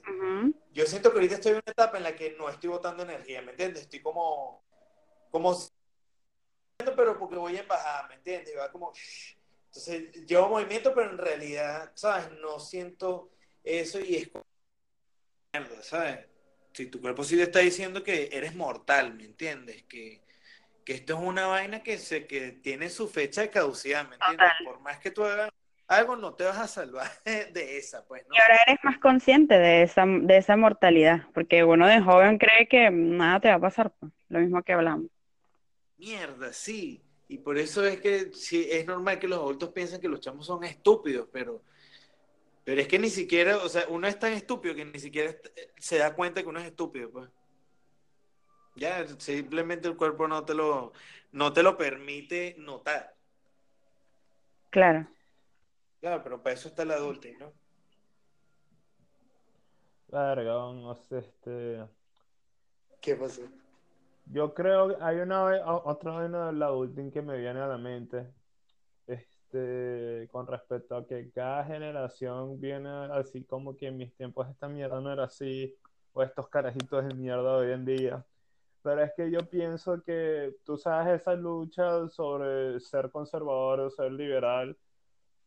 Yo 0.73 0.85
siento 0.85 1.11
que 1.11 1.17
ahorita 1.17 1.35
estoy 1.35 1.51
en 1.51 1.57
una 1.57 1.71
etapa 1.71 1.97
en 1.97 2.03
la 2.03 2.15
que 2.15 2.31
no 2.31 2.49
estoy 2.49 2.69
botando 2.69 3.03
energía, 3.03 3.41
¿me 3.41 3.51
entiendes? 3.51 3.83
Estoy 3.83 4.01
como, 4.01 4.63
como, 5.31 5.57
voy 7.39 7.57
en 7.57 7.67
bajada, 7.67 8.07
¿me 8.07 8.15
entiendes? 8.15 8.53
Y 8.53 8.57
va 8.57 8.71
como, 8.71 8.93
entonces 9.65 10.25
llevo 10.25 10.49
movimiento, 10.49 10.93
pero 10.93 11.11
en 11.11 11.17
realidad, 11.17 11.91
¿sabes? 11.95 12.31
No 12.41 12.59
siento 12.59 13.31
eso 13.63 13.99
y 13.99 14.15
es 14.15 14.27
como, 14.29 14.45
mierda, 15.53 15.81
¿sabes? 15.83 16.25
Si 16.73 16.87
tu 16.87 17.01
cuerpo 17.01 17.23
sí 17.23 17.35
te 17.35 17.43
está 17.43 17.59
diciendo 17.59 18.03
que 18.03 18.29
eres 18.31 18.55
mortal, 18.55 19.13
¿me 19.15 19.25
entiendes? 19.25 19.83
Que, 19.83 20.21
que 20.85 20.93
esto 20.93 21.13
es 21.15 21.19
una 21.19 21.47
vaina 21.47 21.83
que, 21.83 21.97
se, 21.97 22.25
que 22.27 22.51
tiene 22.51 22.89
su 22.89 23.07
fecha 23.07 23.41
de 23.41 23.49
caducidad, 23.49 24.07
¿me 24.07 24.15
entiendes? 24.15 24.49
Total. 24.49 24.65
Por 24.65 24.79
más 24.81 24.99
que 24.99 25.11
tú 25.11 25.23
hagas 25.23 25.49
algo, 25.87 26.15
no 26.15 26.35
te 26.35 26.43
vas 26.45 26.57
a 26.57 26.67
salvar 26.67 27.09
de 27.25 27.77
esa, 27.77 28.05
pues, 28.05 28.25
¿no? 28.27 28.35
Y 28.35 28.39
ahora 28.39 28.59
eres 28.67 28.79
más 28.83 28.99
consciente 28.99 29.57
de 29.57 29.83
esa, 29.83 30.05
de 30.05 30.37
esa 30.37 30.55
mortalidad, 30.55 31.27
porque 31.33 31.63
uno 31.63 31.87
de 31.87 31.99
joven 31.99 32.37
cree 32.37 32.67
que 32.67 32.89
nada 32.91 33.39
te 33.39 33.49
va 33.49 33.55
a 33.55 33.59
pasar, 33.59 33.91
pues, 33.99 34.11
lo 34.29 34.39
mismo 34.39 34.61
que 34.61 34.73
hablamos. 34.73 35.07
Mierda, 35.97 36.53
sí. 36.53 37.03
Y 37.29 37.37
por 37.37 37.59
eso 37.59 37.85
es 37.85 38.01
que 38.01 38.33
sí, 38.33 38.67
es 38.71 38.87
normal 38.87 39.19
que 39.19 39.27
los 39.27 39.37
adultos 39.37 39.69
piensen 39.69 40.01
que 40.01 40.07
los 40.07 40.19
chamos 40.19 40.47
son 40.47 40.63
estúpidos, 40.63 41.29
pero, 41.31 41.61
pero 42.63 42.81
es 42.81 42.87
que 42.87 42.97
ni 42.97 43.11
siquiera, 43.11 43.57
o 43.57 43.69
sea, 43.69 43.85
uno 43.87 44.07
es 44.07 44.17
tan 44.17 44.33
estúpido 44.33 44.73
que 44.73 44.83
ni 44.83 44.99
siquiera 44.99 45.35
se 45.77 45.99
da 45.99 46.15
cuenta 46.15 46.41
que 46.41 46.49
uno 46.49 46.59
es 46.59 46.65
estúpido, 46.65 47.11
pues. 47.11 47.29
Ya, 48.75 49.05
simplemente 49.19 49.87
el 49.87 49.95
cuerpo 49.95 50.27
no 50.27 50.43
te 50.43 50.55
lo, 50.55 50.91
no 51.31 51.53
te 51.53 51.61
lo 51.61 51.77
permite 51.77 52.55
notar. 52.57 53.15
Claro. 54.71 55.07
Claro, 55.99 56.23
pero 56.23 56.41
para 56.41 56.55
eso 56.55 56.67
está 56.67 56.81
el 56.81 56.91
adulto, 56.91 57.27
¿no? 57.37 57.53
Verga, 60.07 60.53
no 60.53 60.95
sé, 60.95 61.19
este... 61.19 61.85
¿Qué 62.99 63.15
pasó? 63.15 63.43
Yo 64.31 64.53
creo 64.53 64.89
que 64.89 65.03
hay 65.03 65.17
una 65.17 65.43
otra 65.85 66.11
vaina 66.11 66.47
del 66.47 66.61
adulting 66.61 67.11
que 67.11 67.21
me 67.23 67.35
viene 67.39 67.61
a 67.61 67.67
la 67.67 67.79
mente, 67.79 68.31
este, 69.07 70.29
con 70.31 70.45
respecto 70.45 70.95
a 70.95 71.07
que 71.07 71.31
cada 71.31 71.65
generación 71.65 72.61
viene 72.61 72.89
así 73.11 73.43
como 73.43 73.75
que 73.75 73.87
en 73.87 73.97
mis 73.97 74.13
tiempos 74.13 74.47
esta 74.47 74.67
mierda 74.67 75.01
no 75.01 75.11
era 75.11 75.23
así, 75.23 75.75
o 76.13 76.21
estos 76.21 76.47
carajitos 76.47 77.07
de 77.07 77.15
mierda 77.15 77.57
hoy 77.57 77.71
en 77.71 77.85
día. 77.85 78.23
Pero 78.83 79.01
es 79.01 79.11
que 79.17 79.31
yo 79.31 79.39
pienso 79.49 80.03
que 80.03 80.55
tú 80.63 80.77
sabes 80.77 81.21
esa 81.21 81.33
lucha 81.33 82.07
sobre 82.09 82.79
ser 82.79 83.09
conservador 83.09 83.79
o 83.79 83.89
ser 83.89 84.11
liberal, 84.11 84.77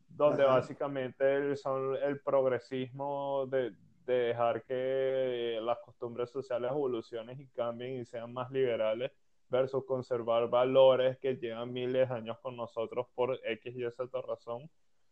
donde 0.09 0.43
Ajá. 0.43 0.55
básicamente 0.55 1.55
son 1.55 1.95
el 1.95 2.19
progresismo 2.19 3.47
de, 3.47 3.73
de 4.05 4.13
dejar 4.13 4.63
que 4.63 5.59
las 5.61 5.79
costumbres 5.79 6.29
sociales 6.31 6.71
evolucionen 6.71 7.39
y 7.39 7.47
cambien 7.47 8.01
y 8.01 8.05
sean 8.05 8.31
más 8.33 8.49
liberales 8.51 9.11
versus 9.49 9.85
conservar 9.85 10.49
valores 10.49 11.17
que 11.19 11.35
llevan 11.35 11.71
miles 11.73 12.09
de 12.09 12.15
años 12.15 12.37
con 12.41 12.55
nosotros 12.55 13.07
por 13.15 13.39
X 13.43 13.75
y 13.75 13.81
Z 13.91 14.21
razón. 14.21 14.69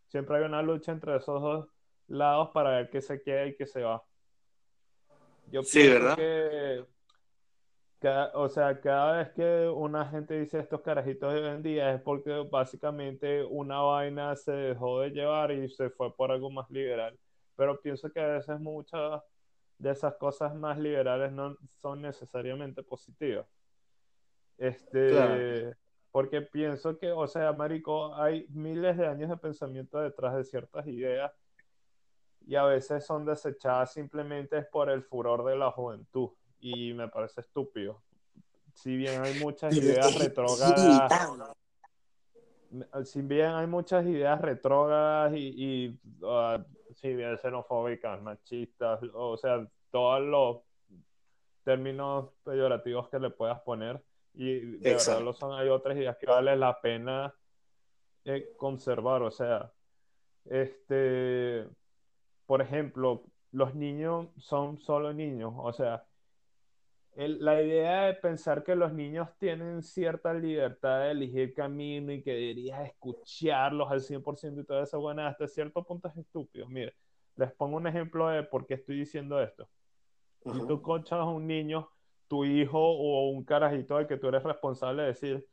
Siempre 0.08 0.38
hay 0.38 0.44
una 0.44 0.62
lucha 0.62 0.92
entre 0.92 1.16
esos 1.18 1.42
dos 1.42 1.68
lados 2.08 2.50
para 2.54 2.72
ver 2.72 2.90
qué 2.90 3.02
se 3.02 3.22
queda 3.22 3.46
y 3.48 3.56
qué 3.56 3.66
se 3.68 3.84
va. 3.84 4.04
Yo 5.52 5.62
Sí, 5.64 5.80
pienso 5.80 5.94
¿verdad? 5.94 6.18
que, 6.18 6.86
cada- 8.00 8.32
o 8.36 8.50
sea, 8.50 8.80
cada 8.82 9.18
vez 9.20 9.30
que 9.34 9.70
una 9.70 10.06
gente 10.10 10.40
dice 10.40 10.60
estos 10.60 10.82
carajitos 10.82 11.34
de 11.34 11.40
hoy 11.42 11.48
en 11.56 11.64
día 11.64 11.94
es 11.94 12.02
porque 12.02 12.46
básicamente 12.50 13.44
una 13.44 13.80
vaina 13.82 14.36
se 14.36 14.52
dejó 14.52 15.02
de 15.02 15.12
llevar 15.12 15.52
y 15.52 15.70
se 15.70 15.90
fue 15.92 16.14
por 16.16 16.32
algo 16.32 16.50
más 16.50 16.70
liberal. 16.70 17.18
Pero 17.62 17.80
pienso 17.80 18.12
que 18.12 18.20
a 18.20 18.26
veces 18.26 18.60
muchas 18.60 19.22
de 19.78 19.92
esas 19.92 20.16
cosas 20.16 20.56
más 20.56 20.80
liberales 20.80 21.32
no 21.32 21.56
son 21.80 22.02
necesariamente 22.02 22.82
positivas. 22.82 23.46
Este, 24.58 25.10
Claro. 25.10 25.76
porque 26.10 26.42
pienso 26.42 26.98
que, 26.98 27.12
o 27.12 27.28
sea, 27.28 27.54
marico, 27.54 28.16
hay 28.16 28.48
miles 28.50 28.98
de 28.98 29.06
años 29.06 29.30
de 29.30 29.38
pensamiento 29.38 30.00
detrás 30.00 30.36
de 30.38 30.44
ciertas 30.44 30.88
ideas 30.88 31.32
y 32.48 32.56
a 32.56 32.64
veces 32.64 33.06
son 33.06 33.26
desechadas 33.26 33.94
simplemente 33.94 34.64
por 34.64 34.90
el 34.90 35.04
furor 35.04 35.46
de 35.46 35.56
la 35.56 35.70
juventud 35.70 36.32
y 36.60 36.96
me 36.96 37.10
parece 37.10 37.42
estúpido. 37.42 38.02
Si 38.74 38.98
bien 38.98 39.22
hay 39.22 39.40
muchas 39.40 39.72
ideas 39.76 40.16
retrógradas, 40.16 41.12
si 43.04 43.22
bien 43.22 43.52
hay 43.52 43.68
muchas 43.68 44.04
ideas 44.08 44.42
retrógradas 44.42 45.34
y, 45.36 45.54
y, 45.58 46.00
uh, 46.26 46.64
si 46.96 47.14
bien 47.16 47.38
xenofóbicas, 47.38 48.22
machistas, 48.22 49.00
o 49.14 49.38
sea, 49.38 49.68
todos 49.92 50.22
los 50.22 50.58
términos 51.64 52.32
peyorativos 52.44 53.10
que 53.10 53.20
le 53.20 53.30
puedas 53.30 53.60
poner. 53.62 54.04
Y 54.34 54.78
de 54.78 54.94
verdad 54.94 55.22
lo 55.22 55.34
son, 55.34 55.60
hay 55.60 55.68
otras 55.70 55.98
ideas 55.98 56.18
que 56.18 56.26
vale 56.26 56.56
la 56.56 56.80
pena 56.80 57.34
eh, 58.24 58.54
conservar, 58.58 59.22
o 59.24 59.32
sea, 59.32 59.72
este, 60.46 61.68
por 62.46 62.62
ejemplo, 62.62 63.24
los 63.52 63.76
niños 63.76 64.28
son 64.38 64.80
solo 64.80 65.14
niños, 65.14 65.54
o 65.58 65.74
sea, 65.74 66.06
la 67.16 67.62
idea 67.62 68.06
de 68.06 68.14
pensar 68.16 68.64
que 68.64 68.76
los 68.76 68.94
niños 68.94 69.30
tienen 69.38 69.84
cierta 69.84 70.34
libertad 70.34 71.02
de 71.02 71.12
elegir 71.12 71.54
camino 71.54 72.12
y 72.12 72.22
que 72.22 72.32
deberías 72.32 72.88
escucharlos 72.88 73.92
al 73.92 74.02
100% 74.02 74.62
y 74.62 74.66
toda 74.66 74.84
esa 74.84 74.98
buena, 74.98 75.28
hasta 75.28 75.48
cierto 75.48 75.84
punto 75.84 76.08
es 76.08 76.18
estúpido. 76.18 76.68
Mire, 76.68 76.96
les 77.36 77.52
pongo 77.54 77.78
un 77.78 77.88
ejemplo 77.88 78.30
de 78.30 78.44
por 78.44 78.66
qué 78.66 78.76
estoy 78.76 79.00
diciendo 79.00 79.42
esto. 79.42 79.70
Si 80.44 80.66
tú 80.68 80.82
cochas 80.82 81.20
a 81.20 81.26
un 81.26 81.46
niño, 81.48 81.90
tu 82.28 82.46
hijo 82.46 82.80
o 82.80 83.30
un 83.30 83.44
carajito 83.44 83.98
del 83.98 84.08
que 84.08 84.18
tú 84.18 84.30
eres 84.30 84.44
responsable 84.44 85.04
de 85.04 85.08
decir, 85.10 85.48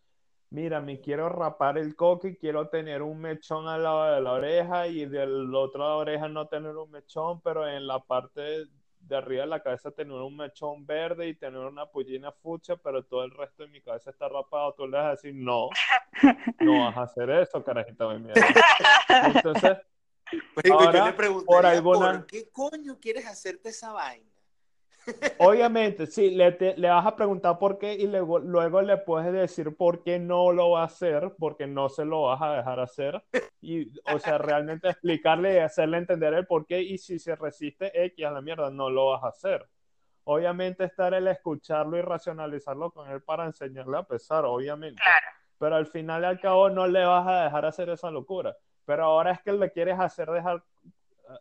mira, 0.51 0.81
me 0.81 1.01
quiero 1.01 1.29
rapar 1.29 1.77
el 1.77 1.95
coque 1.97 2.29
y 2.29 2.37
quiero 2.37 2.69
tener 2.69 3.03
un 3.03 3.21
mechón 3.21 3.69
al 3.69 3.83
lado 3.83 4.15
de 4.15 4.21
la 4.21 4.33
oreja 4.33 4.87
y 4.87 5.07
del 5.07 5.55
otro 5.55 5.83
de 5.83 5.89
la 5.89 5.97
oreja 5.97 6.29
no 6.29 6.47
tener 6.49 6.77
un 6.77 6.91
mechón, 6.91 7.41
pero 7.43 7.69
en 7.69 7.87
la 7.87 8.01
parte 8.01 8.67
de 9.01 9.17
arriba 9.17 9.43
de 9.43 9.49
la 9.49 9.63
cabeza 9.63 9.91
tener 9.91 10.13
un 10.13 10.37
mechón 10.37 10.87
verde 10.87 11.29
y 11.29 11.35
tener 11.35 11.61
una 11.61 11.87
pollina 11.87 12.33
fucha, 12.33 12.77
pero 12.77 13.05
todo 13.05 13.25
el 13.25 13.31
resto 13.31 13.63
de 13.63 13.71
mi 13.71 13.81
cabeza 13.81 14.11
está 14.11 14.29
rapado. 14.29 14.75
Tú 14.75 14.87
le 14.87 14.97
vas 14.97 15.07
a 15.07 15.11
decir, 15.11 15.35
no, 15.35 15.69
no 16.61 16.85
vas 16.85 16.97
a 16.97 17.03
hacer 17.03 17.31
eso, 17.31 17.63
carajito 17.65 18.11
de 18.11 18.19
mierda. 18.19 18.43
Entonces, 19.35 19.79
ahora, 20.71 21.15
yo 21.17 21.23
le 21.23 21.45
por, 21.45 21.67
alguna... 21.67 22.13
¿por 22.13 22.27
qué 22.27 22.49
coño 22.51 22.99
quieres 23.01 23.27
hacerte 23.27 23.71
esa 23.71 23.93
vaina? 23.93 24.27
Obviamente, 25.39 26.07
sí, 26.07 26.31
le, 26.31 26.57
le, 26.77 26.89
vas 26.89 27.07
a 27.07 27.17
preguntar 27.17 27.59
por 27.59 27.79
qué 27.79 27.95
y 27.95 28.07
luego, 28.07 28.39
luego 28.39 28.83
le 28.83 28.99
puedes 28.99 29.33
decir 29.33 29.75
por 29.77 30.03
qué 30.03 30.19
no 30.19 30.53
lo 30.53 30.71
va 30.71 30.83
a 30.83 30.87
hacer, 30.87 31.35
porque 31.39 31.67
no 31.67 31.89
se 31.89 32.05
lo 32.05 32.25
vas 32.25 32.43
a 32.43 32.57
dejar 32.57 32.81
hacer. 32.81 33.25
Y, 33.61 33.93
o 34.13 34.19
sea, 34.19 34.39
realmente 34.39 34.89
explicarle 34.89 35.55
y 35.55 35.59
hacerle 35.59 35.99
entender 35.99 36.33
el 36.35 36.47
por 36.47 36.67
qué 36.67 36.81
y 36.81 36.99
si 36.99 37.19
se 37.19 37.35
resiste 37.35 38.05
X 38.07 38.27
a 38.27 38.31
la 38.31 38.41
mierda, 38.41 38.71
no 38.71 38.89
lo 38.89 39.11
vas 39.11 39.25
a 39.25 39.29
hacer. 39.29 39.69
Obviamente 40.25 40.85
estar 40.85 41.15
el 41.15 41.27
escucharlo 41.27 41.97
y 41.97 42.03
racionalizarlo 42.03 42.91
con 42.91 43.11
él 43.11 43.23
para 43.23 43.47
enseñarle 43.47 43.99
a 43.99 44.03
pesar, 44.03 44.45
obviamente. 44.45 45.03
Pero 45.59 45.77
al 45.77 45.87
final 45.87 46.23
y 46.23 46.27
al 46.27 46.41
cabo 46.41 46.71
no 46.71 46.87
le 46.87 47.05
vas 47.05 47.27
a 47.27 47.45
dejar 47.45 47.65
hacer 47.67 47.89
esa 47.89 48.11
locura. 48.11 48.57
Pero 48.85 49.05
ahora 49.05 49.33
es 49.33 49.43
que 49.43 49.53
le 49.53 49.71
quieres 49.73 49.99
hacer 49.99 50.31
dejar 50.31 50.63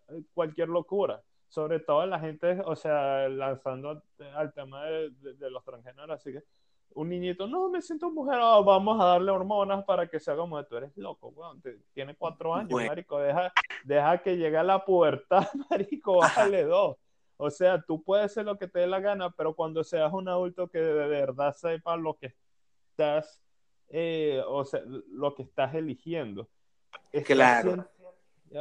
eh, 0.09 0.22
cualquier 0.34 0.70
locura 0.70 1.22
sobre 1.47 1.80
todo 1.80 2.05
la 2.05 2.20
gente, 2.20 2.59
o 2.65 2.76
sea, 2.76 3.28
lanzando 3.30 4.03
al 4.36 4.53
tema 4.53 4.86
de, 4.86 5.49
los 5.49 5.63
transgéneros, 5.63 6.11
así 6.11 6.34
que 6.34 6.43
un 6.93 7.09
niñito, 7.09 7.47
no, 7.47 7.69
me 7.69 7.81
siento 7.81 8.09
mujer, 8.09 8.39
oh, 8.41 8.63
vamos 8.63 8.99
a 8.99 9.05
darle 9.05 9.31
hormonas 9.31 9.83
para 9.85 10.07
que 10.07 10.19
sea 10.19 10.35
como 10.35 10.63
tú 10.65 10.77
eres 10.77 10.95
loco, 10.97 11.29
weón, 11.29 11.61
tiene 11.93 12.15
cuatro 12.15 12.55
años, 12.55 12.71
marico, 12.71 13.19
deja, 13.19 13.53
deja 13.83 14.17
que 14.17 14.35
llegue 14.35 14.57
a 14.57 14.63
la 14.63 14.83
pubertad, 14.83 15.47
marico, 15.69 16.17
bájale 16.17 16.63
dos. 16.63 16.97
O 17.39 17.51
sea, 17.51 17.79
tú 17.79 18.01
puedes 18.03 18.33
ser 18.33 18.45
lo 18.45 18.57
que 18.57 18.67
te 18.67 18.79
dé 18.79 18.88
la 18.88 18.99
gana, 18.99 19.29
pero 19.29 19.53
cuando 19.55 19.83
seas 19.83 20.11
un 20.11 20.27
adulto 20.27 20.69
que 20.69 20.79
de 20.79 21.07
verdad 21.07 21.53
sepa 21.55 21.95
lo 21.95 22.15
que 22.15 22.33
estás, 22.89 23.43
eh, 23.89 24.41
o 24.47 24.65
sea, 24.65 24.81
lo 24.85 25.35
que 25.35 25.43
estás 25.43 25.75
eligiendo. 25.75 26.49
Claro. 27.25 27.88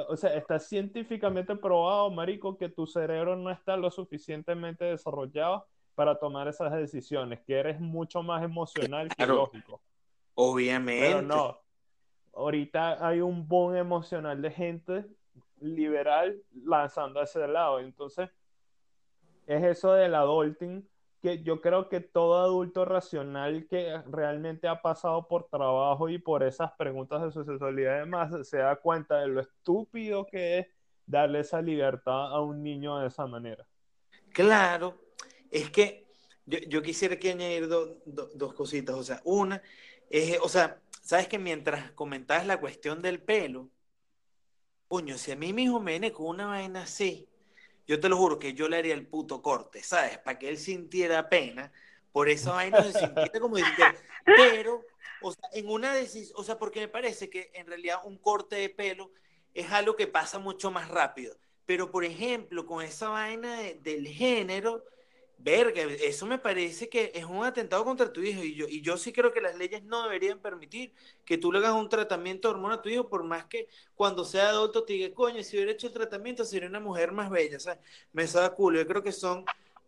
O 0.09 0.17
sea, 0.17 0.37
está 0.37 0.59
científicamente 0.59 1.57
probado, 1.57 2.11
marico, 2.11 2.59
que 2.59 2.69
tu 2.69 2.87
cerebro 2.87 3.35
no 3.37 3.51
está 3.51 3.79
lo 3.79 3.91
suficientemente 3.91 4.85
desarrollado 4.85 5.67
para 5.97 6.19
tomar 6.19 6.47
esas 6.47 6.73
decisiones, 6.73 7.41
que 7.41 7.59
eres 7.59 7.81
mucho 7.81 8.23
más 8.23 8.45
emocional 8.45 9.09
que 9.09 9.27
lógico. 9.27 9.81
Obviamente. 10.35 11.07
Pero 11.07 11.23
no. 11.23 11.59
Ahorita 12.35 13.05
hay 13.05 13.23
un 13.23 13.49
boom 13.49 13.75
emocional 13.75 14.41
de 14.41 14.51
gente 14.51 15.07
liberal 15.59 16.37
lanzando 16.53 17.19
a 17.19 17.25
ese 17.25 17.49
lado. 17.49 17.81
Entonces, 17.81 18.29
es 19.47 19.65
eso 19.65 19.95
del 19.95 20.15
adulting 20.15 20.87
que 21.23 21.43
yo 21.43 21.63
creo 21.63 21.89
que 21.89 22.01
todo 22.01 22.43
adulto 22.43 22.85
racional 22.85 23.67
que 23.67 23.99
realmente 24.07 24.69
ha 24.69 24.83
pasado 24.83 25.27
por 25.27 25.49
trabajo 25.49 26.11
y 26.11 26.19
por 26.19 26.43
esas 26.43 26.73
preguntas 26.73 27.23
de 27.23 27.33
su 27.33 27.43
sexualidad 27.43 27.97
y 27.97 28.01
demás 28.01 28.47
se 28.47 28.59
da 28.59 28.77
cuenta 28.77 29.21
de 29.21 29.29
lo 29.29 29.41
estúpido 29.41 30.27
que 30.27 30.59
es 30.59 30.67
darle 31.07 31.41
esa 31.41 31.63
libertad 31.63 32.33
a 32.35 32.43
un 32.43 32.63
niño 32.63 32.99
de 32.99 33.07
esa 33.07 33.27
manera. 33.27 33.67
Claro, 34.35 34.95
es 35.51 35.71
que 35.71 36.07
yo, 36.47 36.83
quisiera 36.83 37.19
que 37.19 37.33
añadir 37.33 37.69
dos 37.69 38.55
cositas. 38.55 38.95
O 38.97 39.03
sea, 39.03 39.21
una, 39.25 39.63
es, 40.11 40.39
o 40.41 40.49
sea, 40.49 40.81
sabes 41.03 41.29
que 41.29 41.39
mientras 41.39 41.91
comentabas 41.93 42.47
la 42.47 42.61
cuestión 42.61 43.03
del 43.03 43.21
pelo, 43.21 43.69
puño, 44.89 45.19
si 45.19 45.33
a 45.33 45.37
mí 45.37 45.53
mi 45.53 45.65
hijo 45.65 45.81
me 45.81 45.93
viene 45.93 46.13
con 46.13 46.27
una 46.27 46.47
vaina 46.47 46.83
así, 46.83 47.29
yo 47.87 48.01
te 48.01 48.09
lo 48.09 48.17
juro 48.17 48.39
que 48.39 48.55
yo 48.55 48.69
le 48.69 48.77
haría 48.77 48.95
el 48.95 49.07
puto 49.07 49.43
corte, 49.43 49.83
¿sabes? 49.83 50.19
Para 50.19 50.39
que 50.39 50.49
él 50.49 50.59
sintiera 50.59 51.29
pena 51.29 51.73
por 52.13 52.29
esa 52.29 52.53
vaina 52.53 52.83
se 52.83 52.99
sintiera 52.99 53.41
como 53.41 53.57
Pero, 54.25 54.83
o 55.21 55.33
sea, 55.33 55.49
en 55.53 55.69
una 55.69 55.95
decisión, 55.95 56.35
o 56.39 56.45
sea, 56.45 56.59
porque 56.59 56.81
me 56.81 56.89
parece 56.89 57.29
que 57.29 57.51
en 57.55 57.67
realidad 57.67 57.99
un 58.05 58.19
corte 58.19 58.57
de 58.57 58.69
pelo 58.69 59.13
es 59.55 59.71
algo 59.71 59.97
que 59.97 60.07
pasa 60.07 60.39
mucho 60.39 60.71
más 60.71 60.89
rápido. 60.89 61.37
Pero, 61.67 61.91
por 61.91 62.05
ejemplo, 62.05 62.65
con 62.65 62.85
esa 62.85 63.09
vaina 63.09 63.61
del 63.81 64.07
género, 64.07 64.85
verga, 65.39 65.83
eso 65.83 66.27
me 66.27 66.39
parece 66.39 66.89
que 66.89 67.13
es 67.15 67.25
un 67.25 67.45
atentado 67.45 67.85
contra 67.85 68.13
tu 68.13 68.21
hijo 68.23 68.43
y 68.43 68.55
yo, 68.55 68.67
y 68.69 68.81
yo 68.83 68.97
sí 68.97 69.13
creo 69.13 69.33
que 69.33 69.41
las 69.41 69.57
leyes 69.57 69.83
no 69.85 70.03
deberían 70.03 70.41
permitir 70.41 70.93
que 71.25 71.39
tú 71.39 71.53
le 71.53 71.59
hagas 71.59 71.73
un 71.73 71.89
tratamiento 71.89 72.49
de 72.49 72.55
hormona 72.55 72.77
a 72.77 72.83
tu 72.83 72.89
hijo, 72.89 73.09
por 73.09 73.23
más 73.25 73.45
que 73.47 73.69
cuando 73.95 74.25
sea 74.25 74.49
adulto 74.49 74.85
te 74.85 74.95
diga, 74.95 75.15
coño, 75.15 75.43
si 75.43 75.57
hubiera 75.57 75.73
hecho 75.73 75.87
el 75.89 75.93
tratamiento 75.93 76.45
sería 76.45 76.69
una 76.69 76.81
mujer 76.81 77.13
más 77.13 77.31
bella, 77.31 77.57
o 77.59 77.61
sea, 77.61 77.79
me 78.13 78.27
sabe 78.27 78.55
culo, 78.55 78.79
yo 78.81 78.87
creo 78.87 79.03
que 79.03 79.13
son 79.13 79.45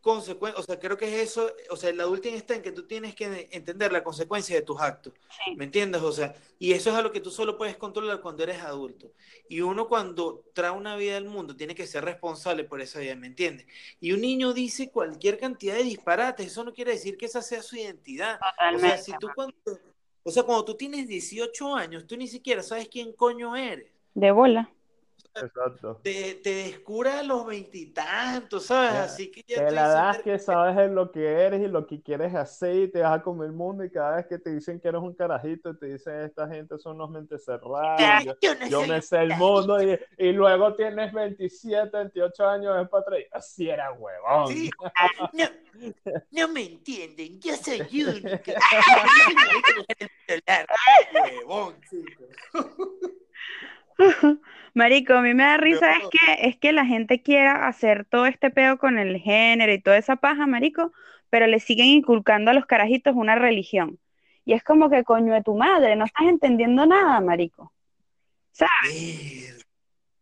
consecuencias, 0.08 0.64
o 0.64 0.66
sea, 0.66 0.78
creo 0.78 0.96
que 0.96 1.04
es 1.04 1.30
eso, 1.30 1.52
o 1.68 1.76
sea, 1.76 1.90
el 1.90 2.00
adulto 2.00 2.28
está 2.28 2.54
en 2.54 2.62
que 2.62 2.72
tú 2.72 2.86
tienes 2.86 3.14
que 3.14 3.46
entender 3.52 3.92
la 3.92 4.02
consecuencia 4.02 4.56
de 4.56 4.62
tus 4.62 4.80
actos, 4.80 5.12
¿me 5.54 5.64
entiendes? 5.64 6.00
O 6.00 6.12
sea, 6.12 6.34
y 6.58 6.72
eso 6.72 6.88
es 6.88 6.96
algo 6.96 7.12
que 7.12 7.20
tú 7.20 7.30
solo 7.30 7.58
puedes 7.58 7.76
controlar 7.76 8.22
cuando 8.22 8.42
eres 8.42 8.62
adulto. 8.62 9.12
Y 9.50 9.60
uno 9.60 9.86
cuando 9.86 10.44
trae 10.54 10.70
una 10.70 10.96
vida 10.96 11.18
al 11.18 11.26
mundo 11.26 11.54
tiene 11.54 11.74
que 11.74 11.86
ser 11.86 12.06
responsable 12.06 12.64
por 12.64 12.80
esa 12.80 13.00
vida, 13.00 13.14
¿me 13.16 13.26
entiendes? 13.26 13.66
Y 14.00 14.12
un 14.12 14.22
niño 14.22 14.54
dice 14.54 14.90
cualquier 14.90 15.38
cantidad 15.38 15.74
de 15.74 15.82
disparates, 15.82 16.46
eso 16.46 16.64
no 16.64 16.72
quiere 16.72 16.92
decir 16.92 17.18
que 17.18 17.26
esa 17.26 17.42
sea 17.42 17.60
su 17.60 17.76
identidad. 17.76 18.40
O 18.74 18.78
sea, 18.78 18.96
si 18.96 19.12
tú 19.20 19.28
cuando, 19.34 19.54
o 20.22 20.30
sea, 20.30 20.42
cuando 20.42 20.64
tú 20.64 20.74
tienes 20.74 21.06
18 21.06 21.74
años, 21.74 22.06
tú 22.06 22.16
ni 22.16 22.28
siquiera 22.28 22.62
sabes 22.62 22.88
quién 22.88 23.12
coño 23.12 23.54
eres. 23.54 23.92
De 24.14 24.30
bola. 24.30 24.72
Exacto. 25.42 26.00
Te, 26.02 26.34
te 26.36 26.54
descura 26.54 27.20
a 27.20 27.22
los 27.22 27.46
veintitantos, 27.46 28.66
¿sabes? 28.66 28.92
Así 28.92 29.30
que 29.30 29.42
ya 29.46 29.66
te 29.66 29.72
la 29.72 29.88
das 29.88 30.22
que 30.22 30.38
sabes 30.38 30.76
en 30.78 30.94
lo 30.94 31.10
que 31.10 31.26
eres 31.26 31.60
y 31.60 31.68
lo 31.68 31.86
que 31.86 32.02
quieres 32.02 32.34
hacer 32.34 32.74
y 32.74 32.88
te 32.88 33.00
vas 33.00 33.18
a 33.18 33.22
comer 33.22 33.46
el 33.46 33.52
mundo 33.52 33.84
y 33.84 33.90
cada 33.90 34.16
vez 34.16 34.26
que 34.26 34.38
te 34.38 34.50
dicen 34.50 34.80
que 34.80 34.88
eres 34.88 35.00
un 35.00 35.14
carajito 35.14 35.76
te 35.76 35.86
dicen 35.86 36.20
esta 36.20 36.48
gente 36.48 36.78
son 36.78 36.98
los 36.98 37.10
mentes 37.10 37.44
cerradas, 37.44 38.24
yo, 38.70 38.86
me 38.86 39.02
sé 39.02 39.18
el 39.18 39.36
mundo 39.36 39.82
y, 39.82 39.98
y, 40.18 40.32
luego 40.32 40.74
tienes 40.74 41.12
27, 41.12 41.90
28 41.92 42.48
años 42.48 42.82
es 42.82 42.88
para 42.88 43.02
atrás. 43.02 43.20
Así 43.32 43.68
era 43.68 43.92
huevón. 43.92 44.54
No, 45.32 45.44
no, 46.32 46.48
me 46.48 46.62
entienden, 46.62 47.40
yo 47.40 47.54
soy 47.54 47.80
única. 48.02 48.54
huevón, 51.14 51.76
Marico, 54.74 55.14
a 55.14 55.22
mí 55.22 55.34
me 55.34 55.44
da 55.44 55.56
risa 55.56 55.92
es 55.92 56.04
que, 56.10 56.48
es 56.48 56.56
que 56.56 56.72
la 56.72 56.84
gente 56.84 57.22
quiera 57.22 57.66
hacer 57.66 58.04
todo 58.04 58.26
este 58.26 58.50
pedo 58.50 58.78
con 58.78 58.98
el 58.98 59.18
género 59.18 59.72
y 59.72 59.80
toda 59.80 59.98
esa 59.98 60.16
paja, 60.16 60.46
marico, 60.46 60.92
pero 61.30 61.46
le 61.46 61.60
siguen 61.60 61.86
inculcando 61.86 62.50
a 62.50 62.54
los 62.54 62.66
carajitos 62.66 63.14
una 63.14 63.34
religión. 63.36 63.98
Y 64.44 64.54
es 64.54 64.62
como 64.62 64.88
que 64.88 65.04
coño 65.04 65.34
de 65.34 65.42
tu 65.42 65.54
madre, 65.54 65.96
no 65.96 66.04
estás 66.04 66.26
entendiendo 66.26 66.86
nada, 66.86 67.20
marico. 67.20 67.72
¿Sabes? 68.52 69.66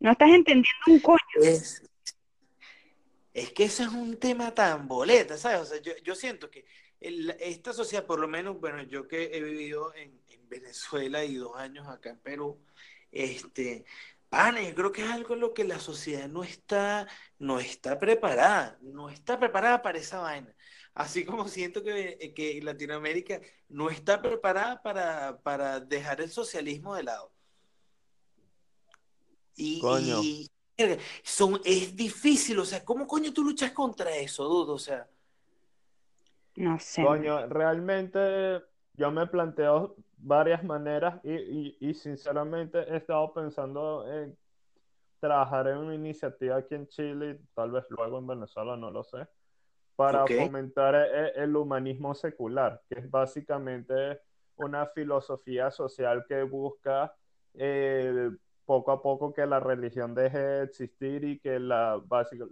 No 0.00 0.12
estás 0.12 0.30
entendiendo 0.30 0.82
un 0.88 1.00
coño. 1.00 1.18
Es, 1.42 1.82
que 3.54 3.64
ese 3.64 3.84
es 3.84 3.90
un 3.90 4.18
tema 4.18 4.54
tan 4.54 4.88
boleta, 4.88 5.36
¿sabes? 5.36 5.60
O 5.60 5.64
sea, 5.64 5.80
yo, 5.80 6.14
siento 6.14 6.50
que 6.50 6.64
esta 7.00 7.72
sociedad, 7.72 8.04
por 8.04 8.18
lo 8.18 8.28
menos, 8.28 8.58
bueno, 8.58 8.82
yo 8.82 9.06
que 9.06 9.30
he 9.32 9.42
vivido 9.42 9.94
en, 9.94 10.20
en 10.28 10.48
Venezuela 10.48 11.24
y 11.24 11.36
dos 11.36 11.54
años 11.56 11.86
acá 11.86 12.10
en 12.10 12.18
Perú, 12.18 12.58
este, 13.12 13.84
Pana, 14.28 14.60
yo 14.62 14.74
creo 14.74 14.92
que 14.92 15.02
es 15.02 15.10
algo 15.10 15.34
en 15.34 15.40
lo 15.40 15.54
que 15.54 15.64
la 15.64 15.78
sociedad 15.78 16.28
no 16.28 16.42
está, 16.42 17.06
no 17.38 17.60
está 17.60 17.98
preparada, 17.98 18.78
no 18.82 19.08
está 19.08 19.38
preparada 19.38 19.82
para 19.82 19.98
esa 19.98 20.20
vaina. 20.20 20.54
Así 20.94 21.24
como 21.24 21.46
siento 21.46 21.82
que, 21.84 22.16
eh, 22.20 22.34
que 22.34 22.60
Latinoamérica 22.62 23.40
no 23.68 23.90
está 23.90 24.20
preparada 24.20 24.82
para, 24.82 25.38
para 25.42 25.78
dejar 25.78 26.20
el 26.20 26.30
socialismo 26.30 26.94
de 26.94 27.02
lado. 27.04 27.32
Y, 29.54 30.50
son, 31.22 31.60
es 31.64 31.96
difícil, 31.96 32.58
o 32.58 32.64
sea, 32.64 32.84
¿cómo 32.84 33.06
coño 33.06 33.32
tú 33.32 33.42
luchas 33.42 33.72
contra 33.72 34.14
eso, 34.16 34.44
Dudo? 34.44 34.74
O 34.74 34.78
sea. 34.78 35.08
No 36.56 36.78
sé. 36.78 37.02
Coño, 37.02 37.46
realmente 37.46 38.62
yo 38.94 39.10
me 39.10 39.26
planteo 39.26 39.96
varias 40.26 40.64
maneras 40.64 41.20
y, 41.22 41.32
y, 41.32 41.76
y 41.80 41.94
sinceramente 41.94 42.80
he 42.80 42.96
estado 42.96 43.32
pensando 43.32 44.10
en 44.12 44.36
trabajar 45.20 45.68
en 45.68 45.78
una 45.78 45.94
iniciativa 45.94 46.56
aquí 46.56 46.74
en 46.74 46.88
Chile 46.88 47.40
tal 47.54 47.70
vez 47.70 47.84
luego 47.90 48.18
en 48.18 48.26
Venezuela, 48.26 48.76
no 48.76 48.90
lo 48.90 49.04
sé, 49.04 49.26
para 49.96 50.26
fomentar 50.28 50.94
e- 50.96 51.42
el, 51.42 51.56
humanismo 51.56 52.14
secular, 52.14 52.82
que 52.88 53.00
es 53.00 53.10
básicamente 53.10 54.20
una 54.56 54.86
filosofía 54.86 55.70
social 55.70 56.24
que 56.28 56.42
busca 56.42 57.14
eh, 57.54 58.30
poco 58.64 58.92
a 58.92 59.02
poco 59.02 59.32
que 59.32 59.46
la 59.46 59.60
religión 59.60 60.14
deje 60.14 60.38
de 60.38 60.64
existir 60.64 61.24
y 61.24 61.38
que 61.40 61.60
la, 61.60 62.00
básica- 62.04 62.46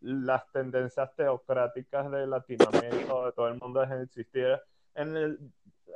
las 0.00 0.50
tendencias 0.52 1.14
teocráticas 1.16 2.10
de 2.10 2.26
Latinoamérica 2.26 3.14
o 3.14 3.26
de 3.26 3.32
todo 3.32 3.48
el 3.48 3.58
mundo 3.60 3.80
dejen 3.80 3.98
de 3.98 4.04
existir. 4.04 4.58
En 4.94 5.16
el, 5.16 5.38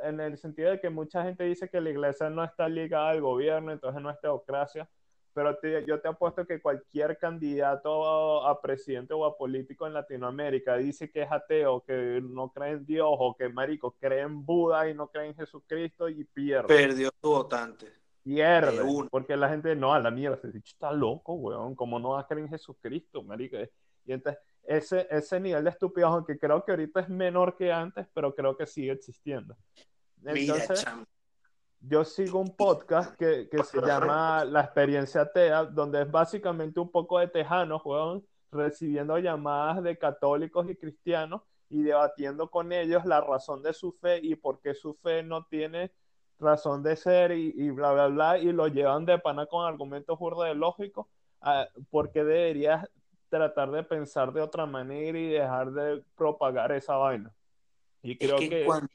en 0.03 0.21
el 0.21 0.37
sentido 0.39 0.71
de 0.71 0.81
que 0.81 0.91
mucha 0.91 1.23
gente 1.25 1.45
dice 1.45 1.69
que 1.69 1.81
la 1.81 1.91
iglesia 1.91 2.29
no 2.31 2.43
está 2.45 2.69
ligada 2.69 3.11
al 3.11 3.21
gobierno, 3.21 3.73
entonces 3.73 4.03
no 4.03 4.11
es 4.11 4.21
teocracia, 4.21 4.89
pero 5.33 5.57
te- 5.57 5.85
yo 5.87 6.01
te 6.01 6.09
apuesto 6.09 6.47
que 6.47 6.61
cualquier 6.61 7.19
candidato 7.19 8.47
a, 8.47 8.61
presidente 8.61 9.15
o 9.15 9.25
a 9.25 9.37
político 9.37 9.87
en 9.87 9.95
Latinoamérica 9.95 10.77
dice 10.77 11.11
que 11.11 11.23
es 11.23 11.33
ateo, 11.33 11.83
que 11.85 12.21
no 12.23 12.51
cree 12.53 12.73
en 12.73 12.87
Dios 12.87 13.09
o 13.11 13.35
que, 13.37 13.49
marico, 13.49 13.97
cree 14.01 14.21
en 14.21 14.45
Buda 14.45 14.89
y 14.89 14.95
no 14.95 15.09
cree 15.09 15.27
en 15.27 15.35
Jesucristo 15.35 16.09
y 16.09 16.25
pierde. 16.25 16.69
Perdió 16.69 17.11
su 17.21 17.31
votante. 17.31 17.93
Pierde. 18.23 18.81
Porque 19.11 19.37
la 19.37 19.49
gente, 19.51 19.75
no, 19.77 19.93
a 19.93 19.99
la 20.01 20.11
mierda, 20.11 20.37
ese 20.37 20.51
dicho 20.53 20.73
está 20.73 20.93
loco, 20.93 21.35
weón, 21.35 21.75
¿cómo 21.75 21.99
no 21.99 22.11
va 22.11 22.21
a 22.21 22.27
creer 22.27 22.45
en 22.45 22.51
Jesucristo, 22.51 23.23
marico? 23.23 23.57
Y 24.07 24.13
entonces, 24.13 24.41
ese, 24.67 25.07
ese 25.11 25.41
nivel 25.41 25.65
de 25.65 25.71
estupidez, 25.71 26.07
aunque 26.07 26.39
creo 26.39 26.65
que 26.65 26.73
ahorita 26.73 27.01
es 27.01 27.09
menor 27.09 27.57
que 27.57 27.73
antes, 27.73 28.07
pero 28.15 28.35
creo 28.35 28.57
que 28.57 28.67
sigue 28.67 28.93
existiendo. 28.93 29.57
Entonces, 30.25 30.85
yo 31.81 32.05
sigo 32.05 32.41
un 32.41 32.57
podcast 32.57 33.15
que, 33.17 33.49
que 33.51 33.63
se 33.63 33.81
llama 33.81 34.45
La 34.45 34.63
Experiencia 34.63 35.23
Atea, 35.23 35.65
donde 35.65 36.03
es 36.03 36.11
básicamente 36.11 36.81
un 36.81 36.91
poco 36.91 37.19
de 37.19 37.29
tejanos, 37.29 37.83
weón, 37.85 38.25
recibiendo 38.51 39.19
llamadas 39.19 39.83
de 39.83 39.99
católicos 39.99 40.69
y 40.71 40.77
cristianos 40.77 41.43
y 41.69 41.83
debatiendo 41.83 42.51
con 42.51 42.73
ellos 42.73 43.05
la 43.05 43.21
razón 43.21 43.63
de 43.63 43.75
su 43.75 43.93
fe 43.93 44.21
y 44.23 44.37
por 44.37 44.61
qué 44.61 44.75
su 44.75 44.95
fe 44.95 45.23
no 45.23 45.45
tiene 45.47 45.93
razón 46.39 46.83
de 46.83 46.97
ser 46.97 47.33
y, 47.33 47.53
y 47.57 47.71
bla, 47.71 47.93
bla, 47.93 48.07
bla, 48.09 48.39
y 48.39 48.53
lo 48.53 48.69
llevan 48.69 49.05
de 49.05 49.19
pana 49.19 49.47
con 49.47 49.67
argumentos 49.67 50.19
burda 50.19 50.47
de 50.47 50.55
lógicos, 50.55 51.07
ah, 51.41 51.67
porque 51.91 52.25
deberías 52.25 52.89
tratar 53.39 53.71
de 53.71 53.83
pensar 53.83 54.33
de 54.33 54.41
otra 54.41 54.67
manera 54.67 55.19
y 55.19 55.29
dejar 55.29 55.73
de 55.73 56.03
propagar 56.17 56.73
esa 56.73 56.97
vaina. 56.97 57.35
Y 58.03 58.13
Es 58.13 58.19
creo 58.19 58.39
que, 58.39 58.49
que... 58.49 58.65
cuando, 58.65 58.89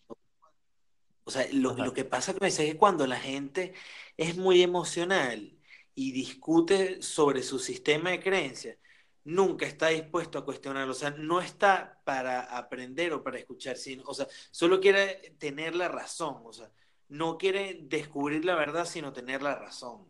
o 1.23 1.31
sea, 1.31 1.47
lo 1.51 1.93
que 1.93 2.05
pasa 2.05 2.33
con 2.33 2.47
eso 2.47 2.61
es 2.61 2.71
que 2.71 2.77
cuando 2.77 3.05
la 3.05 3.19
gente 3.19 3.73
es 4.17 4.37
muy 4.37 4.63
emocional 4.63 5.57
y 5.93 6.11
discute 6.11 7.01
sobre 7.01 7.43
su 7.43 7.59
sistema 7.59 8.11
de 8.11 8.19
creencias, 8.19 8.77
nunca 9.23 9.65
está 9.65 9.89
dispuesto 9.89 10.39
a 10.39 10.45
cuestionarlo, 10.45 10.91
o 10.91 10.95
sea, 10.95 11.11
no 11.11 11.39
está 11.39 12.01
para 12.03 12.41
aprender 12.57 13.13
o 13.13 13.23
para 13.23 13.37
escuchar, 13.37 13.77
sino, 13.77 14.03
o 14.05 14.13
sea, 14.13 14.27
solo 14.49 14.79
quiere 14.79 15.35
tener 15.37 15.75
la 15.75 15.87
razón, 15.87 16.41
o 16.43 16.53
sea, 16.53 16.71
no 17.09 17.37
quiere 17.37 17.79
descubrir 17.83 18.43
la 18.45 18.55
verdad, 18.55 18.85
sino 18.85 19.13
tener 19.13 19.43
la 19.43 19.55
razón. 19.55 20.08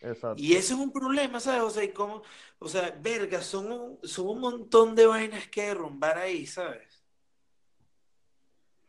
Exacto. 0.00 0.42
Y 0.42 0.54
eso 0.54 0.74
es 0.74 0.80
un 0.80 0.92
problema, 0.92 1.40
¿sabes? 1.40 1.62
O 1.62 1.70
sea, 1.70 1.84
y 1.84 1.92
como, 1.92 2.22
o 2.58 2.68
sea, 2.68 2.96
verga, 3.00 3.42
son 3.42 3.70
un, 3.70 3.98
son 4.02 4.28
un 4.28 4.40
montón 4.40 4.94
de 4.94 5.06
vainas 5.06 5.48
que 5.48 5.66
derrumbar 5.66 6.18
ahí, 6.18 6.46
¿sabes? 6.46 7.04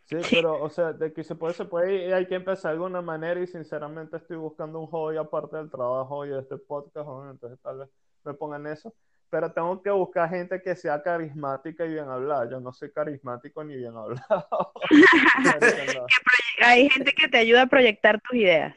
Sí, 0.06 0.18
pero, 0.30 0.62
o 0.62 0.70
sea, 0.70 0.92
de 0.92 1.14
que 1.14 1.24
se 1.24 1.36
puede, 1.36 1.54
se 1.54 1.66
puede, 1.66 2.08
y 2.08 2.12
hay 2.12 2.28
que 2.28 2.36
empezar 2.36 2.72
de 2.72 2.76
alguna 2.76 3.02
manera 3.02 3.40
y 3.40 3.48
sinceramente 3.48 4.18
estoy 4.18 4.36
buscando 4.36 4.80
un 4.80 4.88
hobby 4.88 5.16
aparte 5.18 5.56
del 5.56 5.70
trabajo 5.70 6.26
y 6.26 6.30
de 6.30 6.40
este 6.40 6.58
podcast, 6.58 7.08
¿no? 7.08 7.32
entonces 7.32 7.58
tal 7.62 7.80
vez 7.80 7.90
me 8.26 8.34
pongan 8.34 8.68
eso, 8.68 8.94
pero 9.30 9.54
tengo 9.54 9.82
que 9.82 9.90
buscar 9.90 10.30
gente 10.30 10.62
que 10.62 10.76
sea 10.76 11.02
carismática 11.02 11.86
y 11.86 11.94
bien 11.94 12.10
hablada, 12.10 12.50
yo 12.50 12.60
no 12.60 12.74
soy 12.74 12.92
carismático 12.92 13.64
ni 13.64 13.78
bien 13.78 13.96
hablado. 13.96 14.74
Hay 16.62 16.90
gente 16.90 17.14
que 17.14 17.30
te 17.30 17.38
ayuda 17.38 17.62
a 17.64 17.68
proyectar 17.68 18.20
tus 18.20 18.36
ideas. 18.38 18.76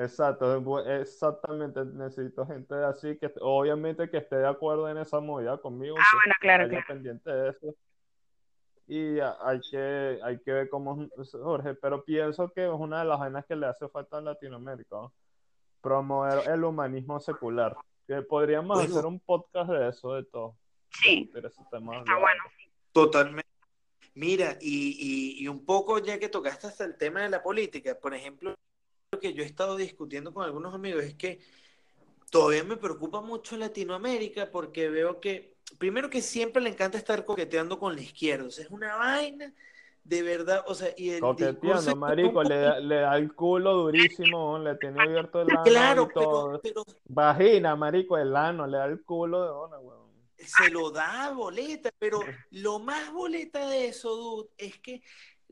Exacto, 0.00 0.80
exactamente, 0.86 1.84
necesito 1.84 2.46
gente 2.46 2.74
así 2.76 3.18
que 3.18 3.32
obviamente 3.40 4.08
que 4.08 4.18
esté 4.18 4.36
de 4.36 4.46
acuerdo 4.46 4.88
en 4.88 4.96
esa 4.98 5.18
movida 5.18 5.58
conmigo, 5.58 5.96
Ah, 5.98 6.04
que 6.10 6.16
bueno, 6.18 6.34
claro, 6.40 6.64
vaya 6.64 6.70
claro. 6.84 6.86
pendiente 6.88 7.30
de 7.30 7.50
eso. 7.50 7.74
Y 8.86 9.18
a- 9.18 9.36
hay 9.42 9.60
que, 9.70 10.20
hay 10.22 10.38
que 10.38 10.52
ver 10.52 10.68
cómo 10.68 11.08
Jorge, 11.32 11.74
pero 11.74 12.04
pienso 12.04 12.48
que 12.52 12.64
es 12.66 12.70
una 12.72 13.00
de 13.00 13.04
las 13.06 13.18
vainas 13.18 13.44
que 13.44 13.56
le 13.56 13.66
hace 13.66 13.88
falta 13.88 14.18
en 14.18 14.26
Latinoamérica, 14.26 14.96
¿no? 14.96 15.12
Promover 15.80 16.48
el 16.48 16.64
humanismo 16.64 17.18
secular. 17.20 17.76
Que 18.06 18.22
podríamos 18.22 18.76
Bueno. 18.78 18.90
hacer 18.94 19.04
un 19.06 19.20
podcast 19.20 19.70
de 19.70 19.88
eso, 19.88 20.14
de 20.14 20.24
todo. 20.24 20.56
Sí, 20.90 21.30
ese 21.34 21.62
tema 21.70 21.98
está 21.98 22.16
bueno. 22.16 22.42
Totalmente. 22.92 23.48
Mira, 24.14 24.56
y, 24.60 24.96
y- 25.38 25.42
y 25.44 25.48
un 25.48 25.66
poco 25.66 25.98
ya 25.98 26.18
que 26.18 26.28
tocaste 26.28 26.68
hasta 26.68 26.84
el 26.84 26.96
tema 26.96 27.20
de 27.22 27.28
la 27.28 27.42
política, 27.42 27.98
por 28.00 28.14
ejemplo, 28.14 28.54
lo 29.18 29.20
que 29.20 29.34
yo 29.34 29.42
he 29.42 29.46
estado 29.46 29.76
discutiendo 29.76 30.32
con 30.32 30.44
algunos 30.44 30.72
amigos 30.72 31.02
es 31.02 31.14
que 31.14 31.40
todavía 32.30 32.62
me 32.62 32.76
preocupa 32.76 33.20
mucho 33.20 33.56
Latinoamérica 33.56 34.50
porque 34.50 34.88
veo 34.88 35.20
que, 35.20 35.54
primero 35.78 36.08
que 36.08 36.22
siempre 36.22 36.62
le 36.62 36.70
encanta 36.70 36.98
estar 36.98 37.24
coqueteando 37.24 37.80
con 37.80 37.96
la 37.96 38.00
izquierda, 38.02 38.46
o 38.46 38.50
sea, 38.50 38.64
es 38.64 38.70
una 38.70 38.94
vaina 38.96 39.52
de 40.04 40.22
verdad, 40.22 40.64
o 40.66 40.74
sea, 40.74 40.88
y 40.96 41.10
el 41.10 41.20
Coqueteando, 41.20 41.96
marico, 41.96 42.42
le 42.42 42.56
da, 42.56 42.80
le 42.80 42.94
da 43.00 43.16
el 43.18 43.34
culo 43.34 43.74
durísimo, 43.74 44.58
le 44.58 44.76
tiene 44.76 45.02
abierto 45.02 45.42
el 45.42 45.50
ano 45.50 45.62
Claro, 45.64 46.08
y 46.10 46.14
todo. 46.14 46.60
pero, 46.62 46.84
pero 46.84 46.98
Vagina, 47.04 47.76
marico, 47.76 48.16
el 48.16 48.34
ano, 48.34 48.66
le 48.66 48.78
da 48.78 48.86
el 48.86 49.02
culo 49.02 49.42
de 49.42 49.50
ona, 49.50 49.78
weón. 49.80 50.08
se 50.38 50.70
lo 50.70 50.90
da 50.90 51.30
boleta, 51.32 51.90
pero 51.98 52.20
lo 52.52 52.78
más 52.78 53.12
boleta 53.12 53.68
de 53.68 53.88
eso, 53.88 54.16
dude, 54.16 54.48
es 54.56 54.78
que 54.78 55.02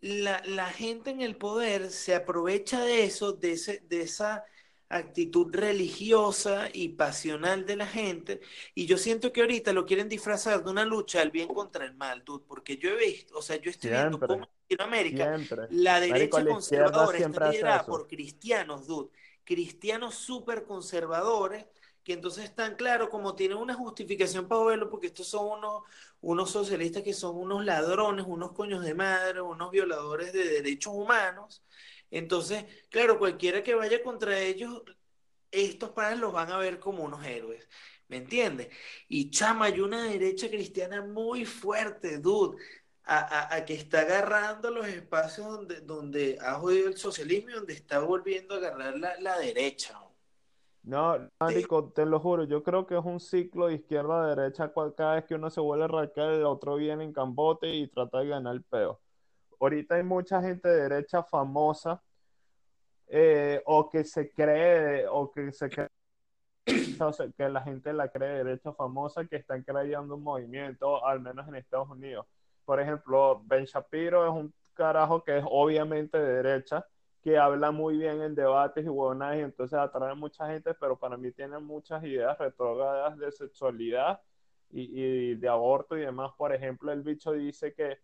la, 0.06 0.42
la 0.46 0.66
gente 0.70 1.10
en 1.10 1.20
el 1.20 1.36
poder 1.36 1.90
se 1.90 2.14
aprovecha 2.14 2.82
de 2.84 3.04
eso, 3.04 3.32
de, 3.32 3.52
ese, 3.52 3.80
de 3.88 4.02
esa 4.02 4.44
actitud 4.88 5.52
religiosa 5.52 6.68
y 6.72 6.90
pasional 6.90 7.66
de 7.66 7.76
la 7.76 7.86
gente, 7.86 8.40
y 8.74 8.86
yo 8.86 8.98
siento 8.98 9.32
que 9.32 9.40
ahorita 9.40 9.72
lo 9.72 9.84
quieren 9.86 10.08
disfrazar 10.08 10.62
de 10.64 10.70
una 10.70 10.84
lucha 10.84 11.18
del 11.20 11.30
bien 11.32 11.52
contra 11.52 11.84
el 11.84 11.94
mal, 11.94 12.24
dude, 12.24 12.44
porque 12.46 12.76
yo 12.78 12.90
he 12.90 12.96
visto, 12.96 13.36
o 13.38 13.42
sea, 13.42 13.56
yo 13.56 13.70
estoy 13.70 13.90
viendo 13.92 14.18
Siempre. 14.18 14.26
cómo 14.26 14.44
en 14.44 14.50
Latinoamérica 14.62 15.32
Siempre. 15.36 15.68
la 15.68 16.00
Marico, 16.06 16.38
derecha 16.38 16.42
izquierda 16.42 16.46
conservadora 16.46 17.18
está 17.18 17.40
liderada 17.40 17.88
por 17.88 18.06
cristianos, 18.06 18.86
dude. 18.86 19.10
Cristianos 19.44 20.14
súper 20.16 20.64
conservadores, 20.64 21.66
que 22.06 22.14
entonces 22.14 22.44
están 22.46 22.76
claro, 22.76 23.10
como 23.10 23.36
tienen 23.36 23.58
una 23.58 23.74
justificación 23.74 24.48
para 24.48 24.64
verlo, 24.64 24.90
porque 24.90 25.08
estos 25.08 25.28
son 25.28 25.58
unos, 25.58 25.82
unos 26.22 26.50
socialistas 26.52 27.02
que 27.04 27.12
son 27.14 27.36
unos 27.36 27.64
ladrones, 27.66 28.26
unos 28.28 28.52
coños 28.54 28.84
de 28.84 28.94
madre, 28.94 29.42
unos 29.42 29.70
violadores 29.72 30.32
de 30.32 30.44
derechos 30.46 30.94
humanos. 30.94 31.64
Entonces, 32.10 32.64
claro, 32.90 33.18
cualquiera 33.18 33.62
que 33.64 33.74
vaya 33.74 34.02
contra 34.04 34.38
ellos, 34.40 34.82
estos 35.50 35.90
panas 35.90 36.18
los 36.20 36.32
van 36.32 36.50
a 36.50 36.58
ver 36.58 36.78
como 36.78 37.04
unos 37.04 37.24
héroes. 37.26 37.68
¿Me 38.08 38.18
entiendes? 38.18 38.68
Y 39.08 39.30
chama, 39.30 39.66
hay 39.66 39.80
una 39.80 40.04
derecha 40.04 40.48
cristiana 40.48 41.02
muy 41.02 41.44
fuerte, 41.44 42.18
dude 42.18 42.56
a, 43.04 43.18
a- 43.18 43.56
a 43.56 43.64
que 43.64 43.74
está 43.74 44.00
agarrando 44.00 44.70
los 44.70 44.86
espacios 44.88 45.46
donde, 45.48 45.80
donde 45.80 46.38
ha 46.40 46.54
jodido 46.54 46.88
el 46.88 46.96
socialismo 46.98 47.50
y 47.50 47.54
donde 47.54 47.74
está 47.74 47.98
volviendo 48.00 48.54
a 48.54 48.58
agarrar 48.58 48.98
la, 48.98 49.20
la 49.20 49.38
derecha. 49.38 49.98
No, 50.86 51.18
marico, 51.40 51.90
te 51.92 52.06
lo 52.06 52.20
juro, 52.20 52.44
yo 52.44 52.62
creo 52.62 52.86
que 52.86 52.96
es 52.96 53.04
un 53.04 53.18
ciclo 53.18 53.66
de 53.66 53.74
izquierda 53.74 54.22
a 54.22 54.36
derecha, 54.36 54.72
cada 54.96 55.16
vez 55.16 55.24
que 55.24 55.34
uno 55.34 55.50
se 55.50 55.60
vuelve 55.60 55.88
radical, 55.88 56.34
el 56.34 56.44
otro 56.44 56.76
viene 56.76 57.02
en 57.02 57.12
cambote 57.12 57.68
y 57.68 57.88
trata 57.88 58.20
de 58.20 58.28
ganar 58.28 58.54
el 58.54 58.62
peo. 58.62 59.00
Ahorita 59.58 59.96
hay 59.96 60.04
mucha 60.04 60.40
gente 60.40 60.68
de 60.68 60.82
derecha 60.82 61.24
famosa, 61.24 62.00
eh, 63.08 63.60
o 63.66 63.90
que 63.90 64.04
se 64.04 64.30
cree, 64.30 65.08
o 65.08 65.28
que 65.32 65.50
se 65.50 65.68
cree, 65.68 65.88
o 67.00 67.12
sea, 67.12 67.26
que 67.36 67.48
la 67.48 67.62
gente 67.62 67.92
la 67.92 68.08
cree 68.08 68.28
de 68.28 68.44
derecha 68.44 68.72
famosa, 68.72 69.26
que 69.26 69.36
están 69.36 69.64
creando 69.64 70.14
un 70.14 70.22
movimiento, 70.22 71.04
al 71.04 71.18
menos 71.18 71.48
en 71.48 71.56
Estados 71.56 71.90
Unidos. 71.90 72.26
Por 72.64 72.80
ejemplo, 72.80 73.42
Ben 73.44 73.64
Shapiro 73.64 74.24
es 74.24 74.32
un 74.32 74.54
carajo 74.74 75.24
que 75.24 75.38
es 75.38 75.44
obviamente 75.50 76.16
de 76.16 76.42
derecha, 76.42 76.86
que 77.26 77.38
habla 77.38 77.72
muy 77.72 77.98
bien 77.98 78.22
en 78.22 78.36
debates 78.36 78.86
y 78.86 78.88
huevonadas 78.88 79.38
y 79.38 79.40
entonces 79.40 79.78
atrae 79.78 80.14
mucha 80.14 80.46
gente, 80.48 80.74
pero 80.74 80.96
para 80.98 81.16
mí 81.18 81.32
tiene 81.32 81.58
muchas 81.58 82.04
ideas 82.04 82.38
retrógradas 82.38 83.18
de 83.18 83.32
sexualidad 83.32 84.20
y, 84.70 85.32
y 85.32 85.34
de 85.34 85.48
aborto 85.48 85.96
y 85.98 86.02
demás. 86.02 86.30
Por 86.38 86.54
ejemplo, 86.54 86.92
el 86.92 87.02
bicho 87.02 87.32
dice 87.32 87.74
que 87.74 87.98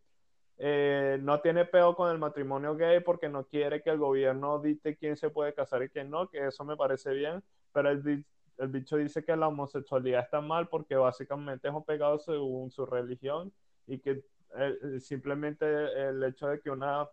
eh, 0.58 1.18
no 1.22 1.40
tiene 1.40 1.64
peo 1.66 1.94
con 1.96 2.10
el 2.10 2.18
matrimonio 2.18 2.76
gay 2.76 3.00
porque 3.00 3.28
no 3.28 3.46
quiere 3.46 3.82
que 3.82 3.90
el 3.90 3.98
gobierno 3.98 4.60
dicte 4.60 4.96
quién 4.96 5.16
se 5.16 5.30
puede 5.30 5.54
casar 5.54 5.82
y 5.84 5.88
quién 5.90 6.10
no, 6.10 6.28
que 6.28 6.46
eso 6.48 6.64
me 6.64 6.76
parece 6.76 7.12
bien, 7.14 7.42
pero 7.72 7.94
di- 7.96 8.24
el 8.58 8.68
bicho 8.68 8.96
dice 8.96 9.24
que 9.24 9.36
la 9.36 9.48
homosexualidad 9.48 10.22
está 10.24 10.40
mal 10.40 10.68
porque 10.68 10.96
básicamente 10.96 11.68
es 11.68 11.74
un 11.74 11.84
pecado 11.84 12.18
según 12.18 12.70
su 12.70 12.86
religión 12.86 13.52
y 13.86 13.98
que 14.00 14.24
eh, 14.56 15.00
simplemente 15.00 15.64
el 16.08 16.22
hecho 16.24 16.48
de 16.48 16.60
que 16.60 16.70
una 16.70 17.08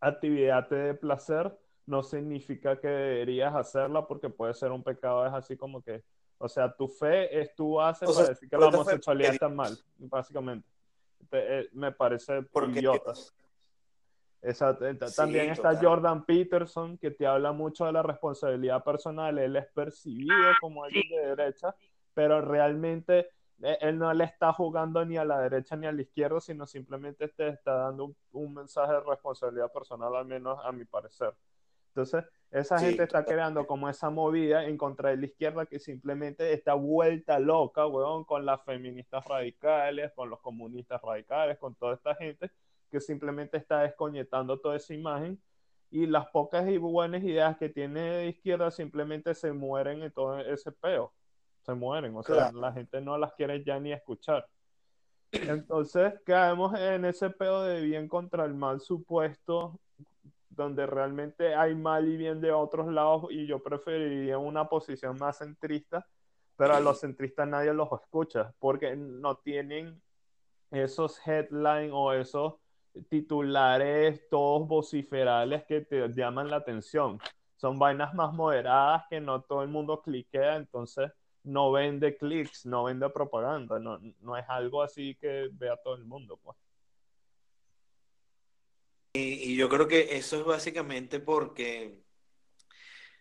actividad 0.00 0.68
te 0.68 0.74
dé 0.74 0.94
placer 0.94 1.56
no 1.86 2.02
significa 2.02 2.78
que 2.78 2.88
deberías 2.88 3.54
hacerla 3.54 4.06
porque 4.06 4.28
puede 4.28 4.54
ser 4.54 4.72
un 4.72 4.82
pecado, 4.82 5.24
es 5.26 5.32
así 5.32 5.56
como 5.56 5.82
que, 5.82 6.02
o 6.38 6.48
sea, 6.48 6.74
tu 6.74 6.88
fe 6.88 7.40
es 7.40 7.54
tu 7.54 7.74
base 7.74 8.04
para 8.06 8.28
decir 8.28 8.50
que 8.50 8.58
la 8.58 8.66
homosexualidad 8.66 9.32
está 9.32 9.48
mal, 9.48 9.78
básicamente. 9.98 10.68
Eh, 11.30 11.68
me 11.72 11.92
parece 11.92 12.42
porque 12.42 12.80
idiota. 12.80 13.12
también 15.16 15.50
está 15.50 15.76
Jordan 15.76 16.24
Peterson, 16.24 16.98
que 16.98 17.10
te 17.10 17.26
habla 17.26 17.52
mucho 17.52 17.86
de 17.86 17.92
la 17.92 18.02
responsabilidad 18.02 18.82
personal. 18.84 19.38
Él 19.38 19.56
es 19.56 19.66
percibido 19.66 20.34
como 20.60 20.84
alguien 20.84 21.08
de 21.08 21.36
derecha, 21.36 21.74
pero 22.14 22.40
realmente 22.40 23.30
él 23.62 23.98
no 23.98 24.12
le 24.12 24.24
está 24.24 24.52
jugando 24.52 25.04
ni 25.04 25.16
a 25.16 25.24
la 25.24 25.40
derecha 25.40 25.76
ni 25.76 25.86
a 25.86 25.92
la 25.92 26.02
izquierda, 26.02 26.40
sino 26.40 26.66
simplemente 26.66 27.28
te 27.28 27.48
está 27.48 27.74
dando 27.74 28.14
un, 28.32 28.54
mensaje 28.54 28.92
de 28.92 29.00
responsabilidad 29.00 29.72
personal, 29.72 30.14
al 30.14 30.26
menos 30.26 30.58
a 30.62 30.72
mi 30.72 30.84
parecer. 30.84 31.34
Entonces, 31.88 32.24
esa 32.50 32.78
gente 32.78 33.02
está 33.02 33.24
creando 33.24 33.66
como 33.66 33.88
esa 33.88 34.10
movida 34.10 34.66
en 34.66 34.76
contra 34.76 35.10
de 35.10 35.16
la 35.16 35.26
izquierda 35.26 35.64
que 35.64 35.78
simplemente 35.78 36.52
está 36.52 36.74
vuelta 36.74 37.38
loca, 37.38 37.86
weón, 37.86 38.24
con 38.24 38.44
las 38.44 38.62
feministas 38.64 39.24
radicales, 39.24 40.12
con 40.14 40.28
los 40.28 40.40
comunistas 40.40 41.00
radicales, 41.00 41.58
con 41.58 41.74
toda 41.74 41.94
esta 41.94 42.14
gente 42.14 42.50
que 42.90 43.00
simplemente 43.00 43.56
está 43.56 43.80
desconectando 43.80 44.60
toda 44.60 44.76
esa 44.76 44.92
imagen. 44.92 45.40
Y 45.90 46.06
las 46.06 46.26
pocas 46.28 46.68
y 46.68 46.76
buenas 46.76 47.22
ideas 47.22 47.56
que 47.56 47.70
tiene 47.70 48.00
de 48.00 48.28
izquierda 48.28 48.70
simplemente 48.70 49.34
se 49.34 49.52
mueren 49.52 50.02
en 50.02 50.12
todo 50.12 50.38
ese 50.40 50.72
peo 50.72 51.14
se 51.66 51.74
mueren, 51.74 52.16
o 52.16 52.22
sea, 52.22 52.52
la 52.52 52.72
gente 52.72 53.00
no 53.00 53.18
las 53.18 53.34
quiere 53.34 53.62
ya 53.64 53.78
ni 53.80 53.92
escuchar. 53.92 54.46
Entonces 55.32 56.14
caemos 56.24 56.78
en 56.78 57.04
ese 57.04 57.28
pedo 57.30 57.64
de 57.64 57.80
bien 57.80 58.08
contra 58.08 58.44
el 58.44 58.54
mal 58.54 58.80
supuesto, 58.80 59.78
donde 60.48 60.86
realmente 60.86 61.54
hay 61.54 61.74
mal 61.74 62.08
y 62.08 62.16
bien 62.16 62.40
de 62.40 62.52
otros 62.52 62.86
lados 62.86 63.26
y 63.30 63.46
yo 63.46 63.58
preferiría 63.62 64.38
una 64.38 64.68
posición 64.68 65.18
más 65.18 65.38
centrista, 65.38 66.06
pero 66.56 66.74
a 66.74 66.80
los 66.80 67.00
centristas 67.00 67.48
nadie 67.48 67.74
los 67.74 67.88
escucha 67.92 68.54
porque 68.60 68.94
no 68.94 69.36
tienen 69.36 70.00
esos 70.70 71.18
headlines 71.26 71.90
o 71.92 72.12
esos 72.12 72.54
titulares 73.10 74.26
todos 74.30 74.66
vociferales 74.66 75.64
que 75.64 75.80
te 75.80 76.08
llaman 76.14 76.48
la 76.48 76.56
atención. 76.56 77.18
Son 77.56 77.78
vainas 77.78 78.14
más 78.14 78.32
moderadas 78.32 79.04
que 79.10 79.20
no 79.20 79.42
todo 79.42 79.62
el 79.62 79.68
mundo 79.68 80.00
cliquea, 80.00 80.56
entonces 80.56 81.10
no 81.46 81.70
vende 81.70 82.16
clics, 82.16 82.66
no 82.66 82.84
vende 82.84 83.08
propaganda, 83.08 83.78
no, 83.78 84.00
no 84.20 84.36
es 84.36 84.44
algo 84.48 84.82
así 84.82 85.14
que 85.14 85.48
vea 85.52 85.76
todo 85.76 85.94
el 85.94 86.04
mundo, 86.04 86.38
pues. 86.42 86.56
Y, 89.14 89.56
yo 89.56 89.68
creo 89.70 89.88
que 89.88 90.16
eso 90.16 90.40
es 90.40 90.44
básicamente 90.44 91.20
porque, 91.20 91.94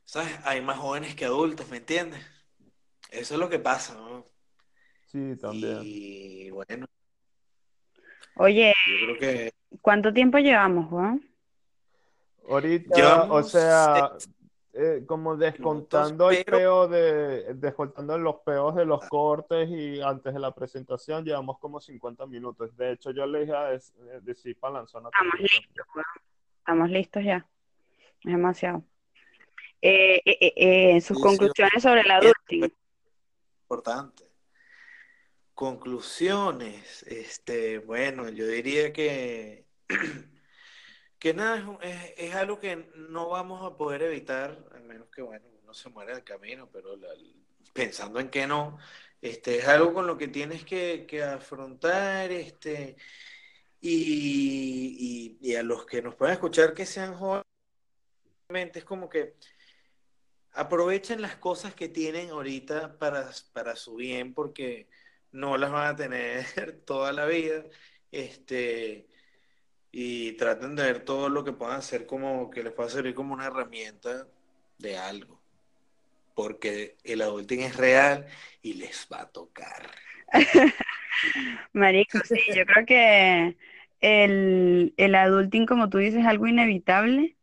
¿sabes? 0.04 0.38
Hay 0.44 0.60
más 0.60 0.78
jóvenes 0.78 1.16
que 1.16 1.26
adultos, 1.26 1.70
¿me 1.70 1.78
entiendes? 1.78 2.20
Eso 3.12 3.36
es 3.36 3.40
lo 3.40 3.48
que 3.48 3.60
pasa, 3.60 3.94
¿no? 3.94 4.26
Sí, 5.06 5.38
también. 5.40 5.80
Y 5.84 6.50
bueno. 6.50 6.88
Oye, 8.36 8.74
yo 8.88 9.06
creo 9.06 9.18
que... 9.20 9.54
¿cuánto 9.82 10.12
tiempo 10.12 10.40
llevamos, 10.40 10.90
Juan? 10.90 11.24
Ahorita, 12.50 13.32
o 13.32 13.44
sea, 13.44 14.12
eh, 14.78 15.06
como 15.08 15.38
descontando 15.38 16.30
el 16.30 16.44
peo 16.44 16.86
de, 16.90 17.54
descontando 17.54 18.18
los 18.18 18.42
peos 18.42 18.76
de 18.76 18.84
los 18.84 19.08
cortes 19.08 19.70
y 19.70 20.02
antes 20.02 20.34
de 20.34 20.40
la 20.40 20.54
presentación 20.54 21.24
llevamos 21.24 21.60
como 21.60 21.80
50 21.80 22.26
minutos. 22.26 22.76
De 22.76 22.92
hecho, 22.92 23.12
yo 23.12 23.26
le 23.26 23.42
dije 23.42 23.56
a 23.56 23.80
decir 24.22 24.58
para 24.60 24.74
lanzar 24.74 25.00
una 25.00 25.12
Estamos 25.12 25.40
listos, 25.40 25.88
estamos 26.60 26.90
listos 26.90 27.24
ya. 27.24 27.48
Es 28.22 28.32
demasiado. 28.32 28.84
Eh, 29.82 30.22
eh, 30.26 31.00
sus 31.00 31.22
conclusiones 31.22 31.82
sobre 31.82 32.02
el 32.02 32.12
adulting. 32.12 32.74
Importante. 33.62 34.24
Conclusiones, 35.54 37.04
este, 37.04 37.78
bueno, 37.80 38.28
yo 38.28 38.46
diría 38.46 38.92
que 38.92 39.68
que 41.20 41.34
nada, 41.34 41.80
es, 41.82 42.36
algo 42.36 42.60
que 42.60 42.92
no 42.96 43.30
vamos 43.30 43.64
a 43.64 43.78
poder 43.78 44.04
evitar, 44.04 44.58
a 44.74 44.80
menos 44.80 45.10
que, 45.10 45.22
bueno, 45.22 45.46
uno 45.64 45.74
se 45.74 45.90
muera 45.90 46.12
en 46.12 46.18
el 46.18 46.24
camino, 46.24 46.70
pero 46.72 46.98
pensando 47.74 48.20
en 48.20 48.30
que 48.30 48.48
no, 48.48 48.78
este, 49.22 49.60
es 49.60 49.68
algo 49.68 49.94
con 49.94 50.08
lo 50.08 50.18
que 50.18 50.28
tienes 50.28 50.66
que, 50.66 51.24
afrontar, 51.24 52.32
este, 52.32 52.98
y, 53.82 55.56
a 55.56 55.64
los 55.64 55.86
que 55.86 56.02
nos 56.02 56.16
puedan 56.16 56.34
escuchar 56.34 56.74
que 56.74 56.86
sean 56.86 57.16
jóvenes, 57.16 57.46
es 58.50 58.84
como 58.84 59.10
que 59.10 59.36
aprovechen 60.54 61.22
las 61.22 61.38
cosas 61.38 61.74
que 61.76 61.90
tienen 61.90 62.30
ahorita 62.30 62.98
para, 62.98 63.30
para 63.54 63.76
su 63.76 63.96
bien, 63.96 64.34
porque 64.34 64.88
no 65.32 65.58
las 65.58 65.72
van 65.72 65.88
a 65.88 65.96
tener 65.96 66.46
toda 66.86 67.14
la 67.14 67.26
vida, 67.26 67.64
este 68.12 69.08
y 69.98 70.34
traten 70.34 70.76
de 70.76 70.84
ver 70.84 71.00
todo 71.06 71.30
lo 71.30 71.46
que 71.46 71.54
puedan 71.54 71.78
hacer 71.78 72.06
como 72.06 72.50
que 72.50 72.62
les 72.62 72.74
pueda 72.74 72.90
servir 72.90 73.16
como 73.16 73.34
una 73.34 73.46
herramienta 73.46 74.28
de 74.78 74.98
algo. 74.98 75.40
Porque 76.34 76.98
el 77.06 77.22
adulting 77.22 77.62
es 77.62 77.78
real 77.78 78.26
y 78.62 78.74
les 78.74 79.08
va 79.10 79.22
a 79.22 79.30
tocar. 79.30 79.90
Marico, 81.72 82.20
sí, 82.26 82.42
yo 82.54 82.66
creo 82.66 82.86
que 82.86 83.56
el, 84.02 84.94
el 84.98 85.16
adulting, 85.16 85.66
como 85.66 85.90
tú 85.90 86.00
dices, 86.00 86.20
es 86.20 86.26
algo 86.26 86.46
inevitable. 86.46 87.38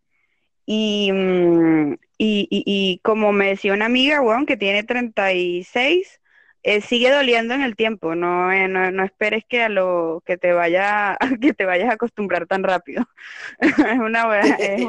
Y, 0.67 1.11
mm, 1.11 1.95
y, 2.19 2.49
y, 2.51 3.01
como 3.03 3.33
me 3.33 3.49
decía 3.49 3.73
una 3.73 3.87
amiga, 3.87 4.21
bueno, 4.21 4.45
que 4.45 4.59
tiene 4.59 4.83
36, 4.83 6.21
eh, 6.65 6.81
sigue 6.81 7.11
doliendo 7.11 7.55
en 7.55 7.63
el 7.63 7.75
tiempo, 7.75 8.15
no, 8.15 8.53
eh, 8.53 8.69
no, 8.69 9.05
esperes 9.05 9.45
que 9.45 9.63
a 9.63 9.69
lo 9.69 10.23
que 10.25 10.37
te 10.37 10.53
vaya 10.53 11.19
que 11.41 11.55
te 11.55 11.65
vayas 11.65 11.91
a 11.91 11.95
acostumbrar 11.95 12.47
tan 12.47 12.63
rápido. 12.63 13.05
es 13.59 13.99
una 13.99 14.39
es, 14.39 14.81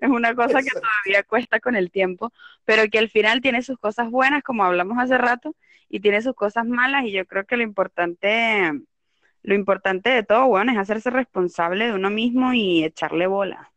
es 0.00 0.08
una 0.08 0.34
cosa 0.34 0.62
que 0.62 0.70
todavía 0.70 1.22
cuesta 1.22 1.60
con 1.60 1.76
el 1.76 1.90
tiempo, 1.90 2.32
pero 2.64 2.88
que 2.90 2.98
al 2.98 3.08
final 3.08 3.40
tiene 3.40 3.62
sus 3.62 3.78
cosas 3.78 4.10
buenas, 4.10 4.42
como 4.42 4.64
hablamos 4.64 4.98
hace 4.98 5.16
rato, 5.18 5.54
y 5.88 6.00
tiene 6.00 6.22
sus 6.22 6.34
cosas 6.34 6.66
malas, 6.66 7.04
y 7.04 7.12
yo 7.12 7.24
creo 7.26 7.44
que 7.46 7.56
lo 7.56 7.62
importante, 7.62 8.72
lo 9.42 9.54
importante 9.54 10.10
de 10.10 10.24
todo, 10.24 10.46
bueno, 10.48 10.72
es 10.72 10.78
hacerse 10.78 11.10
responsable 11.10 11.86
de 11.86 11.92
uno 11.94 12.10
mismo 12.10 12.52
y 12.52 12.84
echarle 12.84 13.26
bola. 13.26 13.72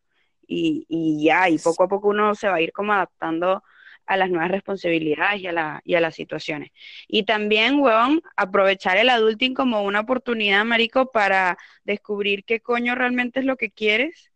Y, 0.48 0.86
y 0.90 1.24
ya, 1.24 1.48
y 1.48 1.60
poco 1.60 1.84
a 1.84 1.88
poco 1.88 2.08
uno 2.10 2.34
se 2.34 2.48
va 2.50 2.56
a 2.56 2.62
ir 2.62 2.72
como 2.72 2.94
adaptando 2.94 3.64
a 4.10 4.18
las 4.18 4.32
nuevas 4.32 4.50
responsabilidades 4.50 5.40
y 5.40 5.48
a, 5.48 5.52
la, 5.52 5.82
y 5.86 5.94
a 5.94 6.02
las 6.02 6.16
situaciones. 6.16 6.72
Y 7.08 7.24
también, 7.24 7.80
weón, 7.80 8.24
aprovechar 8.36 8.98
el 8.98 9.10
adulting 9.10 9.54
como 9.54 9.84
una 9.84 10.00
oportunidad, 10.00 10.66
marico, 10.66 11.12
para 11.12 11.60
descubrir 11.84 12.44
qué 12.44 12.60
coño 12.60 12.96
realmente 12.96 13.40
es 13.40 13.46
lo 13.46 13.56
que 13.56 13.70
quieres. 13.70 14.32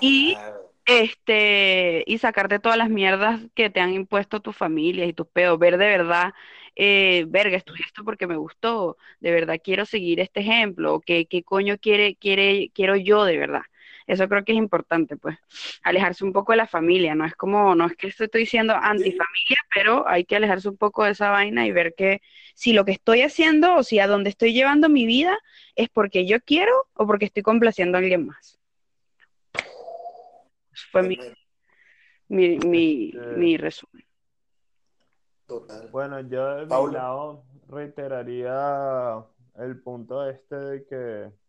Y 0.00 0.36
este 0.86 2.04
y 2.06 2.18
sacarte 2.18 2.60
todas 2.60 2.78
las 2.78 2.88
mierdas 2.88 3.40
que 3.56 3.68
te 3.68 3.80
han 3.80 3.92
impuesto 3.92 4.40
tu 4.40 4.52
familia 4.52 5.06
y 5.06 5.12
tus 5.12 5.26
pedos, 5.26 5.58
ver 5.58 5.76
de 5.76 5.86
verdad, 5.86 6.32
eh, 6.76 7.24
verga, 7.26 7.56
estudié 7.56 7.84
esto 7.84 8.04
porque 8.04 8.28
me 8.28 8.36
gustó, 8.36 8.96
de 9.18 9.32
verdad 9.32 9.58
quiero 9.62 9.84
seguir 9.86 10.20
este 10.20 10.40
ejemplo, 10.40 11.00
qué, 11.04 11.26
qué 11.26 11.42
coño 11.42 11.78
quiere, 11.78 12.14
quiere, 12.14 12.70
quiero 12.72 12.94
yo 12.94 13.24
de 13.24 13.38
verdad. 13.38 13.62
Eso 14.06 14.28
creo 14.28 14.44
que 14.44 14.52
es 14.52 14.58
importante, 14.58 15.16
pues, 15.16 15.36
alejarse 15.82 16.24
un 16.24 16.32
poco 16.32 16.52
de 16.52 16.58
la 16.58 16.66
familia, 16.66 17.14
no 17.14 17.24
es 17.24 17.34
como, 17.34 17.74
no 17.74 17.86
es 17.86 17.96
que 17.96 18.06
estoy 18.06 18.28
diciendo 18.32 18.74
antifamilia, 18.74 19.56
pero 19.74 20.08
hay 20.08 20.24
que 20.24 20.36
alejarse 20.36 20.68
un 20.68 20.76
poco 20.76 21.04
de 21.04 21.10
esa 21.10 21.30
vaina 21.30 21.66
y 21.66 21.72
ver 21.72 21.94
que 21.96 22.22
si 22.54 22.72
lo 22.72 22.84
que 22.84 22.92
estoy 22.92 23.22
haciendo 23.22 23.74
o 23.74 23.82
si 23.82 23.98
a 23.98 24.06
donde 24.06 24.30
estoy 24.30 24.52
llevando 24.52 24.88
mi 24.88 25.06
vida 25.06 25.36
es 25.74 25.88
porque 25.88 26.26
yo 26.26 26.40
quiero 26.40 26.72
o 26.94 27.06
porque 27.06 27.24
estoy 27.24 27.42
complaciendo 27.42 27.98
a 27.98 28.00
alguien 28.00 28.26
más. 28.26 28.58
Eso 30.72 30.86
fue 30.92 31.02
mi, 31.02 31.18
mi, 32.28 32.58
mi, 32.58 33.08
este 33.08 33.36
mi 33.36 33.56
resumen. 33.56 34.04
Total. 35.46 35.88
Bueno, 35.90 36.20
yo 36.20 36.56
de 36.56 36.66
mi 36.66 36.92
lado 36.92 37.44
reiteraría 37.68 39.24
el 39.56 39.80
punto 39.80 40.28
este 40.28 40.56
de 40.56 40.86
que 40.86 41.45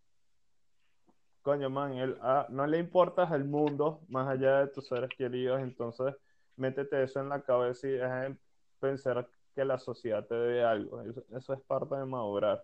coño, 1.48 1.70
man, 1.70 1.94
él, 1.94 2.18
ah, 2.22 2.46
no 2.50 2.68
le 2.68 2.78
importas 2.78 3.32
al 3.32 3.46
mundo 3.46 4.02
más 4.10 4.28
allá 4.28 4.60
de 4.60 4.68
tus 4.68 4.86
seres 4.86 5.10
queridos, 5.18 5.62
entonces 5.62 6.14
métete 6.58 7.02
eso 7.02 7.22
en 7.22 7.30
la 7.30 7.42
cabeza 7.42 7.88
y 7.88 7.92
deja 7.92 8.36
pensar 8.82 9.30
que 9.56 9.64
la 9.64 9.80
sociedad 9.80 10.26
te 10.26 10.36
debe 10.36 10.66
algo. 10.66 11.02
Eso, 11.32 11.54
es 11.54 11.62
parte 11.62 11.96
de 11.96 12.04
madurar. 12.04 12.62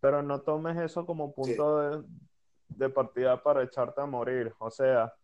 Pero 0.00 0.24
no 0.24 0.40
tomes 0.40 0.76
eso 0.78 1.06
como 1.06 1.32
punto 1.32 2.02
de, 2.70 2.88
partida 2.88 3.40
para 3.40 3.62
echarte 3.62 4.00
a 4.00 4.06
morir. 4.06 4.52
O 4.58 4.72
sea, 4.72 5.14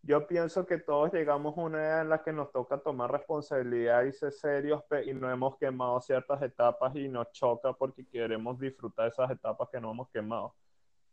yo 0.00 0.26
pienso 0.26 0.64
que 0.64 0.78
todos 0.78 1.12
llegamos 1.12 1.58
a 1.58 1.60
una 1.60 1.78
edad 1.78 2.00
en 2.00 2.08
la 2.08 2.22
que 2.22 2.32
nos 2.32 2.50
toca 2.52 2.78
tomar 2.78 3.12
responsabilidad 3.12 4.04
y 4.04 4.14
ser 4.14 4.32
serios 4.32 4.82
y 5.04 5.12
no 5.12 5.30
hemos 5.30 5.58
quemado 5.58 6.00
ciertas 6.00 6.40
etapas 6.40 6.96
y 6.96 7.06
nos 7.06 7.30
choca 7.32 7.74
porque 7.74 8.06
queremos 8.06 8.58
disfrutar 8.58 9.08
esas 9.08 9.30
etapas 9.30 9.68
que 9.70 9.78
no 9.78 9.90
hemos 9.90 10.08
quemado. 10.08 10.54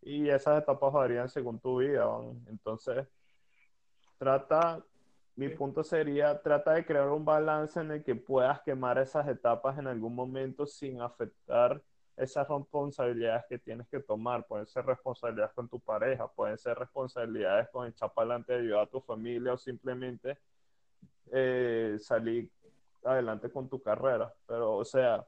Y 0.05 0.29
esas 0.29 0.61
etapas 0.61 0.93
varían 0.93 1.27
según 1.27 1.59
tu 1.59 1.79
vida. 1.79 2.07
Entonces, 2.45 3.07
trata, 4.19 4.85
mi 5.35 5.49
punto 5.49 5.83
sería, 5.83 6.39
trata 6.43 6.73
de 6.73 6.85
crear 6.85 7.09
un 7.09 7.25
balance 7.25 7.79
en 7.79 7.89
el 7.89 8.03
que 8.03 8.13
puedas 8.13 8.61
quemar 8.61 8.99
esas 8.99 9.27
etapas 9.27 9.79
en 9.79 9.87
algún 9.87 10.13
momento 10.13 10.67
sin 10.67 11.01
afectar 11.01 11.81
esas 12.15 12.47
responsabilidades 12.47 13.45
que 13.49 13.57
tienes 13.57 13.87
que 13.87 13.99
tomar. 13.99 14.45
Pueden 14.45 14.67
ser 14.67 14.85
responsabilidades 14.85 15.53
con 15.55 15.67
tu 15.67 15.79
pareja, 15.79 16.27
pueden 16.27 16.59
ser 16.59 16.77
responsabilidades 16.77 17.67
con 17.69 17.87
echar 17.87 18.13
para 18.13 18.27
adelante 18.27 18.53
de 18.53 18.59
ayudar 18.59 18.81
a 18.83 18.87
tu 18.87 19.01
familia 19.01 19.53
o 19.53 19.57
simplemente 19.57 20.37
eh, 21.31 21.97
salir 21.99 22.47
adelante 23.03 23.49
con 23.49 23.67
tu 23.67 23.81
carrera. 23.81 24.31
Pero, 24.45 24.77
o 24.77 24.85
sea, 24.85 25.25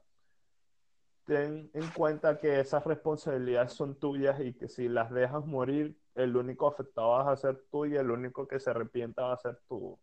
ten 1.27 1.69
en 1.73 1.87
cuenta 1.89 2.39
que 2.39 2.59
esas 2.59 2.83
responsabilidades 2.85 3.73
son 3.73 3.99
tuyas 3.99 4.39
y 4.39 4.53
que 4.53 4.67
si 4.67 4.87
las 4.87 5.11
dejas 5.11 5.45
morir, 5.45 5.95
el 6.15 6.35
único 6.35 6.67
afectado 6.67 7.09
vas 7.09 7.27
a 7.27 7.35
ser 7.35 7.61
tú 7.69 7.85
y 7.85 7.95
el 7.95 8.09
único 8.09 8.47
que 8.47 8.59
se 8.59 8.71
arrepienta 8.71 9.23
va 9.23 9.33
a 9.33 9.37
ser 9.37 9.59
tú. 9.67 9.99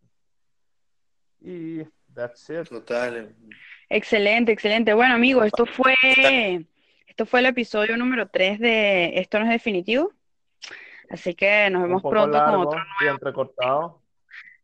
Y 1.40 1.82
that's 2.14 2.48
it. 2.50 2.68
Total. 2.68 3.34
Excelente, 3.88 4.52
excelente. 4.52 4.94
Bueno, 4.94 5.14
amigos, 5.14 5.46
esto 5.46 5.66
fue 5.66 5.94
esto 7.06 7.26
fue 7.26 7.40
el 7.40 7.46
episodio 7.46 7.96
número 7.96 8.28
3 8.28 8.58
de 8.58 9.18
Esto 9.18 9.38
no 9.38 9.44
es 9.44 9.50
definitivo. 9.50 10.12
Así 11.10 11.34
que 11.34 11.70
nos 11.70 11.82
vemos 11.82 12.02
pronto 12.02 12.36
con 12.44 12.54
otro 12.56 12.80
nuevo. 13.00 13.14
entrecortado. 13.14 14.02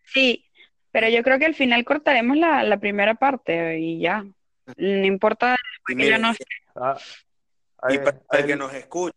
Sí, 0.04 0.46
pero 0.90 1.08
yo 1.08 1.22
creo 1.22 1.38
que 1.38 1.46
al 1.46 1.54
final 1.54 1.84
cortaremos 1.84 2.36
la, 2.36 2.76
primera 2.78 3.14
parte 3.14 3.78
y 3.78 4.00
ya. 4.00 4.24
No 4.76 5.06
importa 5.06 5.56
que 5.86 6.08
ya 6.08 6.18
no 6.18 6.32
ah, 6.76 6.98
y 7.88 7.98
para 7.98 8.20
el 8.32 8.46
que 8.46 8.56
nos 8.56 8.72
escucha. 8.74 9.16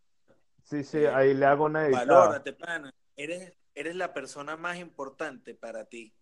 Sí, 0.64 0.84
sí, 0.84 1.06
ahí 1.06 1.34
le 1.34 1.46
hago 1.46 1.66
una 1.66 1.86
edición. 1.86 2.08
Valórate, 2.08 2.54
pana. 2.54 2.94
Eres, 3.16 3.54
eres 3.76 3.96
la 3.96 4.14
persona 4.14 4.58
más 4.58 4.78
importante 4.78 5.54
para 5.54 5.86
ti. 5.86 6.14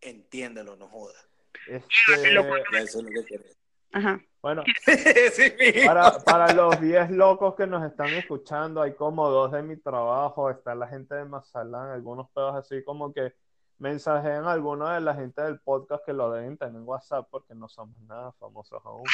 Entiéndelo, 0.00 0.76
no 0.76 0.88
jodas. 0.88 1.28
Este... 1.66 1.86
Eso 2.12 2.24
es 2.24 2.32
lo 2.32 3.10
que 3.10 3.24
quieres. 3.24 3.56
Ajá. 3.92 4.20
Bueno, 4.42 4.62
para, 6.26 6.52
los 6.52 6.78
10 6.78 7.12
locos 7.12 7.54
que 7.54 7.66
nos 7.66 7.82
están 7.82 8.08
escuchando, 8.08 8.82
hay 8.82 8.94
como 8.94 9.30
dos 9.30 9.52
de 9.52 9.62
mi 9.62 9.76
trabajo, 9.78 10.50
está 10.50 10.74
la 10.74 10.86
gente 10.86 11.14
de 11.14 11.24
Mazalán, 11.24 11.92
algunos 11.92 12.28
pedos 12.30 12.54
así 12.56 12.84
como 12.84 13.10
que 13.14 13.32
mensajean 13.84 14.46
a 14.46 14.52
algunos 14.52 14.90
de 14.94 15.00
la 15.02 15.14
gente 15.14 15.42
del 15.42 15.60
podcast 15.60 16.02
que 16.06 16.14
lo 16.14 16.32
deben 16.32 16.56
tener 16.56 16.74
en 16.74 16.88
WhatsApp 16.88 17.28
porque 17.30 17.54
no 17.54 17.68
somos 17.68 17.98
nada 18.00 18.32
famosos 18.32 18.80
aún, 18.82 19.04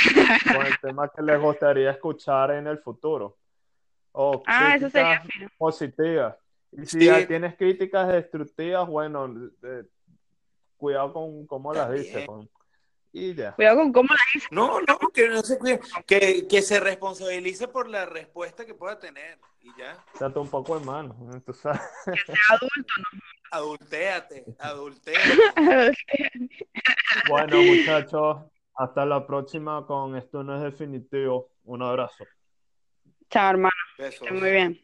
con 0.45 0.65
el 0.65 0.79
tema 0.81 1.09
que 1.09 1.23
les 1.23 1.41
gustaría 1.41 1.91
escuchar 1.91 2.53
en 2.53 2.69
el 2.69 2.79
futuro. 2.79 3.37
O 4.13 4.43
ah, 4.47 4.77
eso 4.77 4.89
sería 4.89 5.25
positivas. 5.59 6.37
Y 6.71 6.87
si 6.87 7.05
ya 7.05 7.27
tienes 7.27 7.57
críticas 7.57 8.07
destructivas, 8.07 8.87
bueno, 8.87 9.29
cuidado 10.77 11.13
con 11.15 11.47
cómo 11.49 11.75
las 11.75 11.91
dices. 11.91 12.29
Cuidado 13.57 13.77
con 13.77 13.93
cómo 13.93 14.09
la 14.09 14.21
dice. 14.33 14.47
No, 14.53 14.81
no, 14.83 14.99
que 15.13 15.29
no 15.29 15.43
se 15.43 15.59
cuide. 15.59 15.81
Que, 16.07 16.47
que, 16.47 16.63
se 16.63 16.79
responsabilice 16.79 17.67
por 17.67 17.89
la 17.89 18.07
respuesta 18.07 18.65
que 18.65 18.75
pueda 18.75 19.01
tener. 19.01 19.41
Y 19.63 19.77
ya. 19.77 19.99
Trata 20.17 20.39
un 20.39 20.49
poco 20.49 20.79
de 20.79 20.87
mano. 20.87 21.17
Que 21.45 21.53
sea 21.53 21.73
adulto, 21.73 22.95
¿no? 22.99 23.40
Adultéate, 23.51 24.45
adultéate. 24.59 25.33
bueno, 27.27 27.63
muchachos, 27.63 28.39
hasta 28.75 29.05
la 29.05 29.27
próxima 29.27 29.85
con 29.87 30.17
Esto 30.17 30.43
no 30.43 30.57
es 30.57 30.63
definitivo. 30.63 31.51
Un 31.65 31.83
abrazo. 31.83 32.27
Chao, 33.29 33.51
hermano. 33.51 33.75
Muy 34.31 34.51
bien. 34.51 34.81